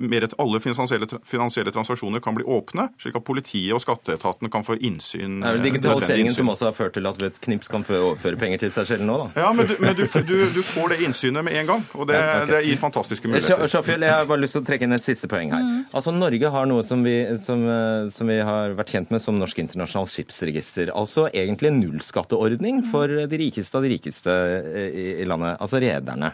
mer 0.02 0.26
et, 0.26 0.34
alle 0.42 0.58
finansielle, 0.64 1.06
finansielle, 1.30 1.74
transaksjoner 1.74 2.24
kan 2.24 2.34
bli 2.38 2.46
åpne, 2.48 2.88
slik 3.02 3.20
at 3.20 3.26
politiet 3.28 3.76
og 3.76 3.84
skatteetaten 3.84 4.50
kan 4.54 4.66
få 4.66 4.80
innsyn. 4.80 5.42
Det 5.44 5.52
er 5.52 5.60
vel 5.60 5.68
digitaliseringen 5.68 6.32
innsyn. 6.32 6.42
som 6.42 6.54
også 6.56 6.70
har 6.70 6.78
ført 6.78 6.96
til 6.98 7.10
at 7.10 7.22
et 7.28 7.38
knips 7.44 7.70
kan 7.70 7.86
overføre 7.86 8.40
penger 8.42 8.64
til 8.64 8.74
seg 8.74 8.90
selv 8.90 9.06
nå, 9.06 9.20
da? 9.22 9.44
Ja, 9.44 9.52
men, 9.54 9.70
du, 9.70 9.76
men 9.84 9.94
du, 10.00 10.06
du, 10.08 10.36
du, 10.56 10.62
får 10.66 10.96
det 10.96 11.00
innsynet 11.06 11.46
med 11.46 11.60
en 11.60 11.70
gang, 11.70 11.86
og 11.94 12.10
det, 12.10 12.18
ja, 12.18 12.40
okay. 12.40 12.54
det 12.56 12.64
gir 12.70 12.82
fantastiske 12.82 13.30
muligheter. 13.30 13.70
Sjafjell, 13.70 14.08
jeg 14.08 14.18
har 14.18 14.30
bare 14.30 14.42
lyst 14.42 14.58
til 14.58 14.64
å 14.64 14.70
trekke 14.72 14.90
inn 14.90 14.98
et 14.98 15.06
siste 15.06 15.30
poeng 15.30 15.54
her. 15.54 15.62
Mm. 15.68 15.80
Altså, 15.94 16.16
Norge 16.16 16.54
har 16.56 16.70
noe 16.72 16.88
som 16.88 17.06
vi, 17.06 17.18
som, 17.44 17.62
eh, 17.70 18.10
som 18.16 18.32
vi 18.32 18.40
har 18.42 18.74
vært 18.80 18.96
kjent 18.96 19.14
med 19.14 19.22
som 19.22 19.38
Norsk 19.38 19.62
internasjonalt 19.68 20.10
skipsregister. 20.10 20.73
Altså 20.94 21.28
egentlig 21.30 21.72
en 21.72 21.82
nullskatteordning 21.82 22.84
for 22.90 23.12
de 23.30 23.40
rikeste 23.40 23.78
av 23.78 23.86
de 23.86 23.92
rikeste 23.94 24.32
eh, 24.32 25.02
i 25.24 25.28
landet, 25.28 25.58
altså 25.64 25.82
rederne. 25.84 26.34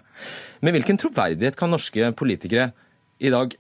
Med 0.65 0.75
hvilken 0.75 0.99
troverdighet 1.02 1.58
kan 1.60 1.71
norske 1.73 2.12
politikere 2.19 2.71
i 3.19 3.32
dag 3.34 3.56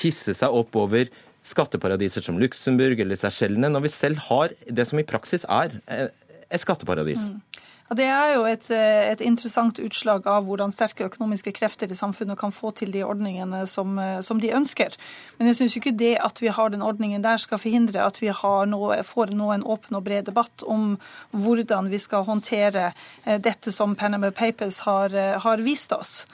hisse 0.00 0.34
seg 0.36 0.54
opp 0.54 0.74
over 0.78 1.10
skatteparadiser 1.44 2.24
som 2.24 2.38
Luxembourg 2.40 3.00
eller 3.04 3.18
Seychellene, 3.20 3.70
når 3.72 3.86
vi 3.86 3.92
selv 3.92 4.22
har 4.30 4.54
det 4.64 4.86
som 4.88 5.00
i 5.00 5.06
praksis 5.06 5.44
er 5.50 5.76
eh, 5.92 6.08
et 6.48 6.62
skatteparadis? 6.62 7.28
Mm. 7.30 7.64
Ja, 7.94 7.96
Det 7.96 8.06
er 8.10 8.34
jo 8.34 8.44
et, 8.44 8.70
eh, 8.70 9.12
et, 9.12 9.20
interessant 9.20 9.78
utslag 9.78 10.26
av 10.26 10.44
hvordan 10.48 10.72
sterke 10.74 11.04
økonomiske 11.06 11.52
krefter 11.54 11.86
i 11.86 11.94
samfunnet 11.94 12.36
kan 12.36 12.50
få 12.50 12.72
til 12.74 12.90
de 12.90 13.04
ordningene 13.04 13.68
som, 13.68 13.98
eh, 13.98 14.20
som 14.20 14.40
de 14.40 14.50
ønsker. 14.50 14.96
Men 15.38 15.46
jeg 15.46 15.54
syns 15.54 15.76
ikke 15.76 15.96
det 15.96 16.18
at 16.18 16.40
vi 16.40 16.48
har 16.48 16.70
den 16.70 16.82
ordningen 16.82 17.22
der 17.22 17.36
skal 17.36 17.58
forhindre 17.58 18.04
at 18.04 18.20
vi 18.20 18.32
noe, 18.66 19.02
får 19.02 19.30
nå 19.30 19.54
en 19.54 19.62
åpen 19.62 19.94
og 19.94 20.04
bred 20.04 20.24
debatt 20.24 20.64
om 20.66 20.98
hvordan 21.30 21.88
vi 21.88 21.98
skal 21.98 22.24
håndtere 22.24 22.92
dette 23.24 23.70
som 23.70 23.94
Panama 23.94 24.30
Papers 24.30 24.80
har, 24.80 25.38
har 25.38 25.56
vist 25.58 25.92
oss. 25.92 26.26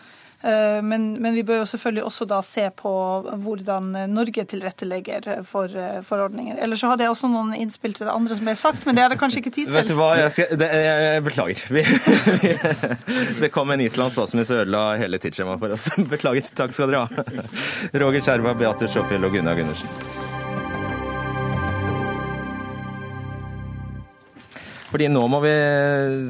Eh, 0.42 0.80
men, 0.82 1.10
men, 1.20 1.34
vi 1.36 1.42
bør 1.44 1.60
jo 1.60 1.66
selvfølgelig 1.68 2.04
også 2.08 2.26
da 2.30 2.38
se 2.44 2.62
på 2.76 2.92
hvordan 3.44 3.90
Norge 4.08 4.44
tilrettelegger 4.48 5.28
for, 5.48 5.72
for 6.06 6.24
ordninger. 6.24 6.56
Ellers 6.64 6.80
så 6.80 6.92
hadde 6.92 7.04
jeg 7.04 7.12
også 7.12 7.28
noen 7.32 7.52
innspill 7.58 7.92
til 7.96 8.08
det 8.08 8.14
andre 8.14 8.38
som 8.38 8.48
ble 8.48 8.56
sagt, 8.56 8.86
men 8.88 8.96
det 8.96 9.04
er 9.04 9.12
det 9.12 9.20
kanskje 9.20 9.42
ikke 9.42 9.52
tid 9.58 9.68
til. 9.68 9.76
Vet 9.76 9.92
du 9.92 9.96
hva, 9.98 10.14
jeg, 10.22 10.32
skal, 10.36 10.56
det, 10.62 10.70
jeg 10.86 11.24
beklager. 11.28 11.64
Vi, 11.68 11.84
vi, 12.40 12.54
det 13.44 13.52
kom 13.52 13.74
en 13.74 13.84
islandsk 13.84 14.16
statsminister 14.16 14.62
og 14.62 14.64
ødela 14.64 14.84
hele 15.02 15.20
tidsskjemaet 15.20 15.60
for 15.60 15.76
oss. 15.76 15.90
Beklager. 16.14 16.48
Takk 16.56 16.74
skal 16.74 16.90
dere 16.90 17.04
ha. 17.04 17.24
Roger 18.00 18.24
Skjerva, 18.24 18.56
Beate 18.56 18.88
Sjåfjell 18.90 19.28
og 19.28 19.36
Gunnar 19.36 19.60
Gundersen. 19.60 20.28
Fordi 24.90 25.06
nå 25.12 25.22
må 25.30 25.38
vi 25.44 25.52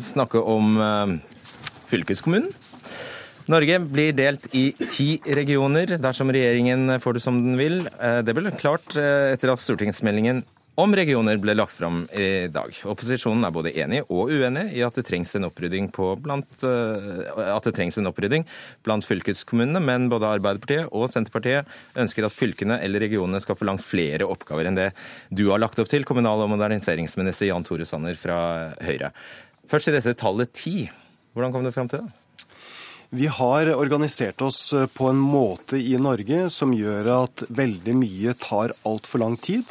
snakke 0.05 0.43
om 0.45 0.75
uh, 0.77 1.15
fylkeskommunen. 1.89 2.51
Norge 3.51 3.81
blir 3.83 4.15
delt 4.15 4.47
i 4.55 4.71
ti 4.79 5.17
regioner 5.27 5.97
dersom 5.99 6.31
regjeringen 6.31 7.01
får 7.03 7.17
det 7.17 7.23
som 7.25 7.41
den 7.43 7.59
vil. 7.59 7.83
Eh, 7.99 8.21
det 8.23 8.35
ble 8.37 8.53
klart 8.55 8.95
eh, 9.01 9.33
etter 9.35 9.51
at 9.51 9.63
stortingsmeldingen 9.63 10.45
om 10.81 10.95
regioner 10.97 11.37
ble 11.41 11.57
lagt 11.57 11.75
fram 11.75 12.05
i 12.15 12.47
dag. 12.53 12.71
Opposisjonen 12.89 13.43
er 13.45 13.53
både 13.53 13.73
enig 13.83 14.05
og 14.07 14.31
uenig 14.31 14.69
i 14.79 14.85
at 14.87 14.97
det 14.97 15.05
trengs 15.09 15.35
en 15.37 15.49
opprydding, 15.49 15.91
blant, 16.23 16.63
eh, 16.63 17.83
en 17.91 18.11
opprydding 18.13 18.47
blant 18.87 19.09
fylkeskommunene, 19.09 19.83
men 19.83 20.07
både 20.13 20.31
Arbeiderpartiet 20.31 20.95
og 20.95 21.11
Senterpartiet 21.11 21.69
ønsker 21.99 22.29
at 22.29 22.37
fylkene 22.37 22.79
eller 22.85 23.03
regionene 23.03 23.43
skal 23.43 23.59
få 23.59 23.67
langt 23.69 23.85
flere 23.85 24.31
oppgaver 24.31 24.71
enn 24.71 24.79
det 24.79 24.91
du 25.35 25.49
har 25.51 25.59
lagt 25.59 25.83
opp 25.83 25.91
til, 25.91 26.07
kommunal- 26.07 26.47
og 26.47 26.55
moderniseringsminister 26.55 27.51
Jan 27.51 27.67
Tore 27.67 27.89
Sanner 27.89 28.15
fra 28.15 28.41
Høyre. 28.79 29.11
Først 29.71 29.91
til 29.91 29.99
dette 29.99 30.15
tallet 30.23 30.55
ti. 30.55 30.87
Hvordan 31.35 31.53
kom 31.53 31.67
du 31.67 31.75
fram 31.75 31.91
til 31.91 32.05
det? 32.07 32.20
Vi 33.13 33.27
har 33.27 33.67
organisert 33.75 34.41
oss 34.41 34.73
eh, 34.73 34.87
på 34.87 35.09
en 35.11 35.19
måte 35.19 35.77
i 35.77 35.97
Norge 35.99 36.45
som 36.55 36.71
gjør 36.71 37.09
at 37.11 37.43
veldig 37.51 37.95
mye 37.99 38.37
tar 38.39 38.71
altfor 38.87 39.19
lang 39.25 39.35
tid. 39.35 39.67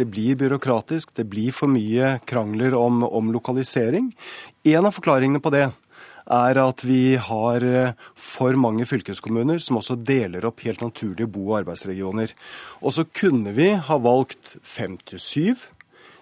Det 0.00 0.06
blir 0.08 0.38
byråkratisk, 0.40 1.12
det 1.12 1.26
blir 1.28 1.52
for 1.52 1.68
mye 1.68 2.14
krangler 2.24 2.72
om, 2.78 3.02
om 3.04 3.28
lokalisering. 3.34 4.08
En 4.64 4.88
av 4.88 4.96
forklaringene 4.96 5.42
på 5.44 5.52
det 5.52 5.66
er 5.68 6.60
at 6.62 6.84
vi 6.88 7.18
har 7.20 7.66
eh, 7.68 7.92
for 8.16 8.56
mange 8.56 8.88
fylkeskommuner 8.88 9.60
som 9.60 9.82
også 9.82 9.98
deler 10.00 10.48
opp 10.48 10.64
helt 10.64 10.80
naturlige 10.80 11.28
bo- 11.28 11.50
og 11.50 11.58
arbeidsregioner. 11.60 12.32
Og 12.80 12.96
så 12.96 13.04
kunne 13.04 13.52
vi 13.52 13.74
ha 13.76 14.00
valgt 14.00 14.56
fem 14.64 14.96
til 15.04 15.20
syv 15.20 15.68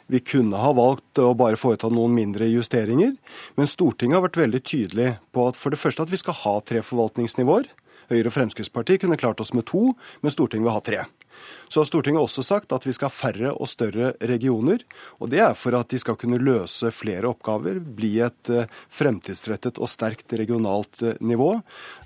vi 0.06 0.20
kunne 0.22 0.60
ha 0.60 0.70
valgt 0.76 1.18
å 1.18 1.32
bare 1.38 1.58
foreta 1.58 1.90
noen 1.90 2.14
mindre 2.14 2.46
justeringer, 2.50 3.16
men 3.58 3.70
Stortinget 3.70 4.18
har 4.18 4.26
vært 4.28 4.40
veldig 4.40 4.62
tydelig 4.62 5.08
på 5.34 5.48
at 5.50 5.58
for 5.58 5.74
det 5.74 5.80
første 5.80 6.06
at 6.06 6.12
vi 6.12 6.20
skal 6.20 6.38
ha 6.44 6.54
tre 6.62 6.82
forvaltningsnivåer. 6.86 7.68
Høyre 8.12 8.30
og 8.30 8.36
Fremskrittspartiet 8.36 9.02
kunne 9.02 9.18
klart 9.18 9.42
oss 9.42 9.50
med 9.56 9.66
to, 9.66 9.90
men 10.22 10.34
Stortinget 10.34 10.68
vil 10.68 10.76
ha 10.76 10.84
tre. 10.84 11.06
Så 11.68 11.80
har 11.80 11.88
Stortinget 11.88 12.22
også 12.22 12.44
sagt 12.46 12.72
at 12.74 12.86
vi 12.86 12.94
skal 12.94 13.10
ha 13.10 13.14
færre 13.14 13.52
og 13.54 13.68
større 13.70 14.12
regioner. 14.22 14.82
og 15.18 15.30
Det 15.32 15.40
er 15.42 15.54
for 15.58 15.74
at 15.78 15.90
de 15.90 15.98
skal 15.98 16.16
kunne 16.18 16.38
løse 16.38 16.92
flere 16.94 17.30
oppgaver, 17.30 17.80
bli 17.80 18.16
et 18.24 18.50
eh, 18.52 18.70
fremtidsrettet 18.92 19.80
og 19.82 19.90
sterkt 19.90 20.32
regionalt 20.38 21.02
eh, 21.02 21.18
nivå. 21.20 21.56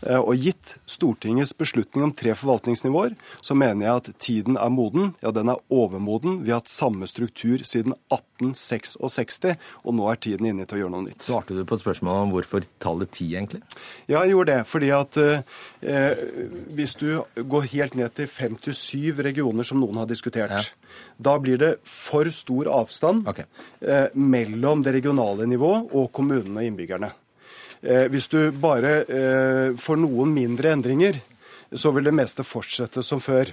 Eh, 0.06 0.18
og 0.18 0.40
gitt 0.40 0.76
Stortingets 0.90 1.52
beslutning 1.56 2.06
om 2.06 2.14
tre 2.16 2.34
forvaltningsnivåer, 2.38 3.16
så 3.44 3.56
mener 3.58 3.86
jeg 3.86 4.00
at 4.00 4.10
tiden 4.22 4.58
er 4.60 4.72
moden. 4.72 5.14
Ja, 5.24 5.32
den 5.34 5.52
er 5.52 5.60
overmoden. 5.68 6.40
Vi 6.46 6.54
har 6.54 6.62
hatt 6.62 6.72
samme 6.72 7.08
struktur 7.10 7.64
siden 7.68 7.94
1866, 8.08 9.56
og 9.84 9.96
nå 9.98 10.08
er 10.08 10.20
tiden 10.20 10.48
inne 10.48 10.66
til 10.66 10.78
å 10.78 10.84
gjøre 10.84 10.94
noe 10.96 11.08
nytt. 11.10 11.28
Svarte 11.28 11.56
du 11.56 11.66
på 11.68 11.76
et 11.76 11.84
spørsmål 11.84 12.24
om 12.24 12.34
hvorfor 12.34 12.64
tallet 12.82 13.12
ti, 13.12 13.28
egentlig? 13.36 13.62
Ja, 14.06 14.22
jeg 14.24 14.34
gjorde 14.34 14.56
det. 14.56 14.66
Fordi 14.70 14.90
at 14.96 15.20
eh, 15.20 16.24
hvis 16.72 16.96
du 17.00 17.08
går 17.36 17.68
helt 17.74 17.98
ned 18.00 18.16
til 18.16 18.30
fem 18.30 18.56
til 18.60 18.76
syv 18.76 19.19
regioner, 19.26 19.66
som 19.66 19.80
noen 19.80 20.02
har 20.02 20.08
diskutert, 20.10 20.52
ja. 20.52 20.92
da 21.16 21.36
blir 21.42 21.60
det 21.60 21.72
for 21.86 22.28
stor 22.34 22.70
avstand 22.80 23.28
okay. 23.28 23.48
eh, 23.80 24.08
mellom 24.14 24.84
det 24.84 24.94
regionale 24.98 25.48
nivået 25.48 25.92
og 25.96 26.10
kommunene 26.16 26.62
og 26.62 26.68
innbyggerne. 26.68 27.12
Eh, 27.80 28.06
hvis 28.12 28.28
du 28.28 28.50
bare 28.52 28.94
eh, 29.04 29.66
får 29.80 30.00
noen 30.02 30.34
mindre 30.36 30.74
endringer, 30.74 31.20
så 31.72 31.92
vil 31.94 32.08
det 32.08 32.16
meste 32.16 32.44
fortsette 32.44 33.02
som 33.06 33.22
før. 33.22 33.52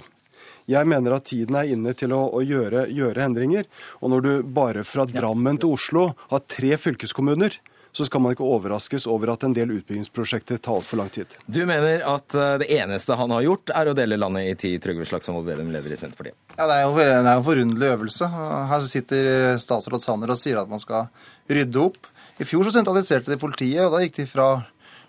Jeg 0.68 0.84
mener 0.90 1.14
at 1.16 1.24
tiden 1.30 1.56
er 1.56 1.70
inne 1.72 1.94
til 1.96 2.12
å, 2.12 2.26
å 2.36 2.42
gjøre, 2.44 2.88
gjøre, 2.92 3.24
endringer. 3.24 3.68
Og 4.02 4.12
når 4.12 4.24
du 4.26 4.32
bare 4.42 4.84
fra 4.84 5.06
Drammen 5.08 5.56
til 5.60 5.72
Oslo 5.78 6.10
har 6.28 6.44
tre 6.50 6.76
fylkeskommuner, 6.76 7.56
så 7.98 8.06
skal 8.06 8.22
man 8.22 8.34
ikke 8.34 8.46
overraskes 8.46 9.08
over 9.10 9.32
at 9.32 9.42
en 9.46 9.54
del 9.56 9.72
utbyggingsprosjekter 9.74 10.60
tar 10.62 10.78
altfor 10.78 11.00
lang 11.00 11.08
tid. 11.10 11.34
Du 11.50 11.58
mener 11.66 12.04
at 12.06 12.36
eh, 12.38 12.52
det 12.62 12.68
eneste 12.78 13.16
han 13.18 13.34
har 13.34 13.42
gjort, 13.42 13.72
er 13.74 13.90
å 13.90 13.96
dele 13.98 14.20
landet 14.20 14.52
i 14.52 14.58
ti, 14.58 14.70
Trygve 14.82 15.06
Slagsvold 15.08 15.48
Vedum, 15.48 15.72
leder 15.74 15.94
i 15.94 15.98
Senterpartiet? 15.98 16.38
Ja, 16.54 16.68
Det 16.68 16.76
er 16.76 16.84
jo 16.84 16.92
det 16.98 17.08
er 17.08 17.32
en 17.34 17.46
forunderlig 17.46 17.90
øvelse. 17.96 18.28
Her 18.70 18.86
sitter 18.86 19.32
statsråd 19.62 20.04
Sanner 20.04 20.30
og 20.34 20.38
sier 20.38 20.60
at 20.62 20.70
man 20.70 20.82
skal 20.82 21.10
rydde 21.50 21.82
opp. 21.88 22.06
I 22.38 22.46
fjor 22.46 22.68
så 22.68 22.76
sentraliserte 22.76 23.32
de 23.32 23.40
politiet, 23.40 23.82
og 23.82 23.96
da 23.96 24.04
gikk 24.04 24.20
de 24.20 24.28
fra 24.30 24.48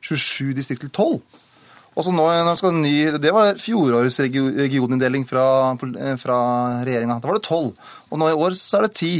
27 0.02 0.56
distrikt 0.58 0.88
til 0.88 0.92
12. 0.92 1.46
Og 2.00 2.06
så 2.06 2.14
nå, 2.16 2.26
nå 2.48 2.54
skal 2.56 2.76
ny, 2.78 2.94
Det 3.20 3.32
var 3.36 3.58
fjorårets 3.60 4.22
regioninndeling 4.24 5.26
fra, 5.28 5.76
fra 6.22 6.38
regjeringa. 6.88 7.20
Da 7.20 7.28
var 7.28 7.40
det 7.40 7.48
tolv. 7.50 7.74
Og 8.10 8.22
nå 8.22 8.30
i 8.30 8.38
år 8.38 8.56
så 8.56 8.80
er 8.80 8.88
det 8.88 8.96
ti. 8.96 9.14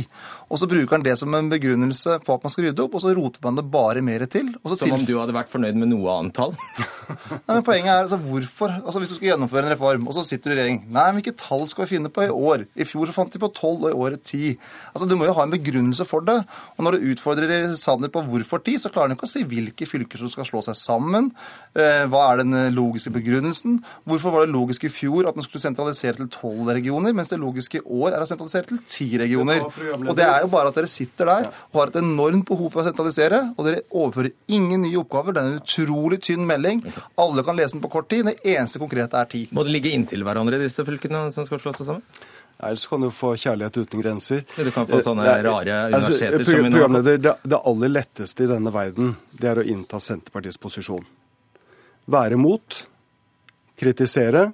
Og 0.50 0.58
så 0.58 0.68
bruker 0.70 0.98
han 0.98 1.06
det 1.06 1.14
som 1.20 1.34
en 1.38 1.50
begrunnelse 1.52 2.16
på 2.26 2.36
at 2.36 2.46
man 2.46 2.54
skal 2.54 2.66
rydde 2.66 2.82
opp, 2.82 2.96
og 2.98 3.04
så 3.04 3.14
roter 3.14 3.44
man 3.46 3.60
det 3.60 3.66
bare 3.70 4.02
mer 4.06 4.26
til. 4.26 4.50
som 4.66 4.78
til... 4.82 4.94
om 4.96 5.06
du 5.06 5.14
hadde 5.20 5.36
vært 5.36 5.52
fornøyd 5.52 5.78
med 5.78 5.92
noe 5.92 6.16
annet 6.16 6.36
tall? 6.40 6.56
Nei, 7.46 7.54
men 7.54 7.66
Poenget 7.66 7.92
er 7.92 8.04
altså 8.04 8.18
hvorfor 8.22 8.72
altså 8.80 9.02
Hvis 9.02 9.12
du 9.12 9.16
skal 9.18 9.32
gjennomføre 9.32 9.66
en 9.68 9.74
reform, 9.74 10.08
og 10.10 10.16
så 10.18 10.24
sitter 10.26 10.52
du 10.52 10.56
i 10.56 10.58
regjering 10.60 10.80
Nei, 10.88 11.06
men 11.10 11.20
hvilke 11.20 11.36
tall 11.38 11.66
skal 11.70 11.86
vi 11.86 11.96
finne 11.96 12.12
på 12.14 12.26
i 12.26 12.32
år? 12.34 12.66
I 12.74 12.88
fjor 12.88 13.10
så 13.10 13.16
fant 13.16 13.34
de 13.34 13.42
på 13.42 13.52
tolv, 13.58 13.86
og 13.86 13.94
i 13.94 14.00
året 14.08 14.26
ti. 14.26 14.56
Altså, 14.94 15.08
Du 15.10 15.16
må 15.20 15.30
jo 15.30 15.36
ha 15.38 15.46
en 15.46 15.54
begrunnelse 15.54 16.06
for 16.10 16.26
det. 16.26 16.38
Og 16.78 16.86
når 16.86 16.98
du 16.98 17.08
utfordrer 17.14 17.70
Sanner 17.80 18.12
på 18.14 18.24
hvorfor 18.26 18.64
ti, 18.66 18.78
så 18.82 18.92
klarer 18.94 19.12
han 19.12 19.18
ikke 19.18 19.30
å 19.30 19.32
si 19.32 19.46
hvilke 19.48 19.88
fylker 19.90 20.22
som 20.22 20.34
skal 20.34 20.48
slå 20.50 20.64
seg 20.66 20.78
sammen. 20.80 21.30
Eh, 21.78 22.06
hva 22.10 22.26
er 22.32 22.42
den 22.42 22.58
logiske 22.74 23.14
begrunnelsen? 23.14 23.80
Hvorfor 24.10 24.34
var 24.34 24.46
det 24.46 24.54
logisk 24.56 24.88
i 24.90 24.94
fjor 24.94 25.30
at 25.30 25.38
man 25.38 25.46
skulle 25.46 25.64
sentralisere 25.64 26.18
til 26.20 26.32
tolv 26.34 26.74
regioner, 26.74 27.14
mens 27.16 27.32
det 27.34 27.42
logiske 27.42 27.82
i 27.82 27.86
år 27.86 28.16
er 28.16 28.26
å 28.26 28.30
sentralisere 28.30 28.72
til 28.72 28.82
ti 28.90 29.10
regioner? 29.22 29.66
Og 30.00 30.14
det 30.18 30.26
er 30.26 30.39
er 30.40 30.48
jo 30.48 30.52
bare 30.54 30.72
at 30.72 30.80
dere 30.80 30.90
sitter 30.92 31.30
der 31.30 31.48
og 31.52 31.82
har 31.82 31.92
et 31.92 32.00
enormt 32.02 32.48
behov 32.50 32.72
for 32.74 32.82
å 32.82 32.88
sentralisere, 32.88 33.42
og 33.56 33.68
dere 33.68 33.84
overfører 33.90 34.34
ingen 34.56 34.84
nye 34.86 35.00
oppgaver. 35.02 35.36
Det 35.36 35.44
er 35.44 35.54
en 35.54 35.62
utrolig 35.62 36.22
tynn 36.26 36.48
melding. 36.50 36.84
Alle 37.22 37.46
kan 37.46 37.60
lese 37.60 37.78
den 37.78 37.84
på 37.86 37.92
kort 37.94 38.10
tid. 38.12 38.26
Det 38.30 38.56
eneste 38.56 38.82
konkrete 38.82 39.20
er 39.20 39.30
tid. 39.32 39.54
Må 39.56 39.68
det 39.68 39.76
ligge 39.76 39.94
inntil 39.94 40.26
hverandre, 40.28 40.62
disse 40.62 40.86
fylkene 40.88 41.28
som 41.36 41.48
skal 41.48 41.62
slå 41.64 41.76
seg 41.78 41.92
sammen? 41.92 42.28
Ellers 42.60 42.84
kan 42.92 43.02
du 43.02 43.08
få 43.16 43.36
kjærlighet 43.40 43.78
uten 43.78 44.02
grenser. 44.02 44.42
Du 44.58 44.72
kan 44.76 44.88
få 44.88 45.00
sånne 45.04 45.24
rare 45.46 45.78
altså, 45.96 46.12
universiteter 46.12 46.42
altså, 46.42 46.82
som 46.84 46.98
det, 47.06 47.36
det 47.54 47.60
aller 47.72 47.94
letteste 47.94 48.44
i 48.44 48.50
denne 48.52 48.74
verden, 48.76 49.14
det 49.32 49.48
er 49.48 49.62
å 49.62 49.64
innta 49.64 50.02
Senterpartiets 50.04 50.60
posisjon. 50.60 51.06
Være 52.12 52.36
mot, 52.42 52.82
kritisere, 53.80 54.50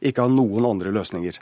ikke 0.00 0.24
ha 0.24 0.32
noen 0.32 0.70
andre 0.70 0.94
løsninger. 0.94 1.36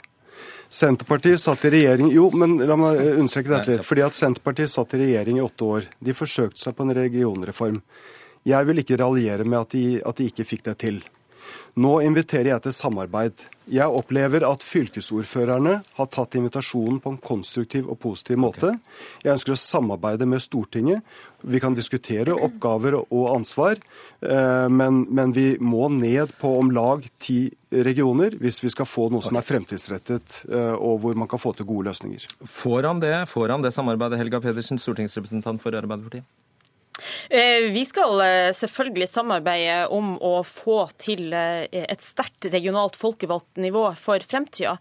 Senterpartiet 0.69 1.41
satt 1.41 1.63
i 1.65 1.71
regjering 1.73 2.11
Jo, 2.13 2.27
men 2.37 2.57
la 2.61 2.75
meg 2.77 2.99
understreke 3.15 3.49
dette 3.49 3.77
litt. 3.77 3.85
fordi 3.85 4.03
at 4.05 4.17
Senterpartiet 4.17 4.69
satt 4.69 4.93
i 4.93 5.01
regjering 5.01 5.39
i 5.39 5.41
åtte 5.41 5.65
år. 5.65 5.87
De 5.99 6.13
forsøkte 6.13 6.61
seg 6.61 6.75
på 6.77 6.85
en 6.85 6.93
regionreform. 6.93 7.81
Jeg 8.45 8.67
vil 8.69 8.83
ikke 8.83 8.99
raljere 9.01 9.43
med 9.45 9.59
at 9.59 9.73
de, 9.73 9.85
at 10.05 10.17
de 10.17 10.27
ikke 10.29 10.45
fikk 10.45 10.63
det 10.69 10.77
til. 10.85 11.01
Nå 11.81 11.99
inviterer 12.05 12.53
jeg 12.53 12.67
til 12.67 12.75
samarbeid. 12.75 13.45
Jeg 13.69 13.93
opplever 13.93 14.43
at 14.47 14.63
fylkesordførerne 14.65 15.75
har 15.97 16.07
tatt 16.09 16.35
invitasjonen 16.39 16.97
på 17.03 17.13
en 17.13 17.19
konstruktiv 17.21 17.89
og 17.91 17.99
positiv 18.01 18.39
måte. 18.41 18.73
Jeg 19.21 19.35
ønsker 19.35 19.53
å 19.53 19.59
samarbeide 19.61 20.25
med 20.29 20.41
Stortinget. 20.41 21.05
Vi 21.45 21.61
kan 21.61 21.77
diskutere 21.77 22.33
oppgaver 22.33 22.97
og 22.99 23.27
ansvar, 23.31 23.79
eh, 24.25 24.67
men, 24.73 25.05
men 25.13 25.35
vi 25.37 25.53
må 25.61 25.87
ned 25.93 26.33
på 26.41 26.55
om 26.59 26.73
lag 26.75 27.05
ti 27.21 27.45
regioner 27.69 28.35
hvis 28.41 28.59
vi 28.63 28.73
skal 28.73 28.89
få 28.89 29.07
noe 29.13 29.23
som 29.23 29.37
er 29.37 29.45
fremtidsrettet 29.45 30.41
eh, 30.49 30.73
og 30.73 30.99
hvor 31.05 31.15
man 31.21 31.29
kan 31.29 31.41
få 31.41 31.53
til 31.53 31.69
gode 31.69 31.91
løsninger. 31.91 32.25
Får 32.43 32.89
han 32.89 33.05
det, 33.05 33.15
Får 33.29 33.53
han 33.53 33.63
det 33.63 33.75
samarbeidet, 33.75 34.19
Helga 34.19 34.41
Pedersen, 34.43 34.81
stortingsrepresentant 34.81 35.61
for 35.61 35.77
Arbeiderpartiet? 35.77 36.25
Eh, 37.29 37.71
vi 37.71 37.85
skal 37.85 38.21
eh, 38.21 38.51
selvfølgelig 38.55 39.07
samarbeide 39.09 39.87
om 39.93 40.15
å 40.21 40.39
få 40.47 40.81
til 40.99 41.33
eh, 41.35 41.65
et 41.69 42.03
sterkt 42.03 42.49
regionalt 42.53 42.97
folkevalgt 42.99 43.59
nivå 43.61 43.85
for 43.99 44.23
fremtida. 44.25 44.75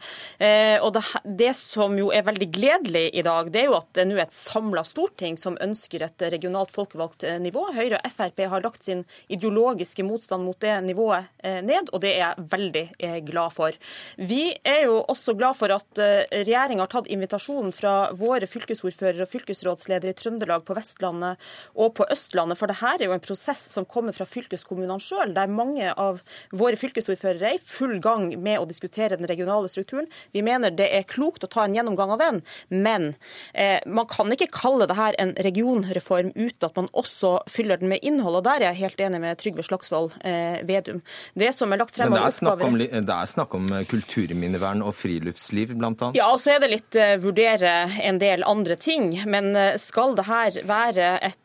Og 0.85 0.97
det, 1.25 1.51
som 1.57 1.95
jo 1.99 2.11
er 2.15 2.25
veldig 2.27 2.49
gledelig 2.55 3.05
i 3.17 3.23
dag, 3.27 3.51
det 3.53 3.63
er 3.63 3.69
jo 3.69 3.77
at 3.79 3.89
det 3.97 4.05
nå 4.09 4.17
er 4.17 4.25
et 4.27 4.35
samla 4.35 4.85
storting 4.87 5.39
som 5.41 5.57
ønsker 5.63 6.03
et 6.05 6.25
regionalt 6.33 6.73
folkevalgt 6.75 7.25
nivå. 7.43 7.65
Høyre 7.77 7.99
og 7.99 8.15
Frp 8.15 8.43
har 8.53 8.65
lagt 8.65 8.87
sin 8.87 9.05
ideologiske 9.33 10.05
motstand 10.07 10.47
mot 10.47 10.59
det 10.63 10.75
nivået 10.87 11.29
ned, 11.67 11.91
og 11.93 12.03
det 12.05 12.13
er 12.15 12.21
jeg 12.23 12.47
veldig 12.53 12.85
glad 13.29 13.55
for. 13.57 13.79
Vi 14.17 14.43
er 14.69 14.85
jo 14.89 15.01
også 15.11 15.35
glad 15.39 15.59
for 15.59 15.75
at 15.75 16.03
regjeringa 16.33 16.85
har 16.85 16.93
tatt 16.93 17.11
invitasjonen 17.13 17.75
fra 17.75 17.97
våre 18.19 18.49
fylkesordførere 18.51 19.27
og 19.27 19.33
fylkesrådsledere 19.33 20.15
i 20.15 20.19
Trøndelag, 20.19 20.65
på 20.69 20.77
Vestlandet 20.79 21.51
og 21.79 21.95
på 21.99 22.08
Østlandet. 22.13 22.59
For 22.61 22.71
det 22.71 22.79
her 22.83 22.99
er 22.99 23.09
jo 23.09 23.17
en 23.17 23.25
prosess 23.25 23.67
som 23.73 23.87
kommer 23.89 24.17
fra 24.17 24.27
fylkeskommunene 24.29 25.01
sjøl, 25.03 25.35
der 25.37 25.51
mange 25.53 25.93
av 25.95 26.23
våre 26.53 26.79
fylkesordførere 26.79 27.53
er 27.53 27.59
i 27.59 27.63
full 27.63 27.99
gang 28.05 28.31
med 28.41 28.61
å 28.61 28.69
diskutere 28.69 29.19
den 29.19 29.29
regionale 29.31 29.71
strukturen. 29.73 30.09
Vi 30.33 30.43
mener 30.45 30.75
det 30.75 30.89
er 30.95 31.09
klokt 31.09 31.45
å 31.45 31.51
ta 31.51 31.67
en 31.67 31.77
gjennomgang 31.77 32.15
av 32.15 32.23
den, 32.23 32.43
men 32.69 33.11
eh, 33.53 33.79
man 33.87 34.09
kan 34.11 34.33
ikke 34.35 34.51
kalle 34.55 34.89
det 34.89 34.99
her 34.99 35.17
en 35.23 35.35
regionreform 35.47 36.33
uten 36.35 36.69
at 36.69 36.77
man 36.79 36.91
også 36.93 37.39
fyller 37.51 37.81
den 37.81 37.93
med 37.93 38.05
innhold. 38.07 38.41
og 38.41 38.47
Der 38.49 38.63
er 38.63 38.73
jeg 38.73 38.83
helt 38.85 39.03
enig 39.09 39.23
med 39.23 39.41
Trygve 39.41 39.65
Slagsvold 39.67 40.15
eh, 40.27 40.61
Vedum. 40.69 41.03
Det 41.39 41.53
som 41.57 41.73
er 41.73 41.83
lagt 41.83 41.97
frem 41.97 42.13
Men 42.13 42.21
det 42.21 42.27
er, 42.27 42.37
snakk 42.39 42.65
om, 42.67 42.79
det 42.79 43.17
er 43.19 43.33
snakk 43.33 43.59
om 43.59 43.69
eh, 43.73 43.87
kulturminnevern 43.89 44.85
og 44.85 44.95
friluftsliv, 44.99 45.75
bl.a.? 45.79 46.13
Ja, 46.19 46.31
og 46.33 46.41
så 46.43 46.57
er 46.57 46.63
det 46.65 46.73
litt 46.73 46.99
uh, 46.99 47.17
vurdere 47.23 47.75
en 48.05 48.21
del 48.23 48.45
andre 48.49 48.79
ting. 48.81 49.13
Men 49.29 49.53
uh, 49.57 49.77
skal 49.81 50.17
det 50.19 50.29
her 50.29 50.63
være 50.69 51.13
et 51.31 51.39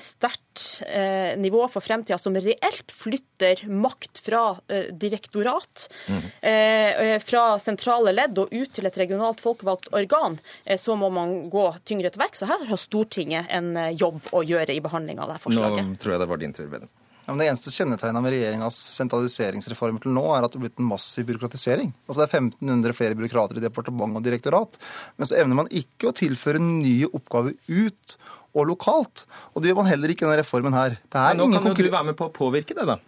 sterkt 0.00 0.82
eh, 0.86 1.38
nivå 1.38 1.68
for 1.68 1.84
fremtida 1.84 2.18
som 2.18 2.36
reelt 2.36 2.92
flytter 2.92 3.64
makt 3.68 4.20
fra 4.24 4.42
eh, 4.68 4.90
direktorat, 4.90 5.86
mm. 6.08 6.26
eh, 6.50 7.14
fra 7.24 7.44
sentrale 7.62 8.14
ledd 8.14 8.38
og 8.38 8.52
ut 8.54 8.74
til 8.74 8.88
et 8.88 8.98
regionalt 8.98 9.42
folkevalgt 9.42 9.90
organ, 9.94 10.38
eh, 10.64 10.80
så 10.80 10.96
må 10.98 11.10
man 11.14 11.48
gå 11.52 11.68
tyngre 11.84 12.12
til 12.12 12.22
verks. 12.22 12.42
Så 12.42 12.50
her 12.50 12.66
har 12.68 12.80
Stortinget 12.80 13.50
en 13.50 13.74
eh, 13.76 13.94
jobb 13.98 14.20
å 14.32 14.44
gjøre 14.46 14.74
i 14.74 14.82
behandlinga 14.84 15.26
av 15.26 15.34
dette 15.34 15.46
forslaget. 15.46 15.88
Nå 15.88 16.02
tror 16.02 16.16
jeg 16.16 16.24
det 16.24 16.30
var 16.34 16.44
din 16.44 16.54
tur, 16.56 16.70
Vedum. 16.70 16.92
Ja, 17.24 17.32
men 17.32 17.40
det 17.40 17.46
eneste 17.48 17.72
kjennetegnet 17.72 18.20
med 18.20 18.34
regjeringas 18.34 18.76
sentraliseringsreformer 18.98 20.02
til 20.04 20.12
nå, 20.12 20.24
er 20.34 20.44
at 20.44 20.52
det 20.52 20.58
har 20.58 20.64
blitt 20.66 20.82
en 20.82 20.90
massiv 20.90 21.24
byråkratisering. 21.30 21.94
Altså 22.04 22.20
Det 22.20 22.26
er 22.26 22.42
1500 22.50 22.96
flere 22.98 23.16
byråkrater 23.16 23.60
i 23.60 23.64
departement 23.64 24.20
og 24.20 24.26
direktorat. 24.26 24.76
Men 25.16 25.30
så 25.30 25.38
evner 25.40 25.62
man 25.62 25.70
ikke 25.72 26.10
å 26.10 26.16
tilføre 26.16 26.60
nye 26.60 27.08
oppgaver 27.16 27.56
ut 27.72 28.16
og 28.54 28.68
lokalt. 28.70 29.26
Og 29.54 29.62
det 29.62 29.70
gjør 29.70 29.82
man 29.82 29.90
heller 29.90 30.14
ikke 30.14 30.24
i 30.24 30.28
denne 30.28 30.42
reformen 30.42 30.76
her. 30.76 31.00
nå 31.10 31.50
kan 31.52 31.72
jo 31.72 31.74
du 31.74 31.90
være 31.90 32.12
med 32.12 32.18
på 32.18 32.30
å 32.30 32.34
påvirke 32.34 32.76
det, 32.76 32.86
da. 32.88 33.00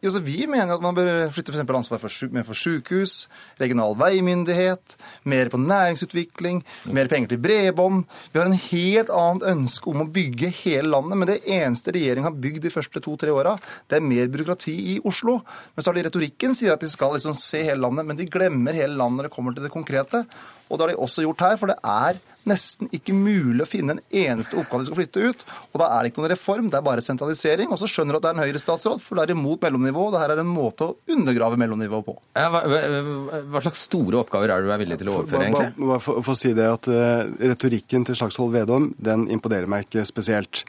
Ja, 0.00 0.08
så 0.08 0.22
Vi 0.24 0.46
mener 0.48 0.72
at 0.72 0.80
man 0.80 0.96
bør 0.96 1.28
flytte 1.28 1.52
for 1.52 1.76
ansvar 1.76 2.00
for, 2.00 2.08
for 2.08 2.56
sykehus, 2.56 3.26
regional 3.60 3.92
veimyndighet, 4.00 4.94
mer 5.28 5.50
på 5.52 5.60
næringsutvikling, 5.60 6.62
mer 6.96 7.10
penger 7.12 7.34
til 7.34 7.42
bredbånd. 7.44 8.06
Vi 8.32 8.40
har 8.40 8.48
en 8.48 8.56
helt 8.56 9.12
annet 9.12 9.44
ønske 9.50 9.92
om 9.92 10.06
å 10.06 10.08
bygge 10.08 10.48
hele 10.62 10.88
landet, 10.88 11.20
men 11.20 11.28
det 11.28 11.42
eneste 11.44 11.92
regjeringen 11.92 12.30
har 12.30 12.40
bygd 12.46 12.64
de 12.64 12.72
første 12.72 13.02
to-tre 13.04 13.34
åra, 13.34 13.58
det 13.92 13.98
er 13.98 14.08
mer 14.08 14.32
byråkrati 14.32 14.78
i 14.94 14.96
Oslo. 15.04 15.42
Men 15.74 15.84
så 15.84 15.92
har 15.92 16.00
de 16.00 16.06
retorikken 16.08 16.56
sier 16.56 16.72
at 16.72 16.80
de 16.80 16.88
skal 16.88 17.18
liksom 17.18 17.36
se 17.36 17.60
hele 17.60 17.84
landet, 17.84 18.08
men 18.08 18.16
de 18.16 18.30
glemmer 18.30 18.80
hele 18.80 18.96
landet 18.96 19.20
når 19.20 19.28
det 19.28 19.34
kommer 19.36 19.52
til 19.52 19.68
det 19.68 19.74
konkrete. 19.74 20.24
Og 20.70 20.78
det 20.78 20.86
har 20.86 20.92
de 20.94 21.02
også 21.02 21.24
gjort 21.26 21.42
her, 21.44 21.56
for 21.60 21.72
det 21.72 21.78
er 21.82 22.20
nesten 22.48 22.88
ikke 22.94 23.12
mulig 23.12 23.64
å 23.64 23.68
finne 23.68 23.96
en 23.96 24.02
eneste 24.22 24.56
oppgave 24.58 24.84
de 24.84 24.88
skal 24.88 24.98
flytte 25.00 25.24
ut. 25.28 25.42
Og 25.74 25.82
da 25.82 25.88
er 25.92 26.02
det 26.02 26.10
ikke 26.10 26.22
noen 26.22 26.32
reform, 26.32 26.68
det 26.72 26.78
er 26.78 26.86
bare 26.86 27.04
sentralisering. 27.04 27.72
Og 27.72 27.80
så 27.80 27.88
skjønner 27.90 28.16
du 28.16 28.20
at 28.20 28.24
det 28.24 28.30
er 28.30 28.38
en 28.38 28.44
Høyre-statsråd, 28.44 29.02
for 29.04 29.18
det 29.18 29.26
er 29.26 29.34
imot 29.34 29.64
mellomnivå. 29.66 30.06
Og 30.08 30.14
det 30.14 30.22
her 30.22 30.34
er 30.34 30.42
en 30.42 30.52
måte 30.52 30.88
å 30.88 30.94
undergrave 31.12 31.58
mellomnivået 31.60 32.06
på. 32.06 32.16
Hva, 32.38 32.62
hva, 32.64 33.42
hva, 33.50 33.64
slags 33.66 33.84
store 33.90 34.22
oppgaver 34.22 34.54
er 34.54 34.62
det 34.62 34.70
du 34.70 34.74
er 34.76 34.82
villig 34.84 35.00
til 35.02 35.12
å 35.12 35.18
overføre, 35.18 35.50
egentlig? 35.50 35.90
Bare 35.90 36.00
for, 36.06 36.22
for, 36.22 36.38
å 36.38 36.40
si 36.40 36.54
det 36.56 36.70
at 36.70 36.88
uh, 36.90 37.26
Retorikken 37.52 38.08
til 38.08 38.18
Slagsvold 38.18 38.56
Vedum 38.56 38.90
den 39.00 39.28
imponerer 39.32 39.70
meg 39.70 39.88
ikke 39.88 40.06
spesielt. 40.08 40.64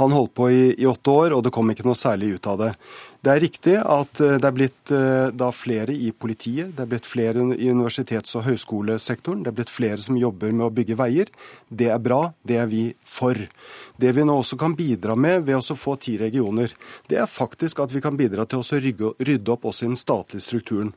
Han 0.00 0.14
holdt 0.14 0.34
på 0.36 0.50
i, 0.50 0.62
i, 0.74 0.86
åtte 0.90 1.12
år, 1.12 1.36
og 1.36 1.44
det 1.46 1.54
kom 1.54 1.70
ikke 1.70 1.86
noe 1.86 1.98
særlig 1.98 2.34
ut 2.36 2.48
av 2.50 2.60
det. 2.60 2.72
Det 3.24 3.32
er 3.32 3.40
riktig 3.40 3.74
at 3.80 4.20
eh, 4.20 4.36
det 4.36 4.48
er 4.48 4.56
blitt 4.56 4.90
eh, 4.92 5.30
da 5.32 5.48
flere 5.54 5.94
i 5.96 6.10
politiet, 6.12 6.74
det 6.76 6.82
er 6.84 6.90
blitt 6.90 7.06
flere 7.08 7.40
i 7.56 7.70
universitets- 7.72 8.34
og 8.36 8.44
høyskolesektoren, 8.44 9.44
det 9.44 9.52
er 9.52 9.56
blitt 9.62 9.72
flere 9.72 10.02
som 10.02 10.18
jobber 10.20 10.52
med 10.52 10.66
å 10.66 10.72
bygge 10.74 10.98
veier. 11.00 11.30
Det 11.70 11.88
er 11.94 12.02
bra, 12.04 12.34
det 12.44 12.58
er 12.60 12.68
vi 12.68 12.84
for. 13.08 13.38
Det 13.96 14.10
vi 14.12 14.24
nå 14.26 14.34
også 14.40 14.58
kan 14.58 14.74
bidra 14.74 15.14
med 15.14 15.44
ved 15.46 15.60
å 15.60 15.76
få 15.78 15.94
ti 16.02 16.16
regioner, 16.18 16.72
det 17.06 17.20
er 17.22 17.30
faktisk 17.30 17.78
at 17.84 17.92
vi 17.94 18.02
kan 18.02 18.16
bidra 18.18 18.46
til 18.46 18.62
å 18.62 18.80
rydde 18.82 19.52
opp 19.54 19.68
også 19.70 19.86
i 19.86 19.92
den 19.92 20.00
statlige 20.00 20.42
strukturen. 20.42 20.90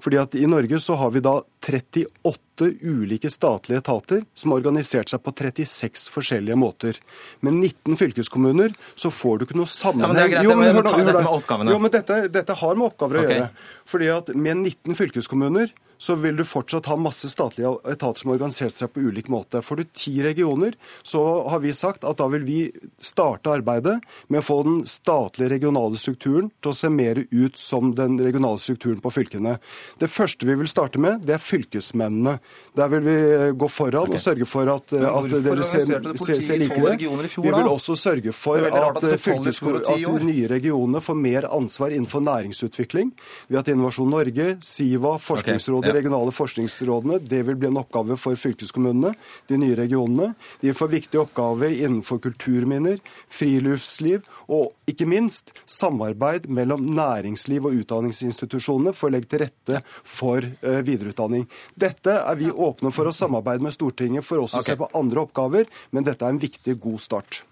Fordi 0.00 0.16
at 0.16 0.36
I 0.38 0.46
Norge 0.48 0.80
så 0.80 0.96
har 0.96 1.12
vi 1.12 1.20
da 1.20 1.34
38 1.66 2.70
ulike 2.80 3.28
statlige 3.30 3.82
etater 3.82 4.22
som 4.32 4.54
har 4.54 4.62
organisert 4.62 5.12
seg 5.12 5.20
på 5.20 5.34
36 5.36 6.08
forskjellige 6.14 6.56
måter. 6.56 7.00
Med 7.44 7.58
19 7.58 7.98
fylkeskommuner 8.00 8.72
så 8.94 9.12
får 9.12 9.42
du 9.42 9.44
ikke 9.48 9.58
noe 9.60 9.68
sammenheng 9.68 10.08
ja, 10.08 10.14
men 10.14 10.16
det 10.16 10.24
er 10.24 10.32
greit, 10.32 10.48
jo, 10.48 10.56
men, 10.56 10.70
hør, 10.70 10.88
hør, 10.88 11.10
dette 11.10 11.58
med. 11.60 11.74
Jo, 11.74 11.82
men 11.84 11.94
dette, 11.98 12.22
dette 12.38 12.58
har 12.62 12.80
med 12.80 12.88
oppgaver 12.88 13.20
å 13.20 13.26
okay. 13.26 13.36
gjøre. 13.36 13.68
Fordi 13.92 14.10
at 14.14 14.32
med 14.32 14.64
19 14.64 14.98
fylkeskommuner 15.02 15.76
så 15.98 16.14
vil 16.14 16.36
du 16.38 16.44
fortsatt 16.46 16.86
ha 16.86 16.96
masse 16.96 17.28
statlige 17.30 17.74
etater 17.90 18.22
som 18.22 18.30
har 18.30 18.38
organisert 18.38 18.76
seg 18.76 18.92
på 18.94 19.02
ulik 19.08 19.28
måte. 19.32 19.62
Får 19.62 19.80
du 19.80 19.84
ti 19.92 20.14
regioner, 20.22 20.76
så 21.02 21.22
har 21.50 21.62
vi 21.64 21.74
sagt 21.74 22.06
at 22.06 22.20
da 22.20 22.28
vil 22.30 22.46
vi 22.46 22.58
starte 23.02 23.50
arbeidet 23.58 23.98
med 24.28 24.40
å 24.40 24.46
få 24.46 24.60
den 24.66 24.78
statlige 24.88 25.50
regionale 25.56 25.98
strukturen 25.98 26.52
til 26.62 26.72
å 26.72 26.78
se 26.78 26.90
mer 26.92 27.24
ut 27.30 27.58
som 27.58 27.92
den 27.98 28.18
regionale 28.22 28.62
strukturen 28.62 29.02
på 29.02 29.12
fylkene. 29.12 29.56
Det 29.98 30.10
første 30.12 30.46
vi 30.46 30.56
vil 30.60 30.70
starte 30.70 31.02
med, 31.02 31.24
det 31.26 31.34
er 31.36 31.42
fylkesmennene. 31.42 32.38
Der 32.78 32.92
vil 32.94 33.04
vi 33.06 33.16
eh, 33.18 33.46
gå 33.58 33.70
foran 33.72 34.06
okay. 34.06 34.20
og 34.20 34.22
sørge 34.22 34.48
for 34.48 34.70
at, 34.70 34.94
at 34.94 35.30
dere 35.34 35.66
ser, 35.66 35.84
ser, 36.14 36.42
ser 36.44 36.62
like 36.62 36.78
det. 36.78 37.28
Vi 37.34 37.50
vil 37.50 37.72
også 37.72 37.98
sørge 37.98 38.34
for 38.36 38.62
at, 38.62 39.02
at, 39.02 39.98
nye 40.28 40.48
regionene 40.50 41.02
får 41.02 41.18
mer 41.18 41.50
ansvar 41.50 41.94
innenfor 41.94 42.22
næringsutvikling 42.22 43.10
ved 43.48 43.60
at 43.62 43.70
Innovasjon 43.72 44.10
Norge, 44.12 44.50
Siva, 44.64 45.16
Forskningsrådet 45.22 45.87
de 45.88 45.96
regionale 45.96 46.34
forskningsrådene. 46.34 47.18
Det 47.24 47.42
vil 47.48 47.58
bli 47.58 47.70
en 47.70 47.80
oppgave 47.80 48.16
for 48.20 48.38
fylkeskommunene, 48.38 49.14
de 49.48 49.60
nye 49.60 49.76
regionene. 49.78 50.32
De 50.62 50.74
får 50.76 50.92
viktige 50.94 51.22
oppgaver 51.24 51.74
innenfor 51.74 52.20
kulturminner, 52.24 53.00
friluftsliv 53.32 54.26
og 54.48 54.72
ikke 54.88 55.08
minst 55.08 55.52
samarbeid 55.68 56.48
mellom 56.52 56.86
næringsliv 56.96 57.68
og 57.68 57.80
utdanningsinstitusjonene 57.82 58.94
for 58.96 59.10
å 59.10 59.16
legge 59.16 59.32
til 59.32 59.44
rette 59.44 59.82
for 60.02 60.44
uh, 60.44 60.80
videreutdanning. 60.86 61.48
Dette 61.78 62.20
er 62.22 62.40
vi 62.40 62.52
åpne 62.52 62.92
for 62.94 63.08
å 63.08 63.14
samarbeide 63.14 63.64
med 63.64 63.76
Stortinget 63.76 64.26
for 64.26 64.44
også 64.44 64.62
å 64.62 64.64
okay. 64.64 64.74
se 64.74 64.80
på 64.80 64.90
andre 64.98 65.26
oppgaver, 65.26 65.68
men 65.92 66.08
dette 66.08 66.24
er 66.24 66.34
en 66.34 66.42
viktig, 66.42 66.78
god 66.80 67.04
start. 67.04 67.42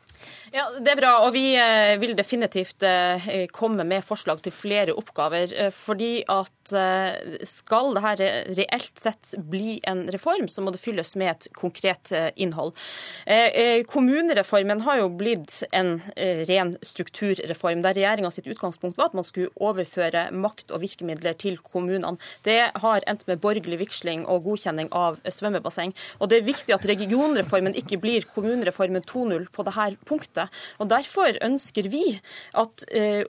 Ja, 0.56 0.70
Det 0.80 0.88
er 0.88 0.96
bra, 0.96 1.10
og 1.20 1.34
vi 1.34 1.50
eh, 1.60 1.98
vil 2.00 2.14
definitivt 2.16 2.80
eh, 2.86 3.44
komme 3.52 3.84
med 3.84 4.04
forslag 4.06 4.38
til 4.40 4.54
flere 4.56 4.94
oppgaver. 4.96 5.50
Eh, 5.52 5.68
fordi 5.74 6.22
at 6.32 6.52
skal 7.46 7.92
dette 7.94 8.28
reelt 8.56 8.98
sett 8.98 9.34
bli 9.50 9.76
en 9.86 10.00
reform, 10.10 10.48
så 10.50 10.64
må 10.64 10.72
det 10.74 10.80
fylles 10.82 11.12
med 11.20 11.28
et 11.30 11.46
konkret 11.54 12.10
innhold. 12.34 12.72
Kommunereformen 13.86 14.82
har 14.82 14.98
jo 14.98 15.06
blitt 15.14 15.60
en 15.70 16.00
ren 16.50 16.72
strukturreform, 16.82 17.84
der 17.84 17.94
regjeringa 17.94 18.32
sitt 18.34 18.48
utgangspunkt 18.50 18.98
var 18.98 19.12
at 19.12 19.14
man 19.14 19.28
skulle 19.28 19.52
overføre 19.62 20.24
makt 20.34 20.74
og 20.74 20.82
virkemidler 20.82 21.38
til 21.38 21.60
kommunene. 21.62 22.16
Det 22.42 22.58
har 22.82 23.06
endt 23.06 23.22
med 23.30 23.38
borgerlig 23.44 23.78
vigsling 23.84 24.26
og 24.26 24.42
godkjenning 24.48 24.90
av 24.90 25.22
svømmebasseng. 25.22 25.94
Og 26.18 26.32
det 26.32 26.40
er 26.40 26.50
viktig 26.50 26.74
at 26.74 26.90
regionreformen 26.90 27.78
ikke 27.78 28.00
blir 28.02 28.26
kommunereformen 28.34 29.06
2.0 29.06 29.46
på 29.54 29.68
dette 29.70 29.88
punktet. 30.10 30.45
Og 30.82 30.90
Derfor 30.90 31.36
ønsker 31.44 31.88
vi 31.92 32.02
at 32.56 32.84
uh, 32.90 33.22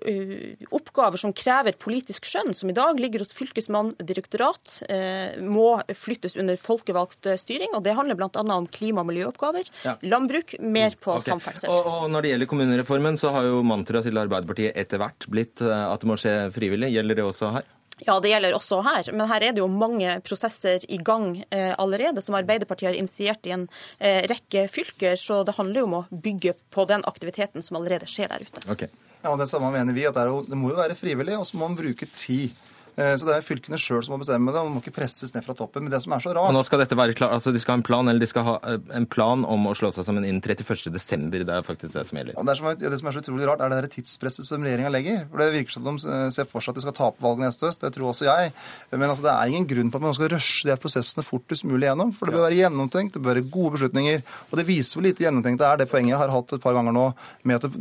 oppgaver 0.76 1.20
som 1.22 1.34
krever 1.36 1.78
politisk 1.80 2.28
skjønn, 2.30 2.54
som 2.58 2.72
i 2.72 2.76
dag 2.78 3.00
ligger 3.02 3.24
hos 3.24 3.36
fylkesmann, 3.38 3.94
direktorat, 4.00 4.80
uh, 4.92 5.38
må 5.44 5.70
flyttes 5.98 6.38
under 6.40 6.60
folkevalgt 6.62 7.30
styring. 7.42 7.74
og 7.78 7.84
Det 7.88 7.96
handler 7.98 8.20
bl.a. 8.20 8.30
om 8.58 8.70
klima- 8.72 9.04
og 9.04 9.10
miljøoppgaver, 9.12 9.70
ja. 9.86 9.98
landbruk, 10.06 10.58
mer 10.62 10.98
på 11.00 11.18
okay. 11.18 11.32
samferdsel. 11.32 11.72
Og, 11.74 11.90
og, 11.94 12.12
Når 12.14 12.26
det 12.26 12.34
gjelder 12.34 12.52
kommunereformen, 12.54 13.20
så 13.20 13.34
har 13.36 13.50
jo 13.50 13.64
mantraet 13.66 14.08
til 14.08 14.22
Arbeiderpartiet 14.22 14.78
etter 14.78 15.02
hvert 15.02 15.28
blitt 15.32 15.64
at 15.64 16.02
det 16.02 16.10
må 16.10 16.18
skje 16.20 16.36
frivillig. 16.56 16.94
Gjelder 16.96 17.20
det 17.20 17.26
også 17.28 17.52
her? 17.58 17.74
Ja, 18.06 18.20
det 18.22 18.30
gjelder 18.30 18.54
også 18.54 18.82
her. 18.86 19.08
Men 19.14 19.30
her 19.32 19.42
er 19.48 19.56
det 19.56 19.62
jo 19.64 19.68
mange 19.72 20.20
prosesser 20.26 20.84
i 20.92 21.00
gang 21.02 21.40
eh, 21.50 21.74
allerede, 21.82 22.22
som 22.22 22.38
Arbeiderpartiet 22.38 22.92
har 22.92 23.00
initiert 23.00 23.48
i 23.50 23.56
en 23.56 23.66
eh, 23.98 24.22
rekke 24.30 24.68
fylker. 24.70 25.18
Så 25.18 25.42
det 25.48 25.56
handler 25.58 25.82
jo 25.82 25.88
om 25.90 25.98
å 26.02 26.06
bygge 26.12 26.54
på 26.74 26.86
den 26.90 27.06
aktiviteten 27.10 27.66
som 27.66 27.80
allerede 27.80 28.10
skjer 28.10 28.30
der 28.34 28.46
ute. 28.46 28.64
Okay. 28.70 28.92
Ja, 29.24 29.34
Det 29.36 29.50
samme 29.50 29.72
mener 29.74 29.98
vi. 29.98 30.06
at 30.06 30.14
det, 30.16 30.28
jo, 30.30 30.44
det 30.46 30.58
må 30.60 30.70
jo 30.72 30.78
være 30.78 30.96
frivillig, 30.96 31.40
og 31.40 31.48
så 31.50 31.58
må 31.58 31.68
man 31.68 31.80
bruke 31.80 32.06
tid. 32.14 32.54
Eh, 32.98 33.14
så 33.14 33.28
Det 33.28 33.34
er 33.36 33.46
fylkene 33.46 33.78
sjøl 33.78 34.02
som 34.02 34.16
må 34.16 34.24
bestemme 34.24 34.50
det, 34.50 34.58
og 34.58 34.72
det 34.72 34.74
må 34.74 34.82
ikke 34.82 34.96
presses 34.96 35.34
ned 35.36 35.46
fra 35.46 35.54
toppen. 35.58 35.86
Men 35.86 35.94
det 35.94 36.00
som 36.02 36.16
er 36.16 36.24
så 36.24 36.34
rart 36.34 36.50
Og 36.50 36.56
nå 36.56 36.64
skal 36.66 36.82
dette 36.82 36.98
være 36.98 37.14
klar, 37.18 37.30
altså 37.36 37.54
De 37.54 37.62
skal 37.62 37.76
ha 37.76 37.78
en 37.78 37.86
plan 37.86 38.10
eller 38.10 38.24
de 38.24 38.30
skal 38.30 38.46
ha 38.48 38.56
eh, 38.72 38.80
en 38.98 39.06
plan 39.06 39.44
om 39.46 39.68
å 39.70 39.76
slå 39.78 39.92
seg 39.94 40.08
sammen 40.08 40.26
innen 40.26 40.42
31.12. 40.42 41.30
Det 41.38 41.54
er 41.54 41.68
faktisk 41.68 41.94
det 41.94 42.06
som 42.10 42.18
gjelder. 42.18 42.34
Ja, 42.34 42.46
det, 42.50 42.56
som 42.58 42.70
er, 42.72 42.80
det, 42.82 42.98
som 42.98 43.10
er, 43.10 43.18
så 43.18 43.22
utrolig 43.22 43.50
rart, 43.50 43.62
er 43.62 43.74
det 43.74 43.82
der 43.84 43.94
tidspresset 43.94 44.50
som 44.50 44.66
regjeringa 44.66 44.90
legger. 44.94 45.28
For 45.30 45.44
Det 45.44 45.50
virker 45.54 45.78
som 45.78 45.86
de 45.86 45.94
eh, 46.10 46.24
ser 46.34 46.50
for 46.50 46.66
seg 46.66 46.74
at 46.74 46.80
de 46.80 46.86
skal 46.88 46.98
tape 46.98 47.22
valget 47.22 47.46
neste 47.46 47.70
høst. 47.70 47.86
Det 47.86 47.94
tror 47.94 48.10
også 48.16 48.26
jeg. 48.30 48.54
Men 48.96 49.06
altså, 49.12 49.28
det 49.28 49.36
er 49.36 49.54
ingen 49.54 49.70
grunn 49.70 49.94
på 49.94 50.02
at 50.02 50.08
man 50.08 50.18
skal 50.18 50.34
rushe 50.34 50.66
de 50.66 50.80
prosessene 50.82 51.26
fortest 51.28 51.68
mulig 51.70 51.92
gjennom. 51.92 52.16
For 52.18 52.26
det 52.26 52.38
bør 52.40 52.48
være 52.48 52.60
gjennomtenkt, 52.64 53.14
det 53.14 53.22
bør 53.22 53.38
være 53.38 53.46
gode 53.54 53.76
beslutninger. 53.78 54.26
Og 54.50 54.58
det 54.58 54.66
viser 54.72 54.98
hvor 54.98 55.06
lite 55.06 55.28
gjennomtenkt 55.28 55.62
det 55.62 55.70
er, 55.70 55.84
det 55.84 55.90
poenget 55.94 56.16
jeg 56.16 56.22
har 56.24 56.34
hatt 56.34 56.58
et 56.58 56.66
par 56.66 56.74
ganger 56.74 56.98
nå, 56.98 57.06
med 57.46 57.62
at 57.62 57.80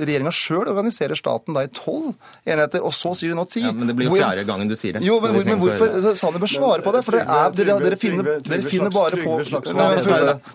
regjeringa 0.00 0.32
sjøl 0.32 0.64
organiserer 0.64 1.18
staten 1.18 1.56
da 1.56 1.66
i 1.66 1.72
tolv 1.76 2.14
enheter, 2.48 2.80
og 2.80 2.94
så 2.96 3.12
sier 3.18 3.34
de 3.34 3.36
nå 3.36 3.44
ti. 3.52 3.66
Ja, 3.66 3.74
gangen 4.48 4.70
du 4.70 4.76
sier 4.78 4.96
det. 4.96 5.04
Jo, 5.06 5.18
men, 5.22 5.36
men 5.46 5.60
hvorfor 5.60 6.14
Sanner 6.18 6.42
bør 6.42 6.52
svare 6.52 6.84
på 6.84 6.94
det? 6.96 7.02
For 7.06 7.18
det 7.18 7.22
er, 7.26 7.54
dere, 7.56 7.78
dere, 7.84 8.00
finner, 8.00 8.24
dere 8.46 8.62
finner 8.64 8.92
bare 8.94 9.20
på 9.20 9.38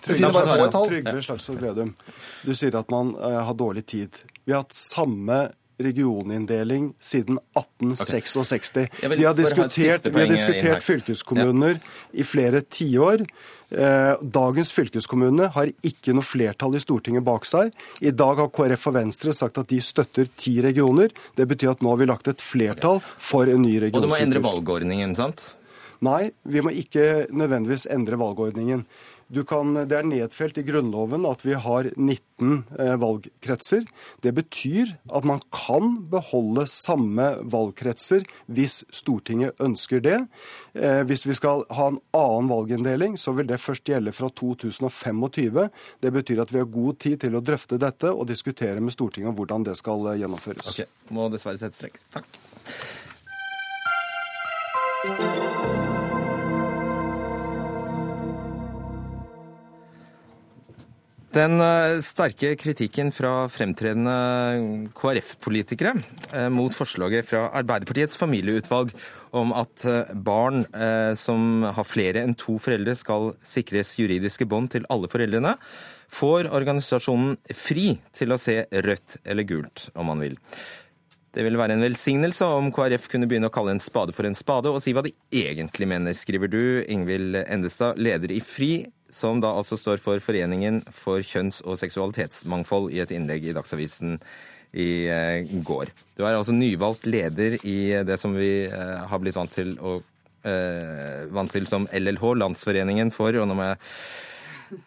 Trygve 0.08 1.22
Slagsvold 1.28 1.62
Vedum, 1.62 1.94
du 2.42 2.54
sier 2.56 2.78
at 2.80 2.92
man 2.92 3.14
uh, 3.16 3.42
har 3.46 3.56
dårlig 3.58 3.86
tid. 3.92 4.22
Vi 4.44 4.54
har 4.54 4.64
hatt 4.64 4.76
samme 4.76 5.44
regioninndeling 5.82 6.92
siden 7.00 7.38
1866. 7.58 8.70
Okay. 8.70 9.16
Vi 9.16 9.24
har 9.24 9.34
diskutert, 9.34 10.06
vi 10.06 10.20
har 10.20 10.30
diskutert 10.30 10.82
fylkeskommuner 10.82 11.80
ja. 11.80 11.96
i 12.12 12.24
flere 12.24 12.60
tiår. 12.60 13.26
Eh, 13.72 14.14
dagens 14.20 14.72
fylkeskommune 14.74 15.48
har 15.54 15.70
ikke 15.86 16.12
noe 16.12 16.26
flertall 16.26 16.76
i 16.76 16.82
Stortinget 16.82 17.24
bak 17.24 17.46
seg. 17.48 17.72
I 18.04 18.12
dag 18.12 18.42
har 18.42 18.50
KrF 18.52 18.90
og 18.90 18.96
Venstre 18.98 19.32
sagt 19.36 19.60
at 19.62 19.70
de 19.72 19.80
støtter 19.80 20.28
ti 20.36 20.58
regioner. 20.64 21.12
Det 21.38 21.48
betyr 21.48 21.72
at 21.72 21.84
nå 21.84 21.94
har 21.94 22.02
vi 22.02 22.10
lagt 22.10 22.28
et 22.28 22.44
flertall 22.44 23.00
for 23.16 23.48
en 23.48 23.64
ny 23.64 23.78
region. 23.80 24.02
Og 24.02 24.10
du 24.10 24.12
må 24.12 24.20
endre 24.20 24.44
valgordningen, 24.44 25.16
sant? 25.16 25.54
Nei, 26.02 26.32
vi 26.42 26.60
må 26.64 26.72
ikke 26.74 27.28
nødvendigvis 27.30 27.86
endre 27.94 28.18
valgordningen. 28.18 28.82
Kan, 29.48 29.72
det 29.88 29.96
er 29.96 30.04
nedfelt 30.04 30.58
i 30.60 30.64
Grunnloven 30.66 31.24
at 31.24 31.40
vi 31.46 31.54
har 31.56 31.86
19 31.96 32.64
eh, 32.78 32.96
valgkretser. 33.00 33.86
Det 34.20 34.32
betyr 34.36 34.92
at 35.08 35.24
man 35.24 35.40
kan 35.54 35.94
beholde 36.12 36.66
samme 36.68 37.30
valgkretser 37.40 38.26
hvis 38.52 38.82
Stortinget 38.92 39.56
ønsker 39.62 40.04
det. 40.04 40.18
Eh, 40.76 41.00
hvis 41.08 41.24
vi 41.24 41.34
skal 41.38 41.64
ha 41.72 41.88
en 41.94 42.00
annen 42.12 42.52
valginndeling, 42.52 43.16
så 43.16 43.32
vil 43.36 43.48
det 43.48 43.60
først 43.62 43.88
gjelde 43.88 44.12
fra 44.12 44.28
2025. 44.28 45.62
Det 46.04 46.12
betyr 46.12 46.44
at 46.44 46.52
vi 46.52 46.60
har 46.60 46.68
god 46.76 47.00
tid 47.00 47.24
til 47.24 47.38
å 47.38 47.44
drøfte 47.44 47.80
dette 47.80 48.12
og 48.12 48.28
diskutere 48.28 48.84
med 48.84 48.92
Stortinget 48.92 49.32
hvordan 49.38 49.64
det 49.64 49.78
skal 49.80 50.12
eh, 50.12 50.20
gjennomføres. 50.20 50.74
Ok, 50.74 50.84
Må 51.16 51.32
dessverre 51.32 51.60
sette 51.62 51.76
strek. 51.80 51.96
Takk. 52.12 52.28
Den 61.32 61.56
eh, 61.64 62.02
sterke 62.04 62.50
kritikken 62.60 63.08
fra 63.14 63.46
fremtredende 63.48 64.90
KrF-politikere 64.92 65.94
eh, 66.36 66.50
mot 66.52 66.74
forslaget 66.76 67.24
fra 67.30 67.46
Arbeiderpartiets 67.56 68.18
familieutvalg 68.20 68.92
om 69.40 69.54
at 69.56 69.86
eh, 69.88 70.12
barn 70.12 70.66
som 71.16 71.64
har 71.64 71.88
flere 71.88 72.20
enn 72.20 72.36
to 72.36 72.58
foreldre, 72.60 72.92
skal 72.98 73.32
sikres 73.40 73.94
juridiske 73.96 74.44
bånd 74.44 74.74
til 74.74 74.84
alle 74.92 75.08
foreldrene, 75.08 75.54
får 76.12 76.50
organisasjonen 76.52 77.38
fri 77.56 77.94
til 78.12 78.36
å 78.36 78.40
se 78.40 78.60
rødt 78.84 79.22
eller 79.24 79.48
gult, 79.48 79.88
om 79.96 80.12
man 80.12 80.20
vil. 80.20 80.36
Det 81.32 81.46
ville 81.46 81.56
være 81.56 81.78
en 81.78 81.86
velsignelse 81.86 82.44
om 82.44 82.68
KrF 82.76 83.08
kunne 83.08 83.24
begynne 83.28 83.48
å 83.48 83.54
kalle 83.54 83.72
en 83.72 83.80
spade 83.80 84.12
for 84.12 84.28
en 84.28 84.36
spade, 84.36 84.68
og 84.68 84.84
si 84.84 84.92
hva 84.92 85.00
de 85.06 85.14
egentlig 85.32 85.88
mener, 85.88 86.12
skriver 86.12 86.52
du, 86.52 86.64
Ingvild 86.92 87.40
Endestad, 87.46 87.96
leder 87.96 88.36
i 88.36 88.42
FRI, 88.44 88.74
som 89.12 89.40
da 89.42 89.52
altså 89.52 89.76
står 89.78 90.00
for 90.02 90.22
Foreningen 90.24 90.82
for 90.94 91.20
kjønns- 91.26 91.62
og 91.66 91.78
seksualitetsmangfold, 91.80 92.90
i 92.92 93.02
et 93.04 93.12
innlegg 93.14 93.44
i 93.50 93.54
Dagsavisen 93.56 94.18
i 94.72 94.88
eh, 95.12 95.52
går. 95.64 95.92
Du 96.16 96.24
er 96.24 96.32
altså 96.38 96.54
nyvalgt 96.56 97.04
leder 97.06 97.58
i 97.60 97.78
det 98.08 98.16
som 98.20 98.32
vi 98.36 98.64
eh, 98.64 98.98
har 99.10 99.20
blitt 99.20 99.36
vant 99.36 99.52
til, 99.52 99.74
å, 99.84 99.98
eh, 100.48 101.26
vant 101.32 101.52
til 101.52 101.68
som 101.68 101.84
LLH, 101.92 102.24
Landsforeningen 102.40 103.12
for 103.12 103.36
og 103.36 103.48
nå 103.50 103.56
må 103.58 103.68
jeg 103.68 103.82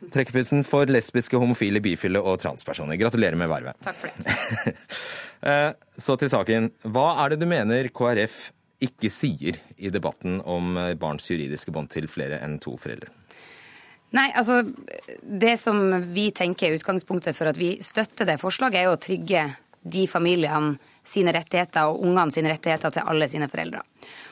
trekke 0.10 0.34
pusten, 0.34 0.64
for 0.66 0.90
lesbiske, 0.90 1.38
homofile, 1.38 1.82
bifile 1.86 2.18
og 2.18 2.40
transpersoner. 2.42 2.98
Gratulerer 2.98 3.38
med 3.38 3.52
vervet. 3.52 3.78
Takk 3.86 4.02
for 4.02 4.26
det. 4.26 4.76
Eh, 5.46 5.76
Så 6.02 6.16
til 6.18 6.30
saken. 6.32 6.72
Hva 6.90 7.20
er 7.22 7.34
det 7.36 7.38
du 7.38 7.46
mener 7.46 7.86
KrF 7.94 8.48
ikke 8.82 9.12
sier 9.14 9.60
i 9.78 9.92
debatten 9.94 10.40
om 10.42 10.72
eh, 10.82 10.96
barns 10.98 11.28
juridiske 11.30 11.70
bånd 11.76 11.92
til 11.94 12.08
flere 12.10 12.40
enn 12.42 12.56
to 12.64 12.74
foreldre? 12.82 13.12
Nei, 14.16 14.30
altså 14.38 14.62
Det 14.64 15.58
som 15.60 15.82
vi 16.16 16.30
tenker 16.36 16.70
er 16.70 16.80
utgangspunktet 16.80 17.36
for 17.38 17.52
at 17.52 17.60
vi 17.60 17.76
støtter 17.84 18.28
det 18.30 18.40
forslaget, 18.42 18.80
er 18.80 18.90
jo 18.90 18.96
å 18.96 19.02
trygge 19.02 19.46
de 19.86 20.06
familiene 20.10 20.80
sine 21.06 21.34
rettigheter 21.36 21.92
og 21.92 22.02
ungene 22.08 22.34
sine 22.34 22.50
rettigheter 22.50 22.94
til 22.94 23.06
alle 23.06 23.28
sine 23.30 23.50
foreldre. 23.52 23.84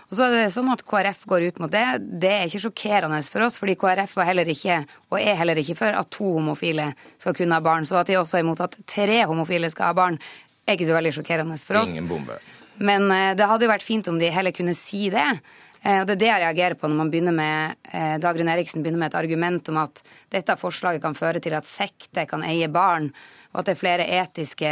Og 0.10 0.18
så 0.18 0.26
er 0.26 0.34
det 0.34 0.54
sånn 0.54 0.72
at 0.74 0.82
KrF 0.86 1.24
går 1.30 1.46
ut 1.50 1.60
mot 1.62 1.72
det. 1.74 1.84
Det 2.22 2.32
er 2.32 2.48
ikke 2.48 2.64
sjokkerende 2.66 3.20
for 3.34 3.46
oss, 3.46 3.60
fordi 3.62 3.76
KrF 3.82 4.16
var 4.20 4.30
heller 4.30 4.50
ikke, 4.50 4.80
og 5.12 5.20
er 5.20 5.38
heller 5.38 5.62
ikke 5.62 5.78
for 5.78 6.00
at 6.00 6.10
to 6.14 6.32
homofile 6.40 6.92
skal 7.22 7.38
kunne 7.38 7.58
ha 7.58 7.66
barn. 7.66 7.86
Så 7.90 8.00
at 8.02 8.10
de 8.10 8.18
også 8.18 8.40
er 8.40 8.46
imot 8.46 8.64
at 8.66 8.78
tre 8.90 9.22
homofile 9.30 9.70
skal 9.74 9.92
ha 9.92 9.98
barn, 9.98 10.20
er 10.66 10.78
ikke 10.78 10.90
så 10.90 10.98
veldig 10.98 11.14
sjokkerende 11.18 11.60
for 11.62 11.82
oss. 11.84 11.94
Ingen 11.94 12.10
bombe. 12.10 12.40
Men 12.82 13.10
eh, 13.14 13.34
det 13.38 13.50
hadde 13.50 13.68
jo 13.68 13.74
vært 13.74 13.86
fint 13.86 14.10
om 14.10 14.18
de 14.22 14.32
heller 14.34 14.56
kunne 14.56 14.74
si 14.78 15.06
det. 15.14 15.28
Eh, 15.84 16.00
Og 16.02 16.08
Det 16.08 16.16
er 16.16 16.22
det 16.22 16.30
jeg 16.32 16.44
reagerer 16.44 16.76
på 16.80 16.88
når 16.88 16.96
man 17.00 17.12
begynner 17.12 17.36
med, 17.36 17.76
eh, 17.92 18.18
Dagrun 18.24 18.48
Eriksen 18.50 18.84
begynner 18.84 19.00
med 19.00 19.12
et 19.14 19.20
argument 19.20 19.70
om 19.70 19.78
at 19.84 20.04
dette 20.32 20.56
forslaget 20.58 21.02
kan 21.02 21.14
føre 21.16 21.42
til 21.44 21.54
at 21.54 21.66
sekter 21.68 22.26
kan 22.26 22.44
eie 22.44 22.68
barn, 22.68 23.12
og 23.54 23.60
at 23.60 23.66
det 23.66 23.76
er 23.76 23.82
flere 23.82 24.08
etiske 24.22 24.72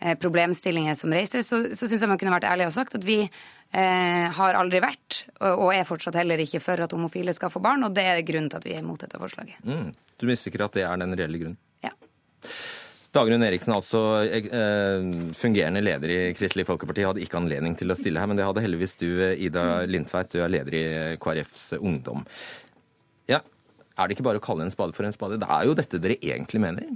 eh, 0.00 0.14
problemstillinger 0.18 0.94
som 0.98 1.12
reises. 1.14 1.46
Så, 1.48 1.74
så 1.74 1.86
syns 1.88 2.02
jeg 2.02 2.08
man 2.10 2.18
kunne 2.18 2.34
vært 2.34 2.50
ærlig 2.50 2.66
og 2.66 2.74
sagt 2.74 2.94
at 2.98 3.04
vi 3.06 3.20
eh, 3.22 4.26
har 4.38 4.58
aldri 4.58 4.80
vært, 4.82 5.24
og, 5.40 5.68
og 5.68 5.74
er 5.74 5.86
fortsatt 5.86 6.18
heller 6.18 6.38
ikke 6.42 6.60
for 6.60 6.80
at 6.80 6.92
homofile 6.92 7.34
skal 7.34 7.50
få 7.54 7.62
barn, 7.62 7.84
og 7.86 7.94
det 7.94 8.04
er 8.06 8.22
grunnen 8.26 8.50
til 8.50 8.58
at 8.58 8.66
vi 8.66 8.74
er 8.74 8.82
imot 8.82 9.00
dette 9.06 9.18
forslaget. 9.18 9.62
Mm. 9.64 9.94
Du 10.18 10.26
mistenker 10.26 10.64
at 10.66 10.74
det 10.74 10.82
er 10.82 10.96
den 10.98 11.14
reelle 11.14 11.38
grunnen? 11.38 11.58
Ja. 11.86 11.94
Dagrun 13.16 13.42
Eriksen, 13.42 13.72
altså 13.72 14.00
eh, 14.28 15.32
fungerende 15.32 15.80
leder 15.80 16.12
i 16.12 16.18
Kristelig 16.36 16.66
Folkeparti, 16.68 17.06
hadde 17.08 17.22
ikke 17.24 17.38
anledning 17.40 17.76
til 17.78 17.88
å 17.88 17.96
stille 17.96 18.20
her, 18.20 18.28
men 18.28 18.36
det 18.36 18.44
hadde 18.44 18.64
heldigvis 18.64 18.98
du, 19.00 19.08
Ida 19.32 19.86
Lindtveit, 19.88 20.28
du 20.34 20.42
er 20.44 20.52
leder 20.52 20.76
i 20.76 20.88
KrFs 21.22 21.70
Ungdom. 21.80 22.26
Ja, 23.32 23.40
er 23.98 24.06
det 24.06 24.18
ikke 24.18 24.26
bare 24.28 24.38
å 24.38 24.44
kalle 24.44 24.66
en 24.66 24.70
spade 24.70 24.94
for 24.94 25.08
en 25.08 25.16
spade? 25.16 25.40
Det 25.40 25.48
er 25.50 25.64
jo 25.66 25.72
dette 25.78 25.98
dere 26.04 26.18
egentlig 26.20 26.60
mener? 26.62 26.92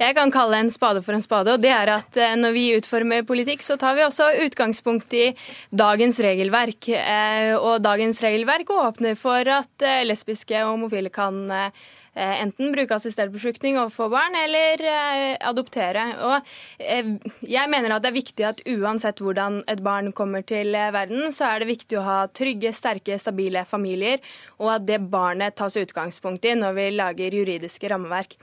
Jeg 0.00 0.16
kan 0.16 0.32
kalle 0.34 0.64
en 0.64 0.72
spade 0.72 1.04
for 1.06 1.14
en 1.14 1.22
spade, 1.22 1.52
og 1.52 1.62
det 1.62 1.70
er 1.76 1.92
at 1.92 2.16
eh, 2.18 2.34
når 2.40 2.56
vi 2.56 2.66
utformer 2.80 3.28
politikk, 3.28 3.62
så 3.62 3.76
tar 3.78 4.00
vi 4.00 4.08
også 4.08 4.32
utgangspunkt 4.48 5.12
i 5.14 5.28
dagens 5.70 6.18
regelverk. 6.24 6.88
Eh, 6.96 7.52
Og 7.60 7.84
dagens 7.84 8.24
regelverk 8.24 8.72
åpner 8.80 9.14
for 9.20 9.44
at 9.60 9.86
eh, 9.86 10.02
lesbiske 10.08 10.56
og 10.64 10.72
homofile 10.78 11.12
kan 11.12 11.44
eh, 11.52 11.88
enten 12.14 12.72
bruke 12.74 12.96
assistert 12.96 13.32
befruktning 13.32 13.78
få 13.92 14.08
barn, 14.10 14.34
eller 14.34 14.82
eh, 14.82 15.36
adoptere. 15.46 16.06
Og 16.26 16.48
eh, 16.78 17.12
jeg 17.46 17.70
mener 17.70 17.94
at 17.94 18.04
det 18.04 18.10
er 18.10 18.18
viktig 18.18 18.46
at 18.48 18.62
uansett 18.70 19.22
hvordan 19.22 19.60
et 19.70 19.82
barn 19.84 20.12
kommer 20.16 20.42
til 20.46 20.74
eh, 20.74 20.90
verden, 20.94 21.30
så 21.34 21.50
er 21.50 21.62
det 21.62 21.70
viktig 21.70 22.00
å 22.00 22.06
ha 22.06 22.18
trygge, 22.32 22.72
sterke, 22.76 23.18
stabile 23.20 23.64
familier, 23.68 24.18
og 24.58 24.74
at 24.78 24.88
det 24.88 25.02
barnet 25.12 25.58
tas 25.60 25.78
utgangspunkt 25.80 26.48
i 26.48 26.56
når 26.58 26.76
vi 26.78 26.90
lager 26.96 27.40
juridiske 27.40 27.92
rammeverk. 27.92 28.36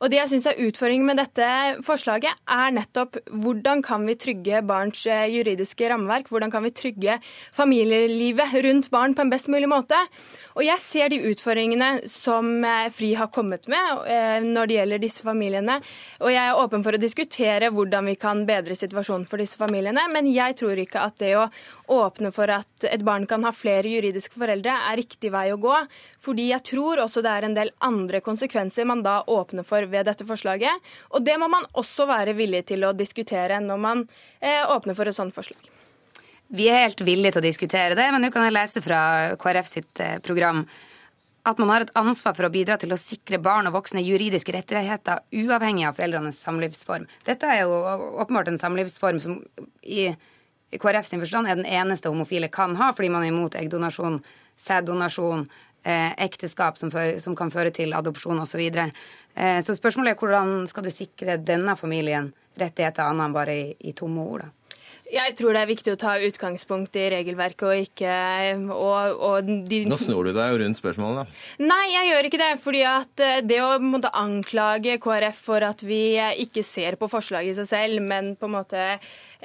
Og 0.00 0.10
det 0.12 0.20
jeg 0.20 0.32
synes 0.32 0.48
er 0.50 0.62
Utfordringen 0.66 1.06
med 1.08 1.20
dette 1.20 1.46
forslaget 1.86 2.36
er 2.50 2.72
nettopp 2.74 3.18
hvordan 3.32 3.82
kan 3.84 4.04
vi 4.08 4.16
trygge 4.18 4.62
barns 4.66 5.04
eh, 5.08 5.28
juridiske 5.32 5.88
rammeverk? 5.92 6.28
Hvordan 6.32 6.52
kan 6.52 6.64
vi 6.66 6.72
trygge 6.74 7.18
familielivet 7.54 8.56
rundt 8.66 8.90
barn 8.92 9.14
på 9.16 9.24
en 9.24 9.32
best 9.32 9.48
mulig 9.52 9.68
måte? 9.70 9.98
Og 10.56 10.64
Jeg 10.64 10.80
ser 10.80 11.12
de 11.12 11.20
utfordringene 11.30 12.08
som 12.10 12.64
eh, 12.64 12.88
FRI 12.92 13.14
har 13.20 13.30
kommet 13.32 13.68
med 13.72 14.04
eh, 14.10 14.38
når 14.44 14.68
det 14.68 14.78
gjelder 14.78 15.02
disse 15.02 15.24
familiene. 15.26 15.78
Og 16.20 16.32
jeg 16.32 16.42
er 16.44 16.60
åpen 16.60 16.84
for 16.84 16.96
å 16.96 17.00
diskutere 17.00 17.72
hvordan 17.72 18.12
vi 18.12 18.16
kan 18.20 18.44
bedre 18.48 18.76
situasjonen 18.76 19.26
for 19.28 19.40
disse 19.40 19.60
familiene. 19.60 20.08
Men 20.12 20.28
jeg 20.32 20.58
tror 20.60 20.80
ikke 20.80 21.04
at 21.08 21.20
det 21.22 21.34
å 21.40 21.48
åpne 21.92 22.32
for 22.34 22.50
at 22.52 22.86
et 22.88 23.04
barn 23.06 23.26
kan 23.28 23.44
ha 23.46 23.52
flere 23.54 23.90
juridiske 23.90 24.38
foreldre, 24.38 24.74
er 24.90 24.98
riktig 25.00 25.30
vei 25.34 25.48
å 25.52 25.60
gå. 25.60 25.74
Fordi 26.22 26.48
jeg 26.50 26.64
tror 26.72 27.02
også 27.04 27.22
det 27.24 27.32
er 27.32 27.46
en 27.48 27.56
del 27.56 27.72
andre 27.84 28.22
konsekvenser 28.24 28.88
man 28.88 29.04
da 29.06 29.20
åpner 29.26 29.66
for 29.66 29.86
ved 29.90 30.08
dette 30.08 30.26
forslaget. 30.28 30.90
Og 31.14 31.24
det 31.26 31.38
må 31.42 31.50
man 31.52 31.68
også 31.78 32.08
være 32.10 32.36
villig 32.38 32.64
til 32.72 32.86
å 32.88 32.94
diskutere 32.96 33.60
når 33.62 33.80
man 33.82 34.04
eh, 34.40 34.62
åpner 34.62 34.98
for 34.98 35.08
et 35.08 35.16
sånt 35.16 35.34
forslag. 35.36 35.72
Vi 36.46 36.68
er 36.70 36.84
helt 36.84 37.00
villige 37.02 37.34
til 37.34 37.42
å 37.42 37.48
diskutere 37.48 37.96
det, 37.98 38.10
men 38.14 38.22
nå 38.22 38.30
kan 38.34 38.46
jeg 38.46 38.54
lese 38.54 38.82
fra 38.84 39.00
KrF 39.40 39.70
sitt 39.70 40.02
eh, 40.02 40.18
program 40.22 40.62
at 41.46 41.60
man 41.62 41.70
har 41.70 41.84
et 41.84 41.92
ansvar 41.98 42.34
for 42.34 42.48
å 42.48 42.50
bidra 42.50 42.74
til 42.80 42.90
å 42.90 42.98
sikre 42.98 43.38
barn 43.42 43.68
og 43.68 43.76
voksne 43.76 44.02
juridiske 44.02 44.54
rettigheter 44.54 45.22
uavhengig 45.30 45.86
av 45.86 45.98
foreldrenes 45.98 46.40
samlivsform. 46.42 47.06
Dette 47.26 47.50
er 47.50 47.62
jo 47.62 47.76
åpenbart 48.22 48.50
en 48.50 48.58
samlivsform 48.58 49.20
som 49.22 49.38
i 49.82 50.08
KrF 50.82 51.08
sin 51.08 51.22
forstand 51.22 51.50
er 51.50 51.58
den 51.58 51.68
eneste 51.68 52.12
homofile 52.12 52.50
kan 52.52 52.76
ha, 52.80 52.92
fordi 52.96 53.10
man 53.12 53.24
er 53.24 53.32
imot 53.32 53.56
eggdonasjon, 53.58 54.20
sæddonasjon, 54.66 55.46
eh, 55.84 56.12
ekteskap 56.26 56.78
som, 56.80 56.90
før, 56.90 57.16
som 57.22 57.36
kan 57.38 57.52
føre 57.54 57.72
til 57.74 57.94
adopsjon 57.96 58.40
osv. 58.42 58.52
Så, 58.52 58.60
videre. 58.60 58.90
eh, 59.34 59.60
så 59.62 59.76
spørsmålet 59.76 60.14
er 60.14 60.20
hvordan 60.20 60.66
skal 60.70 60.86
du 60.86 60.90
sikre 60.90 61.38
denne 61.38 61.76
familien 61.76 62.32
rettigheter 62.56 63.04
annet 63.04 63.28
enn 63.28 63.36
bare 63.36 63.56
i, 63.56 63.66
i 63.90 63.96
tomme 63.96 64.24
ord? 64.24 64.46
da? 64.46 64.66
Jeg 65.06 65.36
tror 65.38 65.54
det 65.54 65.60
er 65.62 65.68
viktig 65.70 65.92
å 65.92 65.98
ta 66.00 66.16
utgangspunkt 66.18 66.96
i 66.98 67.04
regelverket 67.12 67.62
og 67.68 67.82
ikke 67.84 68.14
og, 68.74 69.20
og 69.22 69.50
de... 69.70 69.84
Nå 69.86 69.98
snor 70.02 70.26
du 70.26 70.32
deg 70.34 70.56
rundt 70.58 70.80
spørsmålet, 70.80 71.20
da. 71.22 71.66
Nei, 71.68 71.84
jeg 71.92 72.08
gjør 72.10 72.28
ikke 72.28 72.40
det. 72.40 72.48
fordi 72.64 72.80
at 72.90 73.22
eh, 73.22 73.38
det 73.46 73.60
å 73.62 73.76
måtte 73.82 74.10
anklage 74.18 74.98
KrF 75.02 75.44
for 75.46 75.62
at 75.62 75.84
vi 75.86 76.00
eh, 76.18 76.34
ikke 76.42 76.66
ser 76.66 76.98
på 76.98 77.10
forslaget 77.12 77.54
i 77.54 77.58
seg 77.60 77.70
selv, 77.70 78.02
men 78.02 78.34
på 78.34 78.50
en 78.50 78.56
måte 78.56 78.88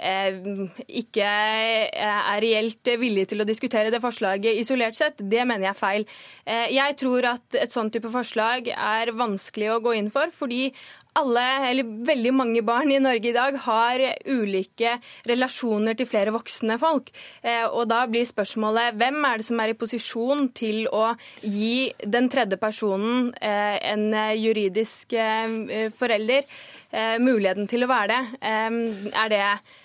ikke 0.01 1.25
er 1.25 2.41
reelt 2.41 2.89
villig 3.01 3.27
til 3.29 3.43
å 3.43 3.47
diskutere 3.47 3.91
det 3.93 4.01
forslaget 4.01 4.57
isolert 4.57 4.97
sett, 4.97 5.21
det 5.21 5.45
mener 5.45 5.67
jeg 5.67 5.75
er 5.75 5.81
feil. 5.81 6.07
Eh, 6.45 6.71
jeg 6.73 6.97
tror 7.01 7.27
at 7.35 7.59
et 7.61 7.73
sånn 7.73 7.91
type 7.93 8.09
forslag 8.09 8.71
er 8.73 9.13
vanskelig 9.13 9.69
å 9.75 9.79
gå 9.85 9.93
inn 9.99 10.09
for, 10.13 10.33
fordi 10.33 10.71
alle, 11.19 11.43
eller 11.67 11.89
veldig 12.07 12.31
mange 12.33 12.61
barn 12.63 12.91
i 12.95 12.99
Norge 13.03 13.29
i 13.29 13.35
dag 13.35 13.57
har 13.65 13.99
ulike 14.31 14.93
relasjoner 15.27 15.97
til 15.99 16.07
flere 16.07 16.31
voksne 16.31 16.77
folk. 16.79 17.11
Eh, 17.43 17.65
Og 17.67 17.89
da 17.91 18.05
blir 18.07 18.23
spørsmålet 18.25 18.95
hvem 18.95 19.19
er 19.27 19.41
det 19.41 19.47
som 19.49 19.59
er 19.59 19.73
i 19.73 19.77
posisjon 19.77 20.47
til 20.55 20.87
å 20.87 21.11
gi 21.43 21.91
den 22.07 22.29
tredje 22.31 22.57
personen 22.61 23.33
eh, 23.41 23.77
en 23.91 24.07
eh, 24.13 24.37
juridisk 24.39 25.13
eh, 25.13 25.91
forelder 25.99 26.45
eh, 26.47 26.80
muligheten 27.21 27.67
til 27.71 27.83
å 27.85 27.87
være 27.91 28.07
det? 28.11 28.23
Eh, 28.41 29.13
Er 29.23 29.29
det 29.31 29.39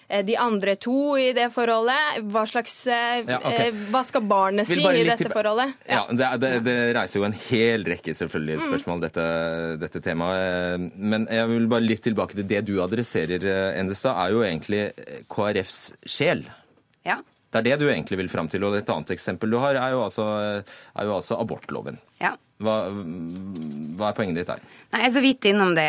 eh, 0.09 0.23
de 0.27 0.35
andre 0.39 0.75
to 0.77 1.17
i 1.19 1.33
det 1.37 1.49
forholdet? 1.55 2.21
Hva, 2.33 2.43
slags, 2.51 2.75
eh, 2.91 3.23
Ja, 3.29 3.39
ok. 3.39 3.61
eh, 3.67 3.79
hva 3.93 4.03
skal 4.07 4.25
barnet 4.27 4.67
si 4.67 4.81
i 4.81 5.05
dette 5.07 5.23
til... 5.25 5.31
forholdet? 5.35 5.75
Ja, 5.91 6.05
det, 6.11 6.31
det, 6.43 6.51
det 6.67 6.77
reiser 6.97 7.21
jo 7.21 7.27
en 7.29 7.39
hel 7.49 7.85
rekke 7.87 8.15
selvfølgelig 8.15 8.57
Mm. 8.57 8.67
spørsmål, 8.71 9.01
dette, 9.07 9.25
dette 9.85 10.01
temaet. 10.03 10.91
Men 10.97 11.27
jeg 11.31 11.49
vil 11.53 11.67
bare 11.71 11.87
litt 11.87 12.03
tilbake 12.03 12.35
til 12.39 12.47
det 12.51 12.65
du 12.67 12.77
adresserer, 12.83 13.45
eh, 13.47 13.81
Endestad, 13.81 14.17
er 14.27 14.35
jo 14.35 14.43
egentlig 14.47 14.83
eh, 14.97 15.23
KrFs 15.31 15.81
sjel. 16.07 16.43
Ja. 17.07 17.21
Det 17.53 17.61
er 17.61 17.69
det 17.69 17.77
du 17.81 17.87
egentlig 17.89 18.19
vil 18.21 18.33
fram 18.33 18.49
til. 18.53 18.65
Og 18.67 18.77
et 18.79 18.91
annet 18.93 19.13
eksempel 19.15 19.53
du 19.53 19.61
har, 19.63 19.79
er 19.79 19.95
jo 19.95 20.03
altså, 20.07 20.27
er 20.63 21.09
jo 21.09 21.15
altså 21.17 21.39
abortloven. 21.41 22.01
Ja. 22.21 22.35
Hva, 22.63 22.75
hva 23.99 24.11
er 24.11 24.17
poenget 24.17 24.41
ditt 24.41 24.51
der? 24.51 24.65
Nei, 24.93 25.05
Jeg 25.05 25.11
er 25.11 25.15
så 25.15 25.23
vidt 25.25 25.49
innom 25.49 25.77
det. 25.77 25.89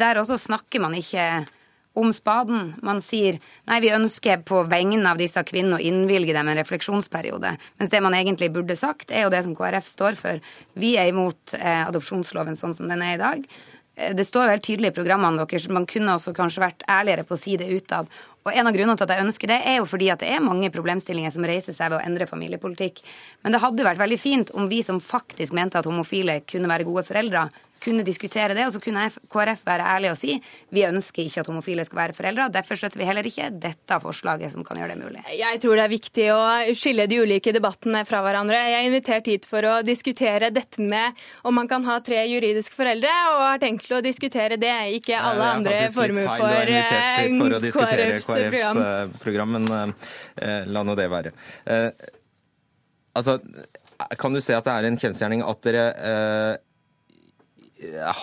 Der 0.00 0.20
også 0.20 0.38
snakker 0.40 0.82
man 0.84 0.96
ikke 0.98 1.28
om 1.98 2.12
spaden. 2.14 2.74
Man 2.84 3.00
sier 3.04 3.38
nei, 3.68 3.80
vi 3.82 3.92
ønsker 3.94 4.42
på 4.46 4.62
vegne 4.70 5.02
av 5.10 5.20
disse 5.20 5.42
kvinnene 5.46 5.78
å 5.78 5.84
innvilge 5.84 6.36
dem 6.36 6.50
en 6.50 6.60
refleksjonsperiode. 6.60 7.54
Mens 7.80 7.94
det 7.94 8.02
man 8.04 8.16
egentlig 8.16 8.50
burde 8.54 8.76
sagt, 8.78 9.10
er 9.10 9.26
jo 9.26 9.32
det 9.34 9.42
som 9.46 9.56
KrF 9.58 9.88
står 9.90 10.18
for. 10.20 10.44
Vi 10.78 10.94
er 11.00 11.10
imot 11.12 11.56
eh, 11.58 11.84
adopsjonsloven 11.88 12.58
sånn 12.58 12.76
som 12.76 12.90
den 12.90 13.02
er 13.04 13.16
i 13.16 13.22
dag. 13.22 13.48
Eh, 13.98 14.14
Det 14.14 14.24
står 14.24 14.44
jo 14.44 14.54
helt 14.54 14.64
tydelig 14.64 14.92
i 14.92 14.96
programmene 15.00 15.44
deres. 15.44 15.68
Man 15.68 15.86
kunne 15.86 16.14
også 16.14 16.34
kanskje 16.36 16.62
vært 16.62 16.86
ærligere 16.88 17.26
på 17.26 17.34
å 17.34 17.40
si 17.40 17.56
det 17.56 17.68
utad. 17.68 18.06
Og 18.46 18.54
En 18.54 18.66
av 18.66 18.72
grunnene 18.72 18.96
til 18.96 19.04
at 19.04 19.10
jeg 19.12 19.26
ønsker 19.26 19.46
det, 19.50 19.60
er 19.66 19.76
jo 19.76 19.84
fordi 19.84 20.10
at 20.10 20.20
det 20.20 20.30
er 20.32 20.40
mange 20.40 20.70
problemstillinger 20.72 21.32
som 21.34 21.44
reiser 21.44 21.74
seg 21.74 21.90
ved 21.90 21.98
å 21.98 22.06
endre 22.06 22.26
familiepolitikk. 22.26 23.02
Men 23.42 23.52
det 23.52 23.60
hadde 23.60 23.84
vært 23.84 23.98
veldig 23.98 24.18
fint 24.18 24.50
om 24.54 24.68
vi 24.68 24.82
som 24.82 25.00
faktisk 25.00 25.52
mente 25.52 25.76
at 25.78 25.84
homofile 25.84 26.40
kunne 26.46 26.70
være 26.70 26.86
gode 26.88 27.04
foreldre, 27.04 27.50
kunne 27.82 28.04
diskutere 28.06 28.56
det. 28.56 28.66
Og 28.66 28.74
så 28.76 28.82
kunne 28.82 29.06
KrF 29.32 29.64
være 29.66 29.86
ærlig 29.94 30.12
og 30.12 30.18
si 30.20 30.36
vi 30.74 30.84
ønsker 30.88 31.24
ikke 31.24 31.44
at 31.44 31.50
homofile 31.50 31.86
skal 31.86 32.02
være 32.02 32.16
foreldre. 32.16 32.48
og 32.48 32.54
Derfor 32.54 32.78
støtter 32.78 33.00
vi 33.00 33.08
heller 33.08 33.26
ikke 33.26 33.50
dette 33.54 34.00
forslaget 34.02 34.52
som 34.54 34.66
kan 34.66 34.80
gjøre 34.80 34.94
det 34.94 35.00
mulig. 35.02 35.24
Jeg 35.38 35.62
tror 35.62 35.78
det 35.78 35.86
er 35.86 35.94
viktig 35.94 36.28
å 36.34 36.42
skille 36.78 37.08
de 37.10 37.20
ulike 37.22 37.54
debattene 37.54 38.04
fra 38.08 38.22
hverandre. 38.24 38.60
Jeg 38.72 38.80
er 38.82 38.90
invitert 38.90 39.30
hit 39.30 39.48
for 39.48 39.64
å 39.68 39.78
diskutere 39.86 40.52
dette 40.54 40.82
med 40.82 41.16
om 41.46 41.56
man 41.56 41.70
kan 41.70 41.84
ha 41.88 41.98
tre 42.04 42.20
juridiske 42.28 42.76
foreldre, 42.76 43.12
og 43.32 43.42
har 43.44 43.62
tenkt 43.62 43.86
til 43.86 43.98
å 43.98 44.04
diskutere 44.04 44.58
det, 44.60 44.74
ikke 44.98 45.18
alle 45.18 45.50
andre 45.58 45.80
former 45.94 46.28
for 46.28 46.48
for 47.38 47.56
å 47.56 47.60
diskutere 47.62 48.06
KrFs 48.18 48.28
program. 48.28 48.78
KrFs 48.78 49.24
program, 49.24 49.56
men 49.56 49.94
eh, 50.36 50.68
la 50.70 50.84
nå 50.86 50.96
det 50.98 51.08
være. 51.12 51.32
Eh, 51.68 51.90
altså, 53.18 53.38
kan 54.18 54.34
du 54.34 54.40
se 54.44 54.56
at 54.56 54.66
det 54.66 54.74
er 54.74 54.88
en 54.88 54.98
kjensgjerning 55.00 55.44
at 55.46 55.62
dere 55.66 55.84
eh, 56.10 56.52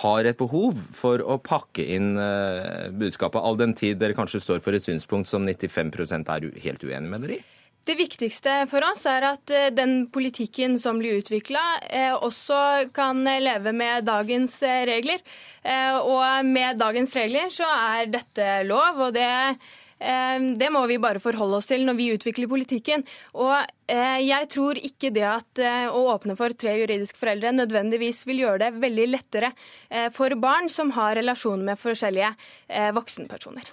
har 0.00 0.28
et 0.28 0.38
behov 0.38 0.78
for 0.94 1.22
å 1.22 1.38
pakke 1.42 1.84
inn 1.96 2.14
eh, 2.20 2.88
budskapet, 2.92 3.40
all 3.40 3.58
den 3.58 3.74
tid 3.76 4.00
dere 4.00 4.16
kanskje 4.16 4.42
står 4.42 4.64
for 4.64 4.76
et 4.76 4.84
synspunkt 4.84 5.30
som 5.30 5.46
95% 5.46 6.32
er 6.32 6.48
helt 6.64 6.84
uenig 6.84 7.12
med 7.12 7.24
dere 7.24 7.38
i? 7.38 7.44
Det 7.86 7.94
viktigste 7.94 8.64
for 8.66 8.82
oss 8.82 9.04
er 9.08 9.28
at 9.28 9.54
eh, 9.54 9.70
den 9.74 10.08
politikken 10.12 10.76
som 10.82 11.00
blir 11.00 11.20
utvikla, 11.22 11.62
også 12.26 12.90
kan 12.96 13.22
leve 13.24 13.72
med 13.76 14.06
dagens 14.08 14.58
regler. 14.90 15.22
Og 16.06 16.46
med 16.46 16.78
dagens 16.78 17.14
regler 17.16 17.50
så 17.50 17.66
er 17.66 18.10
dette 18.10 18.50
lov, 18.66 19.00
og 19.08 19.14
det 19.16 19.26
det 19.96 20.68
må 20.74 20.82
vi 20.90 20.98
bare 21.00 21.22
forholde 21.24 21.56
oss 21.56 21.70
til 21.70 21.86
når 21.86 21.96
vi 21.96 22.10
utvikler 22.12 22.50
politikken. 22.50 23.04
Og 23.40 23.54
jeg 23.88 24.48
tror 24.52 24.76
ikke 24.76 25.08
det 25.14 25.24
at 25.24 25.62
å 25.88 26.02
åpne 26.12 26.36
for 26.36 26.52
tre 26.52 26.74
juridiske 26.82 27.16
foreldre 27.16 27.54
nødvendigvis 27.56 28.26
vil 28.28 28.42
gjøre 28.44 28.66
det 28.66 28.82
veldig 28.84 29.08
lettere 29.14 29.54
for 30.12 30.36
barn 30.36 30.68
som 30.68 30.92
har 30.98 31.16
relasjoner 31.16 31.72
med 31.72 31.80
forskjellige 31.80 32.34
voksenpersoner. 32.98 33.72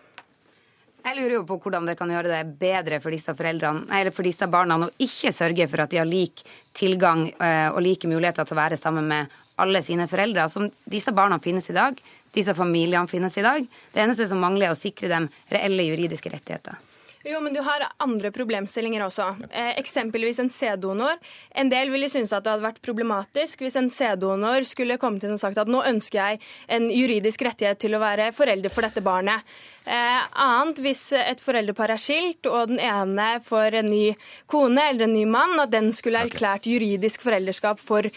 Jeg 1.04 1.18
lurer 1.18 1.34
jo 1.36 1.44
på 1.44 1.58
hvordan 1.60 1.84
det 1.90 1.98
kan 2.00 2.12
gjøre 2.14 2.32
det 2.32 2.56
bedre 2.62 3.02
for 3.04 3.12
disse, 3.12 3.34
for 3.36 4.24
disse 4.24 4.48
barna 4.48 4.78
å 4.86 4.92
ikke 5.04 5.34
sørge 5.36 5.68
for 5.68 5.84
at 5.84 5.92
de 5.92 6.00
har 6.00 6.08
lik 6.08 6.40
tilgang 6.72 7.26
og 7.36 7.82
like 7.84 8.08
muligheter 8.08 8.48
til 8.48 8.56
å 8.56 8.62
være 8.62 8.80
sammen 8.80 9.12
med 9.12 9.40
alle 9.60 9.84
sine 9.84 10.08
foreldre. 10.08 10.48
Som 10.48 10.72
disse 10.88 11.12
barna 11.12 11.44
finnes 11.44 11.68
i 11.68 11.76
dag, 11.76 12.00
disse 12.34 12.56
familiene 12.58 13.08
finnes 13.08 13.38
i 13.38 13.46
dag. 13.46 13.68
Det 13.94 14.02
eneste 14.04 14.28
som 14.32 14.42
mangler, 14.42 14.70
er 14.72 14.78
å 14.78 14.80
sikre 14.80 15.12
dem 15.12 15.30
reelle 15.52 15.88
juridiske 15.92 16.34
rettigheter. 16.34 16.82
Jo, 17.24 17.40
men 17.40 17.54
du 17.56 17.62
har 17.64 17.86
andre 18.04 18.34
problemstillinger 18.36 19.06
også. 19.06 19.30
Eh, 19.48 19.78
eksempelvis 19.80 20.42
en 20.44 20.50
sæddonor. 20.52 21.22
En 21.56 21.70
del 21.72 21.88
ville 21.94 22.10
synes 22.12 22.34
at 22.36 22.44
det 22.44 22.52
hadde 22.52 22.66
vært 22.66 22.82
problematisk 22.84 23.64
hvis 23.64 23.78
en 23.80 23.88
sæddonor 23.88 24.68
skulle 24.68 24.98
komme 25.00 25.24
til 25.24 25.32
og 25.32 25.40
sagt 25.40 25.62
at 25.62 25.72
nå 25.72 25.80
ønsker 25.88 26.20
jeg 26.20 26.42
en 26.76 26.90
juridisk 26.92 27.46
rettighet 27.48 27.80
til 27.80 27.96
å 27.96 28.02
være 28.04 28.34
forelder 28.36 28.74
for 28.74 28.84
dette 28.84 29.06
barnet. 29.06 29.40
Eh, 29.88 30.20
annet 30.44 30.84
hvis 30.84 31.06
et 31.16 31.40
foreldrepar 31.44 31.96
er 31.96 32.04
skilt, 32.04 32.44
og 32.52 32.74
den 32.74 32.84
ene 32.84 33.30
får 33.48 33.80
en 33.80 33.92
ny 33.94 34.04
kone 34.52 34.90
eller 34.90 35.08
en 35.08 35.16
ny 35.16 35.24
mann, 35.24 35.56
at 35.64 35.72
den 35.72 35.94
skulle 35.96 36.26
erklært 36.28 36.68
juridisk 36.68 37.24
foreldreskap 37.24 37.80
for 37.80 38.12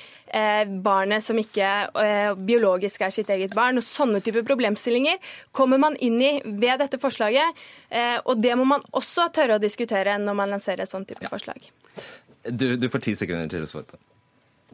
barnet 0.82 1.22
som 1.24 1.38
ikke 1.38 1.68
eh, 2.02 2.32
biologisk 2.34 3.04
er 3.06 3.14
sitt 3.14 3.30
eget 3.30 3.54
barn. 3.54 3.78
Og 3.78 3.86
Sånne 3.86 4.20
typer 4.24 4.44
problemstillinger 4.46 5.20
kommer 5.54 5.80
man 5.82 5.96
inn 6.02 6.18
i 6.20 6.32
ved 6.44 6.82
dette 6.82 7.00
forslaget. 7.02 7.64
Eh, 7.90 8.18
og 8.24 8.42
det 8.42 8.56
må 8.58 8.66
man 8.68 8.84
også 8.90 9.28
tørre 9.34 9.58
å 9.58 9.62
diskutere 9.62 10.18
når 10.22 10.38
man 10.38 10.52
lanserer 10.56 10.84
et 10.84 10.92
sånt 10.92 11.08
type 11.08 11.24
ja. 11.24 11.32
forslag. 11.32 11.70
Du, 12.46 12.76
du 12.76 12.88
får 12.90 13.02
ti 13.06 13.16
sekunder 13.18 13.50
til 13.50 13.64
å 13.66 13.70
svare 13.70 13.88
på 13.88 13.98
det. 13.98 14.04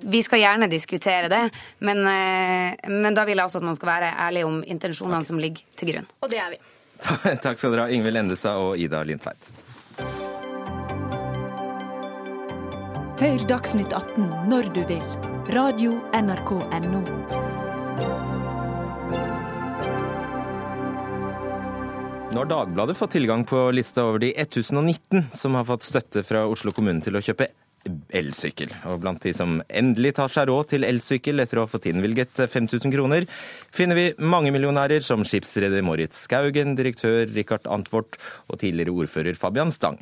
Vi 0.03 0.23
skal 0.25 0.41
gjerne 0.41 0.67
diskutere 0.73 1.29
det, 1.29 1.43
men, 1.85 1.99
eh, 2.09 2.89
men, 2.89 3.13
da 3.15 3.27
vil 3.29 3.37
jeg 3.39 3.45
også 3.45 3.61
at 3.61 3.67
man 3.67 3.77
skal 3.77 3.91
være 3.93 4.13
ærlig 4.25 4.47
om 4.49 4.63
intensjonene 4.65 5.21
okay. 5.21 5.29
som 5.29 5.43
ligger 5.43 5.77
til 5.77 5.93
grunn. 5.93 6.09
Og 6.25 6.33
det 6.33 6.41
er 6.41 6.55
vi. 6.55 6.63
Takk 7.45 7.61
skal 7.61 7.75
dere 7.75 7.87
ha, 7.87 7.93
Ingvild 7.93 8.23
Endesa 8.23 8.57
og 8.63 8.81
Ida 8.81 9.03
Lindtveit. 9.07 9.51
Hør 13.23 13.45
Dagsnytt 13.53 13.93
18 13.95 14.51
når 14.51 14.73
du 14.75 14.83
vil. 14.89 15.32
Radio 15.49 15.93
NRK 16.14 16.51
Radio.nrk.no. 16.51 17.03
Nå 22.32 22.38
har 22.38 22.47
Dagbladet 22.47 22.97
fått 22.97 23.11
tilgang 23.11 23.45
på 23.45 23.70
lista 23.70 24.05
over 24.05 24.18
de 24.18 24.30
1019 24.36 25.24
som 25.32 25.55
har 25.55 25.64
fått 25.64 25.82
støtte 25.82 26.22
fra 26.22 26.47
Oslo 26.47 26.72
kommune 26.72 27.03
til 27.03 27.18
å 27.18 27.24
kjøpe 27.24 27.49
elsykkel. 28.14 28.70
Og 28.86 29.03
blant 29.03 29.22
de 29.26 29.34
som 29.34 29.59
endelig 29.66 30.14
tar 30.20 30.30
seg 30.30 30.47
råd 30.49 30.70
til 30.70 30.86
elsykkel 30.86 31.43
etter 31.43 31.59
å 31.59 31.66
ha 31.66 31.72
fått 31.74 31.90
innvilget 31.90 32.38
5000 32.47 32.95
kroner, 32.95 33.26
finner 33.74 33.99
vi 33.99 34.07
mange 34.22 34.55
millionærer 34.55 35.03
som 35.03 35.26
skipsreder 35.26 35.82
Moritz 35.82 36.22
Skaugen, 36.28 36.78
direktør 36.78 37.26
Richard 37.34 37.66
Antwort 37.66 38.16
og 38.47 38.62
tidligere 38.62 38.95
ordfører 38.95 39.34
Fabian 39.34 39.74
Stang. 39.74 39.99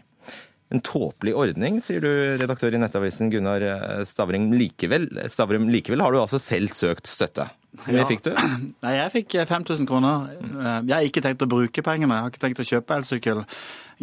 En 0.70 0.82
tåpelig 0.86 1.34
ordning, 1.34 1.80
sier 1.82 2.04
du, 2.04 2.10
redaktør 2.38 2.76
i 2.76 2.78
Nettavisen 2.78 3.32
Gunnar 3.32 3.64
Stavrum. 4.06 4.52
Likevel, 4.54 5.08
Stavrum, 5.26 5.66
likevel 5.72 6.04
har 6.04 6.14
du 6.14 6.20
altså 6.22 6.38
selv 6.38 6.70
søkt 6.76 7.10
støtte. 7.10 7.48
Hvor 7.70 7.94
mye 7.94 8.02
ja. 8.02 8.08
fikk 8.08 8.24
du? 8.26 8.30
Nei, 8.84 8.94
Jeg 8.96 9.12
fikk 9.14 9.36
5000 9.46 9.86
kroner. 9.88 10.30
Jeg 10.40 10.94
har 10.94 11.06
ikke 11.06 11.22
tenkt 11.24 11.44
å 11.44 11.50
bruke 11.50 11.84
pengene, 11.86 12.16
jeg 12.16 12.26
har 12.26 12.32
ikke 12.32 12.44
tenkt 12.44 12.62
å 12.62 12.68
kjøpe 12.70 12.98
elsykkel. 12.98 13.42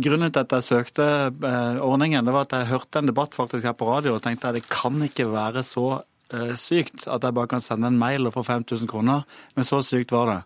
Grunnen 0.07 0.34
til 0.34 0.43
at 0.43 0.53
jeg 0.53 0.68
søkte 0.68 1.07
eh, 1.32 1.80
ordningen, 1.82 2.28
det 2.28 2.36
var 2.36 2.45
at 2.45 2.53
jeg 2.53 2.70
hørte 2.70 3.01
en 3.01 3.09
debatt 3.09 3.34
faktisk 3.34 3.65
her 3.65 3.74
på 3.78 3.89
radio 3.89 4.15
og 4.15 4.22
tenkte 4.24 4.51
at 4.51 4.59
det 4.59 4.68
kan 4.70 5.01
ikke 5.03 5.26
være 5.32 5.63
så 5.65 5.88
eh, 5.97 6.53
sykt 6.59 7.07
at 7.09 7.26
jeg 7.26 7.36
bare 7.39 7.49
kan 7.49 7.65
sende 7.65 7.89
en 7.89 7.97
mail 7.99 8.30
og 8.30 8.36
få 8.38 8.45
5000 8.45 8.91
kroner. 8.91 9.26
Men 9.57 9.68
så 9.68 9.82
sykt 9.86 10.13
var 10.15 10.32
det. 10.32 10.39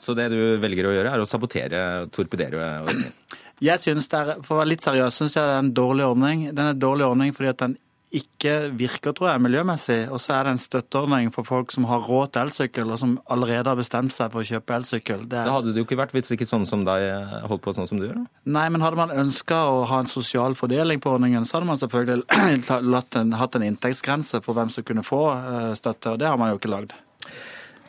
Så 0.00 0.16
det 0.16 0.30
du 0.32 0.40
velger 0.60 0.88
å 0.88 0.94
gjøre, 0.96 1.12
er 1.12 1.22
å 1.22 1.28
sabotere 1.28 1.82
torpedere 2.12 2.70
ordningen? 2.86 3.12
Jeg 3.64 3.80
synes 3.80 4.08
det 4.12 4.18
er, 4.20 4.38
For 4.44 4.56
å 4.56 4.60
være 4.60 4.74
litt 4.74 4.84
seriøs 4.84 5.16
syns 5.16 5.36
jeg 5.38 5.48
det 5.48 5.56
er 5.56 5.64
en 5.64 5.74
dårlig 5.76 6.04
ordning. 6.04 6.46
Den 6.52 6.66
er 6.66 6.74
en 6.74 6.80
dårlig 6.80 7.06
ordning 7.08 7.36
fordi 7.36 7.52
at 7.54 7.62
den 7.64 7.76
ikke 8.16 8.52
virker, 8.78 9.12
tror 9.16 9.32
jeg, 9.32 9.42
miljømessig. 9.44 9.98
Og 10.14 10.20
så 10.22 10.36
er 10.36 10.46
det 10.46 10.52
en 10.54 10.60
støtteordning 10.62 11.32
for 11.34 11.46
folk 11.48 11.72
som 11.74 11.88
har 11.90 12.04
råd 12.06 12.32
til 12.32 12.46
elsykkel, 12.46 12.92
og 12.94 13.00
som 13.00 13.16
allerede 13.32 13.72
har 13.72 13.78
bestemt 13.78 14.14
seg 14.14 14.30
for 14.32 14.42
å 14.42 14.46
kjøpe 14.46 14.76
elsykkel. 14.78 15.24
Er... 15.26 15.48
Da 15.48 15.56
hadde 15.56 15.74
det 15.74 15.82
jo 15.82 15.88
ikke 15.88 15.98
vært 16.00 16.14
hvis 16.14 16.30
ikke 16.36 16.48
sånn 16.48 16.68
som 16.70 16.84
deg 16.86 17.02
holdt 17.50 17.64
på 17.64 17.74
sånn 17.76 17.90
som 17.90 18.00
du 18.00 18.06
gjør? 18.06 18.20
Da. 18.22 18.44
Nei, 18.58 18.68
men 18.72 18.84
hadde 18.84 19.00
man 19.00 19.14
ønska 19.24 19.58
å 19.72 19.82
ha 19.90 20.00
en 20.02 20.10
sosial 20.10 20.56
fordeling 20.58 21.02
på 21.02 21.16
ordningen, 21.16 21.48
så 21.48 21.58
hadde 21.58 21.70
man 21.72 21.82
selvfølgelig 21.82 22.22
en, 23.20 23.36
hatt 23.42 23.58
en 23.58 23.66
inntektsgrense 23.66 24.40
for 24.44 24.56
hvem 24.56 24.72
som 24.72 24.86
kunne 24.86 25.04
få 25.06 25.22
eh, 25.34 25.72
støtte, 25.78 26.14
og 26.14 26.22
det 26.22 26.30
har 26.30 26.40
man 26.40 26.54
jo 26.54 26.60
ikke 26.60 26.72
lagd. 26.72 26.94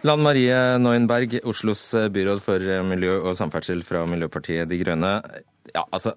Lan 0.05 0.21
Marie 0.21 0.57
Neuenberg, 0.77 1.39
Oslos 1.49 1.89
byråd 2.13 2.41
for 2.43 2.63
miljø 2.85 3.15
og 3.17 3.37
samferdsel 3.37 3.81
fra 3.85 4.03
Miljøpartiet 4.09 4.69
De 4.69 4.77
Grønne. 4.81 5.13
Ja, 5.77 5.85
altså, 5.93 6.15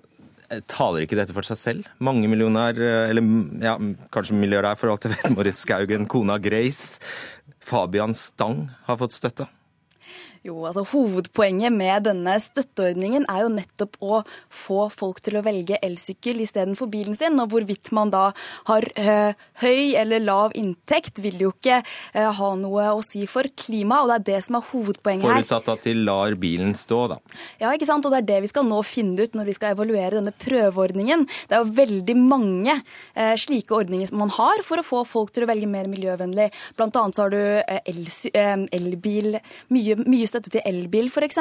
Taler 0.67 1.05
ikke 1.05 1.15
dette 1.15 1.35
for 1.37 1.47
seg 1.47 1.59
selv? 1.61 1.91
Mange 2.03 2.27
millionær, 2.27 2.75
eller 2.81 3.23
ja, 3.63 3.77
kanskje 4.11 4.35
milliardær 4.35 4.79
for 4.81 4.91
alt 4.91 5.07
jeg 5.07 5.15
vet, 5.15 5.31
Moritz 5.37 5.63
Skaugen, 5.63 6.09
kona 6.11 6.41
Grace, 6.43 6.99
Fabian 7.63 8.17
Stang 8.19 8.65
har 8.89 8.99
fått 8.99 9.15
støtte? 9.15 9.47
Jo, 10.41 10.55
altså 10.65 10.87
Hovedpoenget 10.89 11.75
med 11.75 12.07
denne 12.07 12.33
støtteordningen 12.41 13.27
er 13.29 13.43
jo 13.45 13.51
nettopp 13.53 13.99
å 14.01 14.21
få 14.49 14.87
folk 14.89 15.19
til 15.21 15.35
å 15.37 15.43
velge 15.45 15.77
elsykkel 15.85 16.39
istedenfor 16.41 16.89
bilen 16.89 17.13
sin. 17.19 17.37
Og 17.43 17.51
hvorvidt 17.53 17.91
man 17.93 18.09
da 18.09 18.31
har 18.71 18.87
øh, 18.89 19.43
høy 19.61 19.93
eller 20.01 20.25
lav 20.25 20.55
inntekt, 20.57 21.21
vil 21.21 21.37
jo 21.45 21.51
ikke 21.53 21.83
øh, 21.83 22.31
ha 22.39 22.49
noe 22.57 22.87
å 22.95 23.03
si 23.05 23.27
for 23.29 23.45
klimaet. 23.53 24.07
Og 24.07 24.09
det 24.09 24.17
er 24.17 24.25
det 24.31 24.47
som 24.47 24.57
er 24.57 24.65
hovedpoenget 24.71 25.29
her. 25.29 25.43
Forutsatt 25.43 25.69
at 25.75 25.91
de 25.91 25.95
lar 25.99 26.39
bilen 26.41 26.73
stå, 26.79 27.03
da. 27.13 27.21
Ja, 27.61 27.75
ikke 27.77 27.91
sant. 27.91 28.09
Og 28.09 28.17
det 28.17 28.23
er 28.23 28.29
det 28.33 28.41
vi 28.47 28.53
skal 28.55 28.65
nå 28.71 28.81
finne 28.89 29.21
ut 29.21 29.37
når 29.37 29.51
vi 29.51 29.57
skal 29.59 29.77
evaluere 29.77 30.23
denne 30.23 30.33
prøveordningen. 30.33 31.27
Det 31.51 31.59
er 31.59 31.67
jo 31.67 31.77
veldig 31.83 32.17
mange 32.23 32.79
øh, 32.79 33.37
slike 33.45 33.77
ordninger 33.77 34.09
som 34.09 34.25
man 34.25 34.33
har 34.41 34.65
for 34.65 34.81
å 34.81 34.89
få 34.89 35.05
folk 35.05 35.37
til 35.37 35.45
å 35.45 35.53
velge 35.53 35.69
mer 35.69 35.93
miljøvennlig. 35.93 36.49
Blant 36.81 36.97
annet 36.97 37.21
så 37.21 37.29
har 37.29 37.37
du 37.37 37.45
elbil, 38.81 39.37
mye, 39.77 40.01
mye 40.01 40.30
støtte 40.31 40.53
til 40.55 40.65
elbil 40.69 41.11
f.eks. 41.11 41.41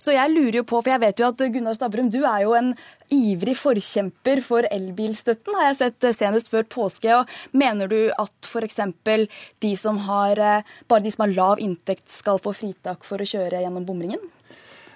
Så 0.00 0.14
jeg 0.14 0.32
lurer 0.32 0.62
jo 0.62 0.66
på, 0.68 0.80
for 0.80 0.94
jeg 0.94 1.02
vet 1.02 1.20
jo 1.20 1.28
at 1.28 1.46
Gunnar 1.54 1.76
Stavrum, 1.76 2.10
du 2.12 2.22
er 2.22 2.44
jo 2.46 2.56
en 2.58 2.72
ivrig 3.12 3.54
forkjemper 3.58 4.42
for 4.44 4.66
elbilstøtten, 4.72 5.56
har 5.58 5.70
jeg 5.70 5.78
sett 5.80 6.06
eh, 6.08 6.16
senest 6.16 6.52
før 6.52 6.66
påske. 6.70 7.10
og 7.16 7.56
Mener 7.56 7.90
du 7.90 7.98
at 8.10 8.48
f.eks. 8.48 8.80
de 9.62 9.72
som 9.78 10.00
har 10.08 10.40
eh, 10.40 10.70
bare 10.88 11.04
de 11.04 11.12
som 11.12 11.26
har 11.26 11.34
lav 11.36 11.62
inntekt 11.62 12.08
skal 12.12 12.40
få 12.42 12.54
fritak 12.56 13.04
for 13.08 13.22
å 13.22 13.28
kjøre 13.28 13.62
gjennom 13.64 13.86
bomringen? 13.88 14.22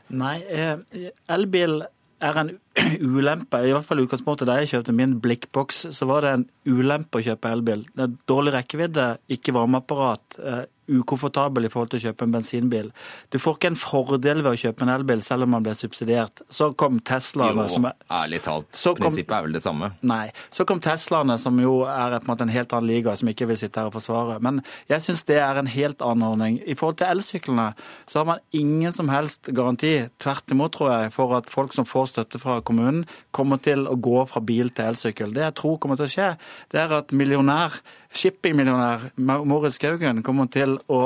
Nei, 0.09 0.39
eh, 0.47 1.11
elbil 1.35 1.83
er 2.25 2.39
en 2.41 2.55
ulempe. 3.17 3.61
I 3.61 3.75
hvert 3.75 3.85
fall 3.87 4.01
i 4.01 4.07
utgangspunktet 4.07 4.49
da 4.49 4.61
jeg 4.61 4.73
kjøpte 4.73 4.95
min 4.97 5.19
blikkboks, 5.23 5.87
så 5.97 6.09
var 6.09 6.25
det 6.25 6.33
en 6.33 6.47
ulempe 6.65 7.21
å 7.21 7.27
kjøpe 7.27 7.53
elbil. 7.53 7.85
Det 7.93 8.07
er 8.07 8.17
dårlig 8.31 8.55
rekkevidde, 8.57 9.11
ikke 9.37 9.55
varmeapparat, 9.57 10.41
ukomfortabel 10.89 11.67
i 11.67 11.71
forhold 11.73 11.91
til 11.93 12.01
å 12.01 12.05
kjøpe 12.09 12.27
en 12.27 12.33
bensinbil. 12.37 12.91
Du 13.31 13.39
får 13.43 13.57
ikke 13.59 13.71
en 13.73 13.79
fordel 13.81 14.43
ved 14.43 14.53
å 14.53 14.61
kjøpe 14.61 14.83
en 14.87 14.93
elbil, 14.95 15.23
selv 15.23 15.47
om 15.47 15.51
man 15.57 15.63
blir 15.67 15.75
subsidiert. 15.79 16.43
Så 16.51 16.71
kom 16.79 17.01
Teslaene 17.01 17.67
Jo, 17.67 17.69
som 17.69 17.85
er, 17.91 17.95
ærlig 18.11 18.43
talt. 18.43 18.69
Så 18.73 18.95
kom- 18.95 19.07
Prinsippet 19.11 19.37
er 19.39 19.43
vel 19.43 19.53
det 19.53 19.63
samme. 19.63 19.93
Nei. 20.03 20.31
Så 20.51 20.67
kom 20.67 20.81
Teslaene, 20.81 21.39
som 21.39 21.59
jo 21.61 21.83
er 21.85 22.19
på 22.21 22.29
en 22.29 22.37
måte 22.37 22.43
en 22.43 22.49
helt 22.55 22.73
annen 22.73 22.87
liga, 22.89 23.17
som 23.17 23.29
ikke 23.29 23.47
vil 23.49 23.57
sitte 23.57 23.77
her 23.81 23.87
og 23.87 23.95
forsvare. 23.95 24.41
Men 24.41 24.63
jeg 24.89 25.01
syns 25.01 25.25
det 25.25 25.39
er 25.39 25.59
en 25.59 25.67
helt 25.67 25.99
annen 26.01 26.23
ordning. 26.23 26.61
I 26.67 26.75
forhold 26.75 26.99
til 26.99 27.09
elsyklene 27.09 27.75
så 28.07 28.19
har 28.21 28.25
man 28.25 28.39
ingen 28.53 28.93
som 28.93 29.09
helst 29.09 29.43
garanti, 29.53 30.09
tvert 30.19 30.51
imot 30.51 30.73
tror 30.73 30.91
jeg, 31.03 31.13
for 31.13 31.35
at 31.37 31.47
folk 31.51 31.73
som 31.73 31.85
får 31.85 32.07
støtte 32.15 32.39
fra 32.41 32.61
kommunen, 32.61 33.05
kommer 33.33 33.61
til 33.63 33.87
å 33.87 33.97
gå 34.01 34.27
fra 34.29 34.41
bil 34.41 34.69
til 34.71 34.85
elsykkel. 34.93 35.33
Det 35.35 35.43
jeg 35.43 35.55
tror 35.55 35.79
kommer 35.79 35.97
til 35.97 36.07
å 36.07 36.13
skje, 36.15 36.39
det 36.73 36.81
er 36.81 36.93
at 36.99 37.09
millionær 37.13 37.81
Shippingmillionær 38.15 39.11
Moritz 39.19 39.81
Skaugen 39.81 40.23
kommer 40.27 40.51
til 40.53 40.79
å 40.93 41.01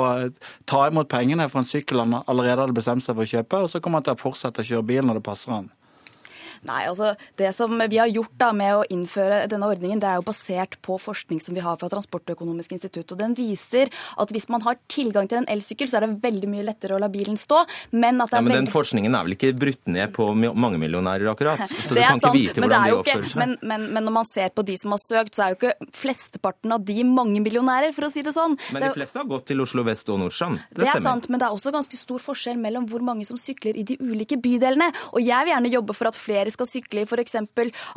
ta 0.69 0.85
imot 0.87 1.09
pengene 1.11 1.47
for 1.51 1.63
en 1.63 1.69
sykkel 1.69 2.03
han 2.03 2.19
allerede 2.21 2.65
hadde 2.65 2.77
bestemt 2.77 3.05
seg 3.05 3.17
for 3.17 3.25
å 3.25 3.31
kjøpe, 3.33 3.63
og 3.65 3.71
så 3.71 3.81
kommer 3.81 4.01
han 4.01 4.09
til 4.09 4.17
å 4.17 4.21
fortsette 4.21 4.63
å 4.63 4.69
kjøre 4.73 4.89
bil 4.93 5.07
når 5.07 5.19
det 5.19 5.27
passer 5.27 5.55
han. 5.55 5.71
Nei, 6.67 6.83
altså 6.87 7.15
Det 7.37 7.49
som 7.55 7.73
vi 7.89 7.97
har 7.97 8.07
gjort 8.11 8.33
da 8.37 8.51
med 8.53 8.75
å 8.75 8.83
innføre 8.93 9.47
denne 9.49 9.65
ordningen, 9.71 9.99
det 9.99 10.07
er 10.09 10.19
jo 10.19 10.25
basert 10.27 10.75
på 10.85 10.97
forskning 11.01 11.39
som 11.41 11.55
vi 11.57 11.61
har 11.65 11.77
fra 11.81 11.89
Transportøkonomisk 11.89 12.71
institutt. 12.77 13.11
og 13.11 13.17
Den 13.17 13.33
viser 13.35 13.89
at 14.17 14.29
hvis 14.31 14.47
man 14.49 14.61
har 14.61 14.77
tilgang 14.91 15.27
til 15.29 15.39
en 15.41 15.47
elsykkel, 15.49 15.87
så 15.89 15.97
er 15.97 16.05
det 16.07 16.19
veldig 16.21 16.49
mye 16.51 16.65
lettere 16.67 16.95
å 16.95 16.99
la 17.01 17.09
bilen 17.09 17.37
stå. 17.39 17.63
Men 17.91 18.21
at 18.21 18.29
det 18.29 18.37
er 18.37 18.37
Ja, 18.37 18.41
er 18.41 18.43
men 18.45 18.51
veldig... 18.53 18.65
Den 18.67 18.71
forskningen 18.73 19.15
er 19.17 19.23
vel 19.25 19.35
ikke 19.37 19.53
brutt 19.57 19.87
ned 19.87 20.13
på 20.13 20.27
mi- 20.37 20.53
mangemillionærer, 20.53 21.31
akkurat? 21.33 21.65
Så 21.69 21.89
du 21.89 21.95
det 21.97 22.03
er 22.05 22.11
kan 22.13 22.21
ikke 22.21 22.33
vite 22.37 22.61
hvordan 22.61 22.85
er 22.85 22.91
de 22.91 22.97
oppfører 22.99 23.29
seg. 23.33 23.39
men, 23.41 23.57
men, 23.61 23.87
men 23.95 24.05
når 24.07 24.15
man 24.19 24.29
ser 24.29 24.49
på 24.53 24.65
de 24.67 24.77
som 24.77 24.93
har 24.95 25.01
søkt, 25.01 25.33
så 25.35 25.45
er 25.47 25.55
jo 25.55 25.59
ikke 25.59 25.89
flesteparten 25.97 26.75
av 26.77 26.85
de 26.85 27.03
mangemillionærer, 27.07 27.93
for 27.95 28.07
å 28.07 28.11
si 28.13 28.21
det 28.25 28.33
sånn. 28.35 28.57
Men 28.75 28.83
de 28.85 28.89
er- 28.91 28.95
fleste 28.99 29.17
har 29.21 29.27
gått 29.29 29.47
til 29.49 29.61
Oslo 29.63 29.83
vest 29.87 30.09
og 30.13 30.19
Nordstrand. 30.21 30.59
Det, 30.69 30.81
det 30.83 30.87
er 30.87 30.91
stemmer. 30.99 31.07
sant, 31.09 31.29
men 31.31 31.41
det 31.41 31.47
er 31.49 31.55
også 31.57 31.73
ganske 31.73 31.97
stor 31.99 32.21
forskjell 32.21 32.59
mellom 32.61 32.85
hvor 32.91 33.01
mange 33.05 33.25
som 33.27 33.39
sykler 33.41 33.77
i 33.81 33.83
de 33.87 33.97
ulike 34.01 34.37
bydelene. 34.41 34.91
Og 35.15 35.21
jeg 35.25 35.47
vil 35.47 35.53
gjerne 35.55 35.71
jobbe 35.73 35.95
for 35.97 36.11
at 36.11 36.19
flere 36.19 36.50
skal 36.53 36.69
sykle 36.69 37.03
i 37.03 37.07
f.eks. 37.07 37.37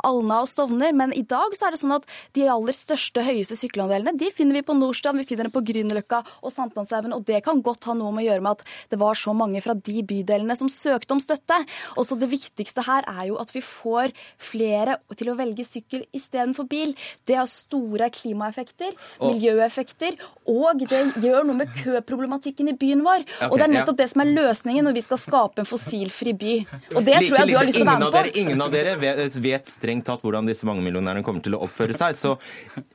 Alna 0.05 0.41
og 0.43 0.49
Stovner, 0.49 0.93
men 0.95 1.13
i 1.15 1.23
dag 1.27 1.55
så 1.57 1.67
er 1.67 1.75
det 1.75 1.81
sånn 1.81 1.95
at 1.97 2.07
de 2.37 2.47
aller 2.51 2.75
største, 2.75 3.23
høyeste 3.25 3.57
sykkelandelene 3.59 4.15
de 4.19 4.31
finner 4.35 4.59
vi 4.59 4.65
på 4.65 4.75
Nordstrand, 4.77 5.19
vi 5.21 5.27
finner 5.27 5.47
dem 5.47 5.55
på 5.55 5.63
Grünerløkka 5.65 6.21
og 6.41 6.53
Sankthanshaugen, 6.53 7.15
og 7.15 7.25
det 7.27 7.41
kan 7.45 7.61
godt 7.65 7.87
ha 7.89 7.95
noe 7.97 8.13
med 8.15 8.25
å 8.25 8.27
gjøre 8.29 8.45
med 8.45 8.59
at 8.59 8.91
det 8.91 8.99
var 9.01 9.17
så 9.19 9.33
mange 9.37 9.61
fra 9.63 9.75
de 9.75 10.03
bydelene 10.07 10.55
som 10.57 10.71
søkte 10.71 11.15
om 11.15 11.21
støtte. 11.23 11.57
Og 11.95 12.07
så 12.07 12.17
det 12.19 12.29
viktigste 12.31 12.85
her 12.85 13.07
er 13.09 13.29
jo 13.29 13.39
at 13.41 13.51
vi 13.55 13.63
får 13.65 14.13
flere 14.41 14.97
til 15.17 15.31
å 15.31 15.37
velge 15.39 15.65
sykkel 15.67 16.05
istedenfor 16.15 16.67
bil. 16.69 16.93
Det 17.27 17.37
har 17.39 17.49
store 17.49 18.09
klimaeffekter, 18.13 18.95
miljøeffekter, 19.23 20.17
og 20.51 20.85
det 20.85 21.01
gjør 21.23 21.47
noe 21.47 21.59
med 21.61 21.73
køproblematikken 21.81 22.71
i 22.71 22.77
byen 22.79 23.03
vår. 23.05 23.25
Og 23.49 23.57
det 23.57 23.67
er 23.67 23.73
nettopp 23.73 23.99
det 24.01 24.09
som 24.11 24.23
er 24.23 24.33
løsningen 24.35 24.85
når 24.87 24.97
vi 24.99 25.05
skal 25.05 25.21
skape 25.21 25.63
en 25.63 25.69
fossilfri 25.69 26.35
by. 26.37 26.55
Og 26.95 27.01
det 27.05 27.17
tror 27.25 27.39
jeg 27.41 27.51
du 27.51 27.55
har 27.57 27.67
lyst 27.67 27.79
til 27.79 27.87
å 27.87 27.91
være 27.91 28.03
med 28.03 28.15
på. 28.15 28.44
Ingen 28.45 28.61
av 28.63 28.71
dere 28.73 28.95
vet, 29.01 29.35
vet 29.43 29.69
strengt 29.69 30.05
tatt 30.07 30.23
hvordan 30.25 30.47
disse 30.49 30.67
mangemillionærene 30.69 31.23
kommer 31.25 31.43
til 31.45 31.57
å 31.57 31.61
oppføre 31.65 31.97
seg. 31.97 32.15
Så 32.17 32.35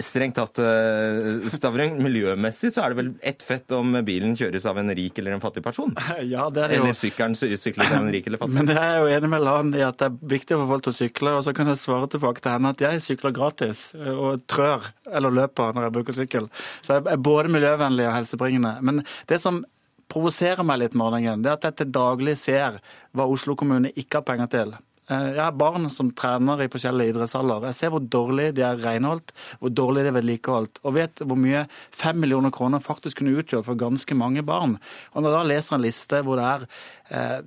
strengt 0.01 0.39
tatt, 0.39 0.61
eh, 0.63 1.49
Stavring, 1.53 1.99
miljømessig 2.05 2.71
så 2.75 2.85
er 2.85 2.95
det 2.95 3.01
vel 3.03 3.11
ett 3.33 3.43
fett 3.45 3.73
om 3.77 3.93
bilen 4.07 4.37
kjøres 4.39 4.67
av 4.71 4.79
en 4.81 4.93
rik 4.97 5.19
eller 5.21 5.37
en 5.37 5.43
fattig 5.45 5.65
person? 5.67 5.95
Ja, 6.31 6.47
det 6.53 6.63
er 6.65 6.69
det 6.75 6.79
jo. 6.81 6.85
Eller 6.87 6.99
sykkelen 6.99 7.35
sy- 7.39 7.57
sykles 7.61 7.91
av 7.91 8.01
en 8.05 8.13
rik 8.15 8.27
eller 8.31 8.41
fattig. 8.41 8.55
Men 8.61 8.71
jeg 8.73 8.79
er 8.87 9.01
jo 9.03 9.11
enig 9.19 9.33
med 9.35 9.45
Lan 9.47 9.75
i 9.77 9.83
at 9.87 9.99
det 10.01 10.09
er 10.11 10.31
viktig 10.37 10.59
for 10.61 10.71
folk 10.75 10.91
å 10.93 10.97
sykle. 10.97 11.35
Og 11.39 11.45
så 11.47 11.55
kan 11.57 11.71
jeg 11.73 11.81
svare 11.83 12.09
tilbake 12.13 12.45
til 12.45 12.55
henne 12.55 12.73
at 12.75 12.85
jeg 12.87 13.03
sykler 13.05 13.35
gratis 13.37 13.91
eh, 13.99 14.13
og 14.15 14.47
trør 14.51 14.91
eller 15.11 15.35
løper 15.43 15.75
når 15.77 15.89
jeg 15.89 15.97
bruker 15.99 16.19
sykkel. 16.21 16.49
Så 16.85 16.97
jeg 16.99 17.07
er 17.17 17.21
både 17.31 17.53
miljøvennlig 17.53 18.07
og 18.09 18.17
helsebringende. 18.21 18.77
Men 18.87 19.03
det 19.31 19.41
som 19.43 19.63
provoserer 20.11 20.67
meg 20.67 20.81
litt 20.83 20.97
med 20.99 21.15
det 21.45 21.51
er 21.51 21.57
at 21.57 21.67
jeg 21.69 21.77
til 21.81 21.93
daglig 21.95 22.37
ser 22.41 22.81
hva 23.15 23.27
Oslo 23.31 23.55
kommune 23.59 23.93
ikke 23.95 24.21
har 24.21 24.27
penger 24.27 24.51
til. 24.51 24.73
Eh, 25.11 25.31
Jeg 25.35 25.43
har 25.43 25.57
barn 25.59 25.89
som 25.91 26.11
trener 26.15 26.63
i 26.63 26.71
forskjellige 26.71 27.15
idrettsalder. 27.15 27.67
Jeg 27.71 27.79
ser 27.79 27.93
hvor 27.95 28.05
dårlig 28.05 28.51
de 28.55 28.65
er 28.67 28.79
renholdt, 28.79 29.35
hvor 29.59 29.75
dårlig 29.75 30.05
de 30.07 30.13
er 30.13 30.19
vedlikeholdt, 30.21 30.83
og 30.85 30.97
vet 30.97 31.25
hvor 31.25 31.39
mye 31.41 31.65
fem 31.91 32.21
millioner 32.23 32.55
kroner 32.55 32.83
faktisk 32.85 33.21
kunne 33.21 33.35
utgjort 33.43 33.67
for 33.67 33.81
ganske 33.81 34.15
mange 34.15 34.45
barn. 34.47 34.79
Og 35.15 35.23
når 35.23 35.33
jeg 35.33 35.39
da 35.39 35.53
leser 35.55 35.77
en 35.79 35.87
liste 35.87 36.23
hvor 36.27 36.41
det 36.41 36.49
er 36.51 36.67
eh, 37.11 37.39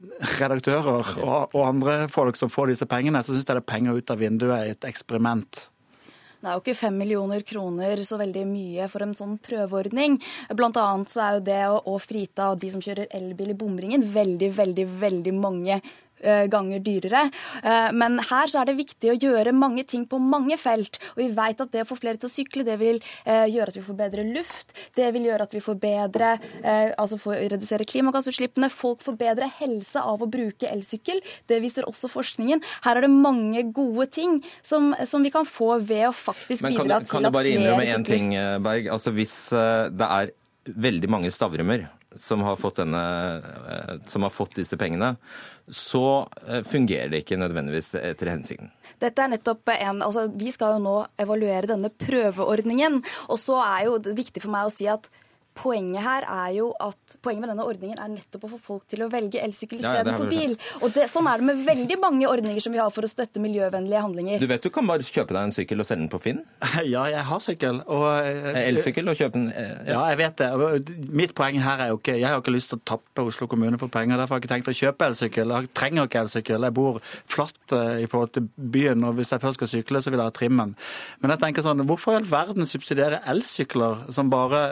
redaktører 0.41 1.14
og, 1.24 1.53
og 1.53 1.61
andre 1.68 2.01
folk 2.11 2.39
som 2.39 2.51
får 2.51 2.74
disse 2.74 2.89
pengene, 2.89 3.24
så 3.24 3.32
syns 3.32 3.47
jeg 3.47 3.53
det 3.53 3.64
er 3.64 3.72
penger 3.76 4.01
ut 4.01 4.11
av 4.11 4.20
vinduet 4.20 4.68
i 4.68 4.76
et 4.76 4.89
eksperiment. 4.89 5.70
Det 6.43 6.49
er 6.51 6.57
jo 6.57 6.61
ikke 6.66 6.76
fem 6.76 6.97
millioner 6.99 7.43
kroner 7.47 8.01
så 8.03 8.18
veldig 8.20 8.41
mye 8.49 8.89
for 8.91 9.05
en 9.05 9.14
sånn 9.16 9.38
prøveordning. 9.39 10.18
Blant 10.51 10.76
annet 10.76 11.14
så 11.14 11.22
er 11.24 11.38
jo 11.38 11.43
det 11.47 11.59
å, 11.72 11.78
å 11.88 11.93
frita 12.03 12.49
de 12.59 12.72
som 12.74 12.84
kjører 12.84 13.07
elbil 13.16 13.53
i 13.53 13.55
bomringen, 13.55 14.03
veldig, 14.11 14.49
veldig, 14.57 14.86
veldig 15.05 15.34
mange 15.38 15.78
ganger 16.24 16.80
dyrere. 16.84 17.26
Eh, 17.63 17.91
Men 17.93 18.19
her 18.19 18.47
så 18.51 18.61
er 18.61 18.71
det 18.71 18.78
viktig 18.80 19.11
å 19.11 19.17
gjøre 19.17 19.53
mange 19.55 19.84
ting 19.88 20.05
på 20.09 20.19
mange 20.21 20.57
felt. 20.57 20.99
Og 21.15 21.24
vi 21.24 21.30
vet 21.36 21.61
at 21.61 21.71
det 21.74 21.84
å 21.84 21.89
få 21.89 21.97
flere 21.99 22.19
til 22.21 22.30
å 22.30 22.34
sykle, 22.34 22.65
det 22.67 22.78
vil 22.82 23.01
eh, 23.26 23.45
gjøre 23.51 23.74
at 23.74 23.80
vi 23.80 23.86
får 23.86 23.99
bedre 23.99 24.26
luft. 24.28 24.74
Det 24.95 25.09
vil 25.15 25.28
gjøre 25.30 25.47
at 25.47 25.55
vi 25.55 25.63
får 25.63 25.80
bedre 25.82 26.36
eh, 26.63 26.91
Altså 26.97 27.17
får 27.19 27.41
redusere 27.53 27.88
klimagassutslippene. 27.88 28.69
Folk 28.74 29.01
får 29.05 29.17
bedre 29.19 29.49
helse 29.59 30.01
av 30.01 30.21
å 30.24 30.30
bruke 30.30 30.69
elsykkel. 30.69 31.21
Det 31.49 31.59
viser 31.63 31.88
også 31.89 32.09
forskningen. 32.11 32.63
Her 32.86 32.99
er 32.99 33.07
det 33.07 33.13
mange 33.13 33.65
gode 33.76 34.07
ting 34.13 34.39
som, 34.61 34.93
som 35.09 35.24
vi 35.26 35.32
kan 35.34 35.47
få 35.47 35.78
ved 35.84 36.07
å 36.09 36.13
faktisk 36.15 36.63
bidra 36.63 36.84
til 36.84 36.93
at 36.93 37.09
flere 37.09 37.09
sykler 37.09 37.11
kan 37.13 37.28
du 37.28 37.36
bare 37.36 37.55
innrømme 37.57 37.89
én 37.89 38.07
ting, 38.07 38.34
eh, 38.38 38.59
Berg? 38.63 38.89
Altså 38.93 39.13
Hvis 39.15 39.36
eh, 39.55 39.89
det 39.93 40.07
er 40.19 40.34
veldig 40.63 41.09
mange 41.11 41.32
stavrummer 41.34 41.88
som 42.21 42.43
har 42.45 42.57
fått, 42.61 42.78
denne, 42.82 43.01
eh, 43.74 43.95
som 44.07 44.26
har 44.26 44.34
fått 44.34 44.55
disse 44.59 44.78
pengene, 44.78 45.15
så 45.68 46.28
eh, 46.47 46.64
fungerer 46.68 47.11
det 47.11 47.24
ikke 47.24 47.39
nødvendigvis 47.39 47.93
etter 47.99 48.32
hensikten. 48.34 48.72
Dette 48.99 49.24
er 49.24 49.32
nettopp 49.32 49.72
en, 49.74 50.01
altså 50.05 50.28
Vi 50.36 50.51
skal 50.51 50.76
jo 50.76 50.84
nå 50.84 50.95
evaluere 51.20 51.70
denne 51.72 51.91
prøveordningen. 51.91 53.01
Og 53.32 53.39
så 53.39 53.59
er 53.64 53.88
jo 53.88 53.99
det 54.03 54.16
viktig 54.18 54.43
for 54.43 54.53
meg 54.53 54.68
å 54.68 54.74
si 54.74 54.89
at 54.91 55.09
Poenget 55.54 56.01
her 56.01 56.26
er 56.26 56.54
jo 56.58 56.72
at 56.82 57.16
poenget 57.22 57.43
med 57.43 57.51
denne 57.54 57.66
ordningen 57.70 57.99
er 58.01 58.10
nettopp 58.10 58.47
å 58.47 58.49
få 58.56 58.58
folk 58.72 58.86
til 58.89 59.04
å 59.06 59.10
velge 59.12 59.38
elsykkel 59.43 59.82
istedenfor 59.84 60.26
ja, 60.26 60.32
bil. 60.32 60.56
Og 60.82 60.93
det, 60.95 61.06
Sånn 61.12 61.28
er 61.30 61.41
det 61.43 61.45
med 61.51 61.60
veldig 61.68 61.97
mange 62.01 62.26
ordninger 62.30 62.64
som 62.64 62.74
vi 62.74 62.80
har 62.82 62.89
for 62.93 63.06
å 63.06 63.10
støtte 63.12 63.41
miljøvennlige 63.43 64.01
handlinger. 64.01 64.39
Du 64.41 64.47
vet 64.49 64.64
du 64.66 64.72
kan 64.74 64.88
bare 64.89 65.06
kjøpe 65.06 65.36
deg 65.36 65.43
en 65.49 65.54
sykkel 65.54 65.84
og 65.84 65.88
selge 65.89 66.06
den 66.06 66.12
på 66.14 66.22
Finn? 66.24 66.41
Ja, 66.93 67.04
jeg 67.12 67.22
har 67.30 67.43
sykkel. 67.43 67.84
Og, 67.86 68.06
eh, 68.26 68.58
Elsykkel 68.68 69.12
og 69.14 69.20
kjøpe 69.20 69.38
den? 69.38 69.49
eh, 69.54 69.91
Ja, 69.93 70.01
jeg 70.12 70.20
vet 70.24 70.41
det. 70.41 70.49
Mitt 71.14 71.36
poeng 71.38 71.60
her 71.64 71.86
er 71.86 71.91
jo 71.93 71.99
ikke 71.99 72.16
Jeg 72.18 72.28
har 72.30 72.41
ikke 72.41 72.56
lyst 72.56 72.72
til 72.74 72.80
å 72.82 72.86
tappe 72.93 73.24
Oslo 73.30 73.47
kommune 73.51 73.78
for 73.82 73.93
penger. 73.93 74.18
Derfor 74.18 74.36
har 74.36 74.41
jeg 74.41 74.47
ikke 74.47 74.54
tenkt 74.56 74.72
å 74.74 74.78
kjøpe 74.82 75.08
elsykkel. 75.12 75.54
Jeg 75.60 75.72
trenger 75.78 76.10
ikke 76.10 76.24
elsykkel. 76.26 76.68
Jeg 76.68 76.76
bor 76.80 76.99
flatt 77.30 77.76
eh, 77.78 78.04
i 78.04 78.10
forhold 78.10 78.34
til 78.39 78.49
byen, 78.58 79.06
og 79.08 79.16
hvis 79.20 79.32
jeg 79.36 79.43
først 79.43 79.60
skal 79.62 79.72
sykle, 79.76 80.01
så 80.04 80.12
vil 80.14 80.24
jeg 80.24 80.32
ha 80.32 80.36
trimmen. 80.36 80.74
Men 81.22 81.36
jeg 81.36 81.43
tenker 81.45 81.66
sånn, 81.66 81.86
hvorfor 81.88 82.16
i 82.16 82.20
all 82.22 82.28
verden 82.30 82.68
subsidiere 82.70 83.22
elsykler, 83.30 84.08
som 84.16 84.32
bare 84.34 84.64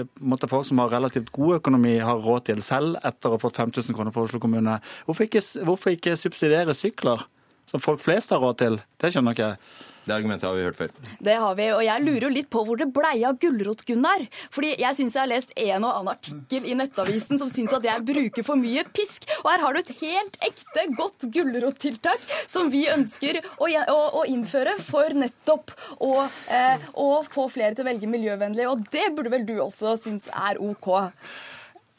eh, 0.00 0.04
måte 0.30 0.48
folk 0.50 0.66
som 0.68 0.80
har 0.82 0.92
relativt 0.92 1.32
god 1.34 1.58
økonomi, 1.60 1.98
har 2.02 2.22
råd 2.24 2.48
til 2.48 2.62
selv 2.64 2.98
etter 3.02 3.30
å 3.30 3.36
ha 3.36 3.42
fått 3.42 3.60
5000 3.60 3.96
kroner 3.96 4.14
fra 4.14 4.24
Oslo 4.26 4.40
kommune? 4.42 4.78
Hvorfor 5.06 5.26
ikke, 5.26 5.42
hvorfor 5.66 5.94
ikke 5.94 6.16
subsidiere 6.20 6.76
sykler, 6.76 7.26
som 7.70 7.82
folk 7.82 8.02
flest 8.02 8.34
har 8.34 8.42
råd 8.42 8.60
til? 8.62 8.80
Det 9.00 9.12
skjønner 9.14 9.36
ikke 9.36 9.50
jeg. 9.52 9.88
Det 10.06 10.14
argumentet 10.14 10.48
har 10.48 10.56
vi 10.56 10.64
hørt 10.64 10.78
før. 10.78 10.92
Det 11.20 11.34
har 11.42 11.56
vi, 11.58 11.66
og 11.74 11.82
jeg 11.84 12.04
lurer 12.04 12.26
jo 12.26 12.32
litt 12.32 12.48
på 12.52 12.62
hvor 12.66 12.80
det 12.80 12.88
blei 12.94 13.20
av 13.28 13.36
Gulrot-Gunnar. 13.42 14.24
Fordi 14.54 14.72
jeg 14.80 14.96
syns 14.96 15.16
jeg 15.16 15.22
har 15.22 15.30
lest 15.30 15.52
en 15.60 15.84
og 15.84 15.90
annen 15.92 16.12
artikkel 16.14 16.66
i 16.66 16.76
Nettavisen 16.78 17.40
som 17.40 17.52
syns 17.52 17.74
at 17.76 17.86
jeg 17.86 18.06
bruker 18.08 18.46
for 18.46 18.60
mye 18.60 18.84
pisk. 18.96 19.28
Og 19.42 19.50
her 19.52 19.64
har 19.66 19.76
du 19.76 19.82
et 19.82 19.92
helt 20.00 20.40
ekte 20.46 20.86
godt 20.96 21.28
gulrottiltak 21.34 22.26
som 22.50 22.72
vi 22.72 22.86
ønsker 22.92 23.42
å, 23.58 23.68
å, 23.68 24.00
å 24.22 24.26
innføre 24.30 24.78
for 24.82 25.14
nettopp 25.16 25.74
å, 26.00 26.12
eh, 26.52 26.90
å 26.96 27.08
få 27.28 27.48
flere 27.52 27.76
til 27.76 27.84
å 27.84 27.90
velge 27.90 28.10
miljøvennlig. 28.10 28.68
Og 28.70 28.88
det 28.94 29.10
burde 29.16 29.34
vel 29.36 29.46
du 29.48 29.56
også 29.60 29.96
synes 30.00 30.30
er 30.32 30.60
OK? 30.64 30.90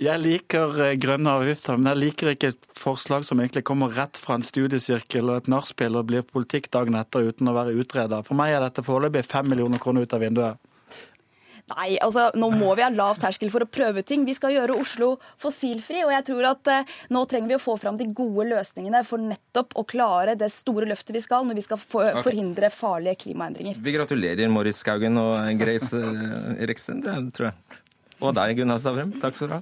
Jeg 0.02 0.18
liker 0.18 0.80
eh, 0.82 0.96
grønne 0.98 1.36
avgifter, 1.38 1.78
men 1.78 1.92
jeg 1.92 2.02
liker 2.02 2.32
ikke 2.32 2.50
et 2.56 2.70
forslag 2.74 3.26
som 3.28 3.38
egentlig 3.42 3.62
kommer 3.70 3.94
rett 3.94 4.18
fra 4.18 4.40
en 4.40 4.46
studiesirkel 4.46 5.30
og 5.30 5.44
et 5.44 5.52
nachspiel 5.54 6.00
og 6.00 6.08
blir 6.10 6.26
politikk 6.26 6.72
dagen 6.74 6.98
etter 6.98 7.30
uten 7.30 7.52
å 7.52 7.54
være 7.54 7.76
utreda. 7.78 8.24
For 8.26 8.38
meg 8.40 8.56
er 8.56 8.66
dette 8.66 8.82
foreløpig 8.88 9.22
fem 9.30 9.52
millioner 9.52 9.82
kroner 9.82 10.08
ut 10.08 10.18
av 10.18 10.24
vinduet. 10.26 10.68
Nei, 11.72 11.92
altså 12.04 12.30
nå 12.36 12.50
må 12.58 12.72
vi 12.76 12.84
ha 12.84 12.90
lav 12.92 13.20
terskel 13.22 13.52
for 13.54 13.64
å 13.64 13.70
prøve 13.70 14.02
ting. 14.08 14.26
Vi 14.28 14.34
skal 14.36 14.56
gjøre 14.56 14.76
Oslo 14.82 15.12
fossilfri. 15.42 16.02
Og 16.08 16.14
jeg 16.16 16.26
tror 16.32 16.50
at 16.50 16.72
eh, 16.74 16.96
nå 17.14 17.22
trenger 17.30 17.54
vi 17.54 17.60
å 17.60 17.62
få 17.62 17.78
fram 17.82 18.00
de 18.00 18.10
gode 18.18 18.48
løsningene 18.50 19.04
for 19.08 19.22
nettopp 19.22 19.78
å 19.78 19.86
klare 19.88 20.34
det 20.40 20.50
store 20.52 20.90
løftet 20.90 21.14
vi 21.16 21.24
skal 21.24 21.46
når 21.48 21.62
vi 21.62 21.68
skal 21.68 21.82
for 21.82 22.10
okay. 22.10 22.26
forhindre 22.26 22.72
farlige 22.74 23.22
klimaendringer. 23.28 23.78
Vi 23.86 23.96
gratulerer 23.96 24.52
Moritz 24.52 24.82
Skaugen 24.82 25.22
og 25.22 25.62
Grace 25.62 26.02
eh, 26.02 26.66
Eriksen, 26.66 27.06
tror 27.06 27.52
jeg. 27.52 27.81
Og 28.22 28.36
deg, 28.38 28.56
Gunnar 28.60 28.80
Stavrum. 28.82 29.12
Takk 29.22 29.38
skal 29.38 29.50
du 29.52 29.56
ha. 29.58 29.62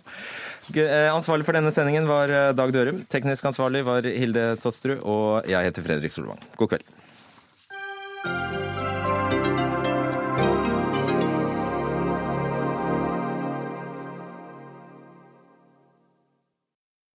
Eh, 0.76 1.10
Ansvarlig 1.14 1.48
for 1.48 1.56
denne 1.58 1.72
sendingen 1.74 2.08
var 2.10 2.30
eh, 2.34 2.52
Dag 2.58 2.74
Dørum. 2.76 3.02
Teknisk 3.10 3.48
ansvarlig 3.50 3.86
var 3.88 4.06
Hilde 4.06 4.52
Tosterud. 4.62 5.02
Og 5.08 5.48
jeg 5.50 5.70
heter 5.70 5.86
Fredrik 5.86 6.16
Solvang. 6.16 6.42
God 6.60 6.76
kveld. 6.76 6.99